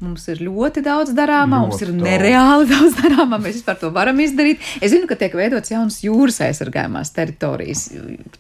Mums 0.03 0.25
ir 0.33 0.41
ļoti 0.43 0.83
daudz 0.83 1.13
darāmā, 1.15 1.61
ļoti 1.63 1.69
mums 1.71 1.83
ir 1.85 1.91
daudz. 1.93 2.07
nereāli 2.09 2.67
daudz 2.73 2.97
darāmā. 2.99 3.39
Mēs 3.39 3.61
vispār 3.61 3.79
to 3.79 3.93
varam 3.95 4.19
izdarīt. 4.25 4.65
Es 4.83 4.91
zinu, 4.91 5.07
ka 5.11 5.15
tiek 5.21 5.37
veidots 5.39 5.71
jaunas 5.71 6.01
jūras 6.03 6.41
aizsargājumās 6.49 7.15
teritorijas. 7.15 7.85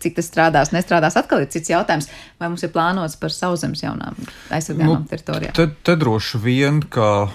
Cik 0.02 0.18
tas 0.18 0.26
strādās, 0.26 0.72
nestrādās, 0.74 1.14
atkal 1.20 1.44
ir 1.44 1.52
cits 1.54 1.70
jautājums. 1.70 2.10
Vai 2.42 2.50
mums 2.50 2.66
ir 2.66 2.72
plānots 2.74 3.14
par 3.20 3.30
sauszemes 3.34 3.84
jaunām 3.84 4.18
aizsargājumām 4.50 5.04
nu, 5.04 5.10
teritorijām? 5.12 5.54
Te, 5.54 5.68
te 5.86 5.96
droši 6.02 6.42
vien, 6.42 6.82
ka 6.82 7.30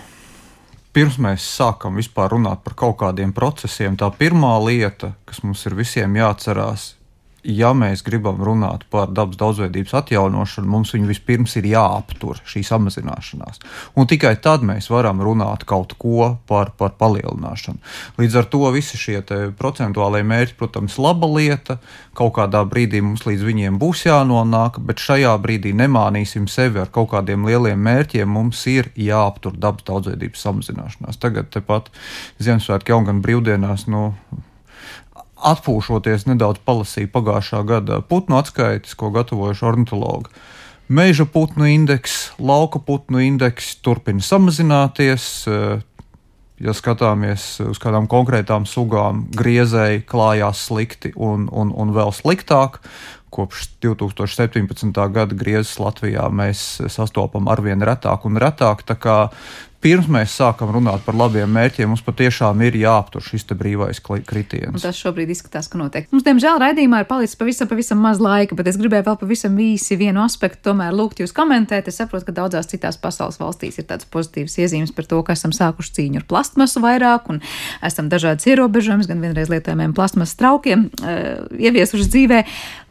pirms 0.97 1.21
mēs 1.23 1.47
sākam 1.47 1.95
vispār 1.95 2.35
runāt 2.35 2.65
par 2.67 2.75
kaut 2.75 2.99
kādiem 3.05 3.31
procesiem, 3.37 3.95
tā 3.95 4.11
pirmā 4.11 4.57
lieta, 4.65 5.13
kas 5.29 5.39
mums 5.45 5.63
ir 5.69 5.77
visiem 5.77 6.19
jāatcerās, 6.19 6.96
ja 7.43 7.71
mēs 7.77 8.03
gribam 8.05 8.39
runāt 8.43 8.85
par 8.91 9.11
dabas 9.13 9.37
daudzveidības 9.39 9.93
atjaunošanu, 10.01 10.67
mums 10.69 10.93
viņu 10.95 11.09
vispirms 11.11 11.55
ir 11.59 11.67
jāaptur 11.71 12.41
šī 12.47 12.63
samazināšanās. 12.67 13.61
Un 13.95 14.09
tikai 14.09 14.35
tad 14.43 14.65
mēs 14.67 14.89
varam 14.91 15.21
runāt 15.23 15.65
kaut 15.69 15.95
ko 15.99 16.33
par, 16.49 16.73
par 16.77 16.95
palielināšanu. 16.99 17.79
Līdz 18.19 18.39
ar 18.41 18.49
to 18.51 18.71
visi 18.75 18.99
šie 18.99 19.21
procentuālie 19.57 20.23
mērķi, 20.27 20.57
protams, 20.59 20.97
laba 21.01 21.29
lieta. 21.31 21.77
Kaut 22.17 22.33
kādā 22.39 22.63
brīdī 22.65 23.03
mums 23.05 23.27
līdz 23.27 23.45
viņiem 23.45 23.77
būs 23.81 24.07
jānonāk, 24.07 24.81
bet 24.83 25.01
šajā 25.03 25.35
brīdī 25.41 25.73
nemānīsim 25.77 26.49
sevi 26.49 26.81
ar 26.81 26.91
kaut 26.93 27.11
kādiem 27.13 27.45
lieliem 27.47 27.79
mērķiem. 27.79 28.29
Mums 28.29 28.63
ir 28.71 28.91
jāaptur 28.97 29.55
dabas 29.57 29.85
daudzveidības 29.87 30.47
samazināšanās. 30.47 31.21
Tagad 31.21 31.51
tepat 31.53 31.91
Ziemassvētku 32.41 32.93
jau 32.93 33.01
gan 33.05 33.21
brīvdienās. 33.21 33.87
Nu, 33.91 34.11
atpūšoties 35.37 36.27
nedaudz 36.29 36.61
palasīju 36.65 37.11
pagājušā 37.13 37.63
gada 37.67 38.01
putnu 38.01 38.39
atskaites, 38.39 38.95
ko 38.97 39.11
gatavojuši 39.15 39.65
ornitologi. 39.65 40.31
Meža 40.87 41.25
putnu 41.27 41.67
indeks, 41.67 42.31
lauka 42.39 42.79
putnu 42.79 43.19
indeks 43.19 43.75
turpina 43.83 44.23
samazināties. 44.23 45.47
Ja 46.57 46.73
skatāmies 46.73 47.59
uz 47.61 47.77
kādām 47.77 48.07
konkrētām 48.09 48.63
sugām, 48.65 49.27
griezēji 49.35 50.01
klājās 50.09 50.63
slikti 50.71 51.11
un, 51.13 51.45
un, 51.53 51.69
un 51.69 51.91
vēl 51.93 52.09
sliktāk. 52.15 52.79
Kopš 53.29 53.67
2017. 53.83 54.89
gada 55.13 55.37
griezes 55.37 55.75
Latvijā 55.77 56.25
mēs 56.33 56.63
sastopam 56.89 57.51
arvien 57.51 57.83
retāk 57.85 58.25
un 58.25 58.39
retāk 58.41 58.81
pirms 59.83 60.07
mēs 60.11 60.33
sākam 60.39 60.71
runāt 60.73 61.03
par 61.05 61.15
labiem 61.17 61.51
mērķiem, 61.53 61.91
mums 61.91 62.03
patiešām 62.05 62.61
ir 62.65 62.77
jāaptur 62.81 63.23
šis 63.23 63.45
brīvais 63.51 64.01
kritiens. 64.01 64.73
Un 64.73 64.81
tas 64.81 64.97
šobrīd 64.97 65.29
izskatās, 65.33 65.69
ka 65.69 65.79
notiek. 65.79 66.07
Mums, 66.11 66.25
diemžēl, 66.25 66.57
raidījumā 66.63 67.03
ir 67.03 67.09
palicis 67.09 67.37
pavisam, 67.39 67.69
pavisam 67.69 68.01
maz 68.01 68.21
laika, 68.23 68.57
bet 68.57 68.69
es 68.71 68.79
gribēju 68.81 69.05
vēl 69.07 69.19
pavisam 69.21 69.57
īsi 69.61 69.97
vienu 69.99 70.23
aspektu 70.23 70.69
tomēr 70.69 70.95
lūgt 70.97 71.21
jūs 71.21 71.35
komentēt. 71.37 71.91
Es 71.91 72.01
saprotu, 72.01 72.27
ka 72.27 72.35
daudzās 72.41 72.69
citās 72.71 72.99
pasaules 73.01 73.39
valstīs 73.41 73.77
ir 73.77 73.87
tādas 73.89 74.09
pozitīvas 74.09 74.57
iezīmes 74.65 74.93
par 74.97 75.07
to, 75.09 75.21
ka 75.23 75.37
esam 75.37 75.53
sākuši 75.55 75.95
cīņu 75.99 76.23
ar 76.23 76.27
plastmasu 76.29 76.83
vairāk 76.83 77.31
un 77.33 77.41
esam 77.85 78.09
dažādas 78.11 78.49
ierobežojumus, 78.49 79.09
gan 79.09 79.21
vienreiz 79.23 79.51
lietojamiem 79.53 79.93
plastmasas 79.97 80.37
traukiem 80.41 80.89
uh, 80.89 81.45
ieviesuši 81.53 82.09
dzīvē. 82.13 82.43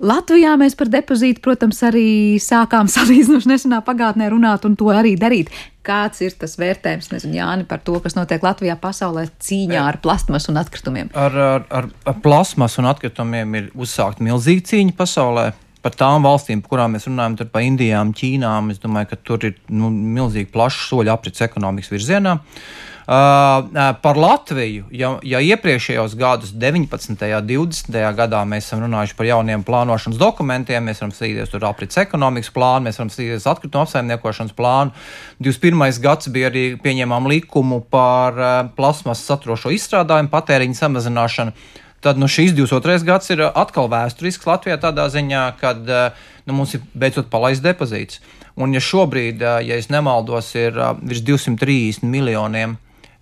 Latvijā 0.06 0.54
mēs 0.60 0.78
par 0.78 0.92
depozītu, 0.92 1.42
protams, 1.44 1.82
arī 1.86 2.08
sākām 2.42 2.90
salīdzinoši 2.96 3.56
nesenā 3.56 3.82
pagātnē 3.86 4.30
runāt 4.32 4.68
un 4.68 4.78
to 4.78 4.94
arī 4.94 5.16
darīt. 5.18 5.50
Kāds 5.86 6.22
ir 6.24 6.34
tas 6.38 6.56
vērtējums, 6.58 7.12
nezinu, 7.12 7.38
Jāni, 7.38 7.66
par 7.68 7.82
to, 7.86 7.98
kas 8.02 8.16
notiek 8.18 8.42
Latvijā 8.42 8.74
pasaulē 8.80 9.28
cīņā 9.42 9.84
ar 9.92 10.00
plasmasu 10.02 10.50
un 10.52 10.58
atkritumiem? 10.62 11.12
Ar, 11.14 11.36
ar, 11.44 11.68
ar, 11.70 11.86
ar 12.10 12.18
plasmasu 12.24 12.82
un 12.82 12.90
atkritumiem 12.90 13.54
ir 13.60 13.70
uzsākta 13.78 14.26
milzīga 14.26 14.66
cīņa 14.72 14.96
pasaulē 14.98 15.46
par 15.86 15.94
tām 15.94 16.26
valstīm, 16.26 16.64
par 16.64 16.72
kurām 16.72 16.96
mēs 16.96 17.06
runājam, 17.06 17.38
par 17.52 17.62
Indijām, 17.62 18.10
Ķīnām. 18.18 18.72
Es 18.74 18.82
domāju, 18.82 19.12
ka 19.12 19.20
tur 19.22 19.46
ir 19.46 19.54
nu, 19.70 19.92
milzīgi 19.92 20.50
plašs 20.50 20.88
soļi 20.90 21.12
aprits 21.12 21.44
ekonomikas 21.46 21.92
virzienā. 21.94 22.34
Uh, 22.34 22.95
par 23.06 24.18
Latviju, 24.18 24.88
ja, 24.90 25.12
ja 25.22 25.38
iepriekšējos 25.38 26.16
gados, 26.18 26.50
19. 26.50 27.14
un 27.14 27.46
20. 27.46 27.98
gadā, 28.18 28.40
mēs 28.48 28.66
esam 28.66 28.82
runājuši 28.82 29.14
par 29.14 29.28
jauniem 29.28 29.62
plānošanas 29.66 30.18
dokumentiem, 30.18 30.82
mēs 30.88 31.02
varam 31.02 31.12
skatīties 31.14 31.52
tur 31.52 31.68
aprits 31.68 32.00
ekonomikas 32.02 32.50
plānu, 32.50 32.88
mēs 32.88 32.98
varam 32.98 33.12
skatīties 33.14 33.46
atkritumu 33.46 33.86
apsaimniekošanas 33.86 34.56
plānu. 34.58 34.94
21. 35.38 36.00
gads 36.02 36.30
bija 36.34 36.50
arī 36.50 36.64
pieņēmām 36.82 37.28
likumu 37.30 37.78
par 37.90 38.40
uh, 38.40 38.54
plasmas 38.74 39.22
saturošo 39.22 39.70
izstrādājumu 39.76 40.32
patēriņu 40.32 40.78
samazināšanu. 40.80 41.54
Tad 42.02 42.18
nu, 42.18 42.26
šīs 42.30 42.56
22. 42.58 43.04
gads 43.06 43.30
ir 43.30 43.44
atkal 43.46 43.86
vēsturisks 43.90 44.46
Latvijā 44.46 44.80
tādā 44.82 45.06
ziņā, 45.10 45.44
ka 45.60 45.72
nu, 45.78 46.58
mums 46.58 46.74
ir 46.74 46.82
beidzot 46.94 47.30
palaists 47.30 47.64
depozīts. 47.64 48.18
Un, 48.56 48.74
ja 48.74 48.82
šobrīd, 48.82 49.42
ja 49.42 49.78
es 49.78 49.88
nemaldos, 49.92 50.50
ir 50.58 50.76
virs 51.02 51.22
230 51.26 52.06
miljoniem 52.08 52.76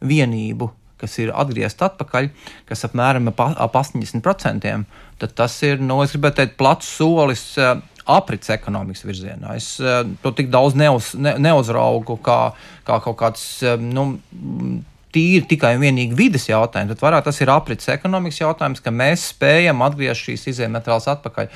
vienību, 0.04 0.70
kas 1.00 1.16
ir 1.20 1.32
atgriezta 1.34 1.88
atpakaļ, 1.90 2.30
kas 2.68 2.86
apmēram 2.88 3.32
ap 3.32 3.76
80%, 3.80 4.76
tad 5.20 5.34
tas 5.36 5.56
ir, 5.66 5.82
nu, 5.82 6.00
es 6.04 6.14
gribētu 6.14 6.40
teikt, 6.40 6.56
plats 6.60 6.88
solis 6.98 7.44
eh, 7.60 7.74
aprits 8.10 8.52
ekonomikas 8.54 9.04
virzienā. 9.06 9.56
Es 9.58 9.74
eh, 9.80 10.02
to 10.22 10.34
tik 10.36 10.50
daudz 10.54 10.78
neuz, 10.78 11.12
ne, 11.18 11.36
neuzraugu 11.42 12.18
kā, 12.24 12.38
kā 12.86 13.00
kaut 13.04 13.18
kāds, 13.20 13.46
eh, 13.66 13.80
nu, 13.80 14.12
tīri 15.14 15.44
tikai 15.48 15.74
un 15.78 15.84
vienīgi 15.84 16.16
vidas 16.18 16.48
jautājums, 16.50 16.90
bet 16.94 17.02
vairāk 17.04 17.24
tas 17.28 17.38
ir 17.40 17.52
aprits 17.54 17.88
ekonomikas 17.94 18.40
jautājums, 18.42 18.82
ka 18.84 18.90
mēs 18.94 19.28
spējam 19.32 19.82
atgriezt 19.86 20.26
šīs 20.26 20.48
izējumateriālus 20.52 21.08
atpakaļ. 21.14 21.48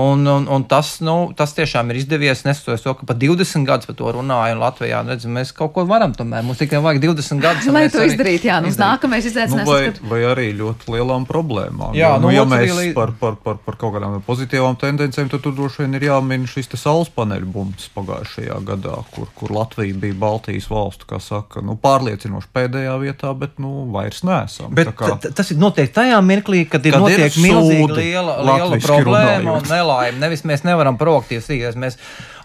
Un, 0.00 0.22
un, 0.30 0.46
un 0.46 0.64
tas, 0.70 0.96
nu, 1.04 1.16
tas 1.36 1.54
tiešām 1.56 1.90
ir 1.90 2.00
izdevies, 2.04 2.44
neskatoties 2.46 2.84
to, 2.86 2.94
ka 3.00 3.08
pa 3.10 3.16
20 3.18 3.66
gadus 3.68 3.90
par 3.90 3.98
to 3.98 4.12
runāju, 4.20 4.54
un 4.56 4.62
Latvijā 4.62 5.02
redz, 5.08 5.26
mēs 5.26 5.50
kaut 5.56 5.74
ko 5.74 5.84
varam 5.90 6.14
tomēr. 6.16 6.44
Mums 6.46 6.62
tikai 6.62 6.78
vajag 6.84 7.02
20 7.08 7.42
gadus. 7.42 7.68
Lai 7.74 7.86
to 7.90 8.04
izdarītu, 8.06 8.46
jā, 8.50 8.60
nu, 8.62 8.70
nākamais 8.80 9.26
izaicinājums. 9.26 9.66
Nu, 9.66 9.72
vai, 10.06 10.12
vai 10.12 10.20
arī 10.30 10.46
ļoti 10.58 10.90
lielām 10.94 11.26
problēmām. 11.28 11.96
Jā, 11.98 12.14
jo, 12.14 12.20
nu, 12.22 12.28
nu, 12.28 12.34
ja 12.36 12.44
mēs 12.48 12.74
līd- 12.76 12.94
par, 12.96 13.12
par, 13.18 13.36
par, 13.42 13.58
par 13.64 13.78
kaut 13.80 13.96
kādām 13.96 14.20
pozitīvām 14.26 14.78
tendencēm, 14.80 15.30
tad 15.32 15.42
tur 15.44 15.56
droši 15.58 15.82
vien 15.84 15.98
ir 15.98 16.06
jāmin 16.10 16.46
šis 16.50 16.70
te 16.70 16.78
saules 16.80 17.10
paneļu 17.16 17.50
bumts 17.50 17.90
pagājušajā 17.96 18.60
gadā, 18.70 19.00
kur, 19.14 19.26
kur 19.34 19.54
Latvija 19.56 19.96
bija 20.06 20.14
Baltijas 20.20 20.70
valstu, 20.70 21.08
kā 21.10 21.18
saka, 21.22 21.62
nu, 21.64 21.74
pārliecinoši 21.80 22.50
pēdējā 22.54 22.94
vietā, 23.00 23.32
bet 23.38 23.58
nu, 23.58 23.86
vairs 23.92 24.22
neesam. 24.22 24.74
Bet 24.74 24.88
Tā 24.90 24.94
kā- 24.94 25.32
tas 25.34 25.50
ir 25.50 25.56
noteikti 25.58 25.94
tajā 26.00 26.18
mirklī, 26.24 26.64
kad 26.70 26.84
ir 26.86 26.92
Kad 26.92 27.00
ir 27.00 27.18
notiek 27.18 27.38
milzīga 27.42 27.96
liela, 27.96 28.34
liela 28.44 28.76
problēma 28.76 29.38
un 29.56 29.60
runājot. 29.62 29.70
nelaime. 29.70 30.18
Nevis 30.18 30.42
mēs 30.42 30.64
nevaram 30.64 30.98
proaktīvi 30.98 31.40
strīdēties. 31.44 31.76
Mēs 31.76 31.96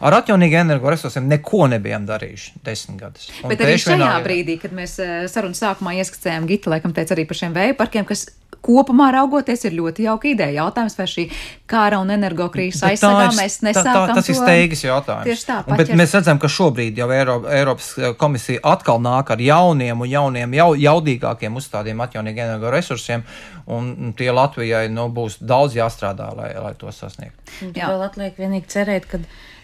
ar 0.02 0.14
atjaunīgiem 0.22 0.66
energoresursiem 0.70 1.28
neko 1.28 1.68
nebijām 1.72 2.06
darījuši 2.08 2.52
desmit 2.64 3.00
gadus. 3.00 3.30
Un 3.44 3.50
Bet 3.50 3.60
arī 3.60 3.76
šajā 3.80 3.98
vienā- 3.98 4.24
brīdī, 4.26 4.60
kad 4.62 4.72
mēs 4.72 4.98
eh, 5.00 5.28
sarunas 5.28 5.60
sākumā 5.62 5.96
ieskicējām 6.02 6.48
Gita, 6.48 6.70
laikam 6.70 6.94
teica 6.94 7.16
arī 7.16 7.28
par 7.28 7.38
šiem 7.38 7.54
vēja 7.54 7.78
parkiem, 7.78 8.06
kas 8.06 8.26
kopumā 8.66 9.12
raugoties 9.14 9.64
ir 9.70 9.76
ļoti 9.78 10.08
jauka 10.08 10.28
ideja. 10.32 10.64
Jautājums, 10.66 10.96
vai 10.98 11.06
šī 11.12 11.26
kara 11.70 12.00
un 12.02 12.10
energokrīzes 12.16 12.82
tā 12.82 12.90
aizsargā 12.94 13.28
ir- 13.30 13.38
mēs 13.40 13.58
tā- 13.60 13.68
nesākam 13.70 14.10
tā- 14.10 14.16
Tas 14.20 14.30
ir 14.30 14.36
to- 14.36 14.42
steigas 14.42 14.82
jautājums. 14.84 15.26
Tieši 15.30 15.46
tā, 15.46 15.58
Un, 15.68 15.78
bet 15.78 15.88
paķers- 15.88 16.00
mēs 16.02 16.16
redzam, 16.18 16.40
ka 16.42 16.48
šobrīd 16.48 16.98
jau 16.98 17.10
Eiro, 17.14 17.38
Eiropas 17.50 17.90
eh, 17.98 18.14
komisija 18.18 18.60
atkal 18.64 19.00
nāk 19.00 19.30
ar 19.32 19.38
jauniem 19.38 20.02
un 20.02 20.08
jauniem, 20.10 20.54
jau, 20.58 20.70
jaudīgākiem 20.76 21.56
uzstādījumiem 21.62 22.06
atjaunīgiem 22.08 22.50
energoresursiem, 22.50 23.24
un 23.68 24.14
tie 24.18 24.32
Latvijai 24.32 24.90
nu, 24.90 25.10
būs 25.10 25.38
daudz 25.42 25.74
jāstrādā, 25.76 26.36
lai, 26.36 26.54
lai 26.62 26.74
to 26.78 26.88
sasniegtu. 26.88 27.72
Jā. 27.74 27.90
Vēl 27.90 28.10
atliek 28.10 28.36
vienīgi 28.38 28.66
cerēt, 28.68 29.06
ka 29.08 29.20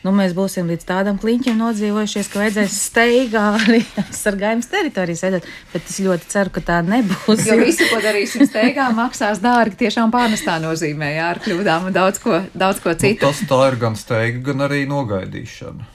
nu, 0.05 0.11
mēs 0.15 0.33
būsim 0.37 0.69
līdz 0.71 0.85
tādam 0.89 1.19
kliņķim 1.21 1.59
nodzīvojušies, 1.61 2.29
ka 2.31 2.41
vajadzēs 2.41 2.77
steigā 2.87 3.43
arī 3.59 3.81
sargājums 4.15 4.69
teritorijas 4.71 5.23
veidot. 5.27 5.47
Bet 5.73 5.87
es 5.89 5.99
ļoti 6.03 6.29
ceru, 6.33 6.53
ka 6.57 6.63
tā 6.71 6.79
nebūs. 6.87 7.45
Jo 7.47 7.57
visu, 7.61 7.87
ko 7.91 8.01
darīsim 8.03 8.45
steigā, 8.49 8.89
maksās 8.97 9.41
dārgi 9.43 9.79
tiešām 9.85 10.13
pārnestā 10.13 10.57
nozīmē, 10.63 11.13
jā, 11.17 11.31
ar 11.35 11.41
kļūdām 11.45 11.89
un 11.91 11.95
daudz 11.95 12.21
ko, 12.23 12.41
daudz 12.53 12.81
ko 12.83 12.91
Nu, 12.95 12.99
citu. 12.99 13.23
tas 13.23 13.39
tā 13.47 13.61
ir 13.71 13.79
gan 13.81 13.95
steiga, 13.95 14.41
gan 14.51 14.67
arī 14.67 14.83
nogaidīšana. 14.89 15.87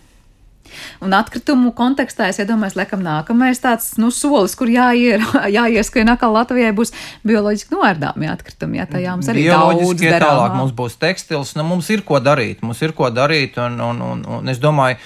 Un 1.05 1.15
atkritumu 1.17 1.73
kontekstā 1.77 2.31
es 2.33 2.41
iedomājos, 2.43 2.79
laikam 2.79 3.05
nākamais 3.05 3.61
tāds, 3.63 3.93
nu, 4.01 4.11
solis, 4.15 4.57
kur 4.59 4.71
jāier, 4.73 5.23
jāieskrien 5.59 6.11
atkal 6.13 6.35
Latvijai 6.37 6.73
būs 6.77 6.95
bioloģiski 7.27 7.75
noārdāmi 7.77 8.31
atkritumi, 8.33 8.81
jā, 8.81 8.89
tajā 8.97 9.15
mums 9.17 9.31
arī 9.33 9.47
daudz 9.47 9.81
Bioloģiskie 9.81 10.11
tālāk 10.11 10.27
darāmā. 10.27 10.61
mums 10.63 10.77
būs 10.77 10.99
tekstils, 11.03 11.55
nu 11.59 11.67
mums 11.69 11.89
ir 11.95 12.05
ko 12.07 12.21
darīt, 12.23 12.63
mums 12.67 12.83
ir 12.85 12.97
ko 12.97 13.11
darīt, 13.15 13.59
un, 13.63 13.81
un, 13.91 14.05
un, 14.11 14.29
un 14.41 14.53
es 14.53 14.63
domāju, 14.63 15.01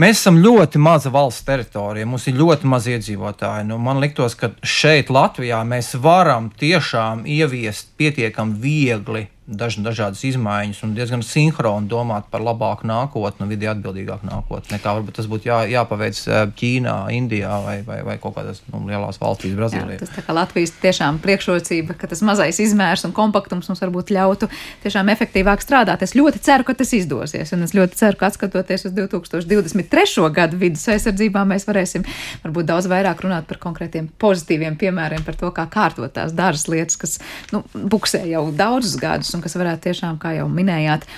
Mēs 0.00 0.20
esam 0.20 0.38
ļoti 0.40 0.78
maza 0.80 1.10
valsts 1.12 1.42
teritorija, 1.44 2.06
mums 2.08 2.24
ir 2.30 2.36
ļoti 2.38 2.68
maz 2.70 2.86
iedzīvotāji. 2.88 3.66
Nu, 3.68 3.76
man 3.82 3.98
liekas, 4.00 4.36
ka 4.38 4.52
šeit, 4.62 5.10
Latvijā, 5.12 5.58
mēs 5.66 5.90
varam 6.00 6.46
tiešām 6.56 7.26
ieviest 7.28 7.90
pietiekami 8.00 8.54
viegli 8.62 9.26
daž, 9.50 9.78
dažādas 9.82 10.22
izmaiņas 10.26 10.80
un 10.86 10.94
diezgan 10.94 11.22
sinhroni 11.26 11.88
domāt 11.90 12.28
par 12.30 12.42
labāku 12.44 12.86
nākotni, 12.88 13.48
vidē 13.50 13.72
atbildīgāku 13.72 14.28
nākotni, 14.28 14.76
nekā 14.76 14.94
varbūt 14.98 15.18
tas 15.18 15.28
būtu 15.30 15.50
jā, 15.50 15.58
jāpaveic 15.74 16.20
eh, 16.28 16.42
Ķīnā, 16.60 16.96
Indijā 17.16 17.56
vai, 17.64 17.76
vai, 17.86 18.00
vai 18.06 18.16
kaut 18.22 18.36
kādās 18.38 18.62
nu, 18.70 18.82
lielās 18.88 19.18
valstīs, 19.20 19.52
Jā, 19.54 19.58
Brazīlijā. 19.58 19.98
tas 20.02 20.12
tā 20.14 20.24
kā 20.26 20.36
Latvijas 20.36 20.74
tiešām 20.82 21.18
priekšrocība, 21.24 21.96
ka 21.98 22.10
tas 22.10 22.22
mazais 22.26 22.60
izmērs 22.62 23.04
un 23.08 23.14
kompaktums 23.16 23.70
mums 23.70 23.82
varbūt 23.82 24.12
ļautu 24.14 24.50
tiešām 24.84 25.10
efektīvāk 25.14 25.64
strādāt. 25.64 26.04
Es 26.06 26.14
ļoti 26.18 26.42
ceru, 26.46 26.66
ka 26.68 26.76
tas 26.78 26.94
izdosies, 26.96 27.54
un 27.56 27.66
es 27.66 27.74
ļoti 27.76 27.98
ceru, 27.98 28.20
ka 28.20 28.30
skatoties 28.34 28.86
uz 28.88 28.94
2023. 28.96 30.28
gadu 30.36 30.60
vidas 30.60 30.86
aizsardzībā, 30.94 31.44
mēs 31.48 31.66
varēsim 31.68 32.06
varbūt 32.44 32.70
daudz 32.70 32.88
vairāk 32.90 33.24
runāt 33.26 33.48
par 33.50 33.60
konkrētiem 33.62 34.10
pozitīviem 34.20 34.78
piemēriem, 34.80 35.26
par 35.26 35.38
to, 35.40 35.50
kā 35.54 35.66
kārtot 35.70 36.12
tās 36.14 36.34
dažas 36.36 36.68
lietas, 36.70 36.98
kas 37.00 37.18
nu, 37.54 37.62
buksē 37.74 38.22
jau 38.30 38.46
daudzus 38.54 38.96
gadus 39.00 39.32
un 39.40 39.46
kas 39.48 39.56
varētu 39.56 39.88
tiešām, 39.88 40.20
kā 40.20 40.36
jau 40.36 40.48
minējāt, 40.52 41.08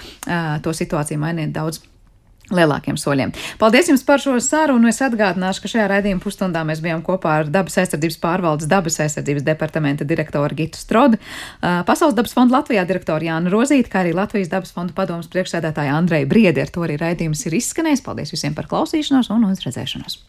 to 0.63 0.77
situāciju 0.77 1.21
mainīt 1.23 1.51
daudz 1.55 1.83
lielākiem 2.53 2.99
soļiem. 3.01 3.33
Paldies 3.61 3.89
jums 3.89 4.03
par 4.07 4.21
šo 4.23 4.35
sarunu. 4.43 4.91
Es 4.91 5.01
atgādināšu, 5.05 5.63
ka 5.63 5.71
šajā 5.73 5.87
raidījuma 5.93 6.23
pusstundā 6.23 6.65
mēs 6.69 6.83
bijām 6.85 7.03
kopā 7.07 7.39
ar 7.41 7.53
Dabas 7.53 7.79
aizsardzības 7.81 8.19
pārvaldes 8.23 8.69
dabas 8.71 8.99
aizsardzības 9.05 9.47
departamenta 9.47 10.07
direktoru 10.09 10.59
Gitu 10.59 10.81
Strodu, 10.81 11.21
Pasaules 11.63 12.19
dabas 12.19 12.35
fonda 12.37 12.59
Latvijā 12.59 12.85
direktoru 12.89 13.31
Jānu 13.31 13.53
Rozīti, 13.55 13.89
kā 13.93 14.03
arī 14.03 14.13
Latvijas 14.17 14.53
dabas 14.53 14.75
fonda 14.75 14.95
padomas 14.97 15.31
priekšsēdētāju 15.33 15.97
Andreju 15.97 16.29
Briedi. 16.29 16.65
Ar 16.65 16.75
to 16.75 16.85
arī 16.85 16.99
raidījums 17.01 17.47
ir 17.49 17.59
izskanējis. 17.63 18.05
Paldies 18.05 18.35
visiem 18.35 18.59
par 18.59 18.69
klausīšanos 18.71 19.33
un 19.33 19.49
uz 19.49 19.65
redzēšanos! 19.65 20.23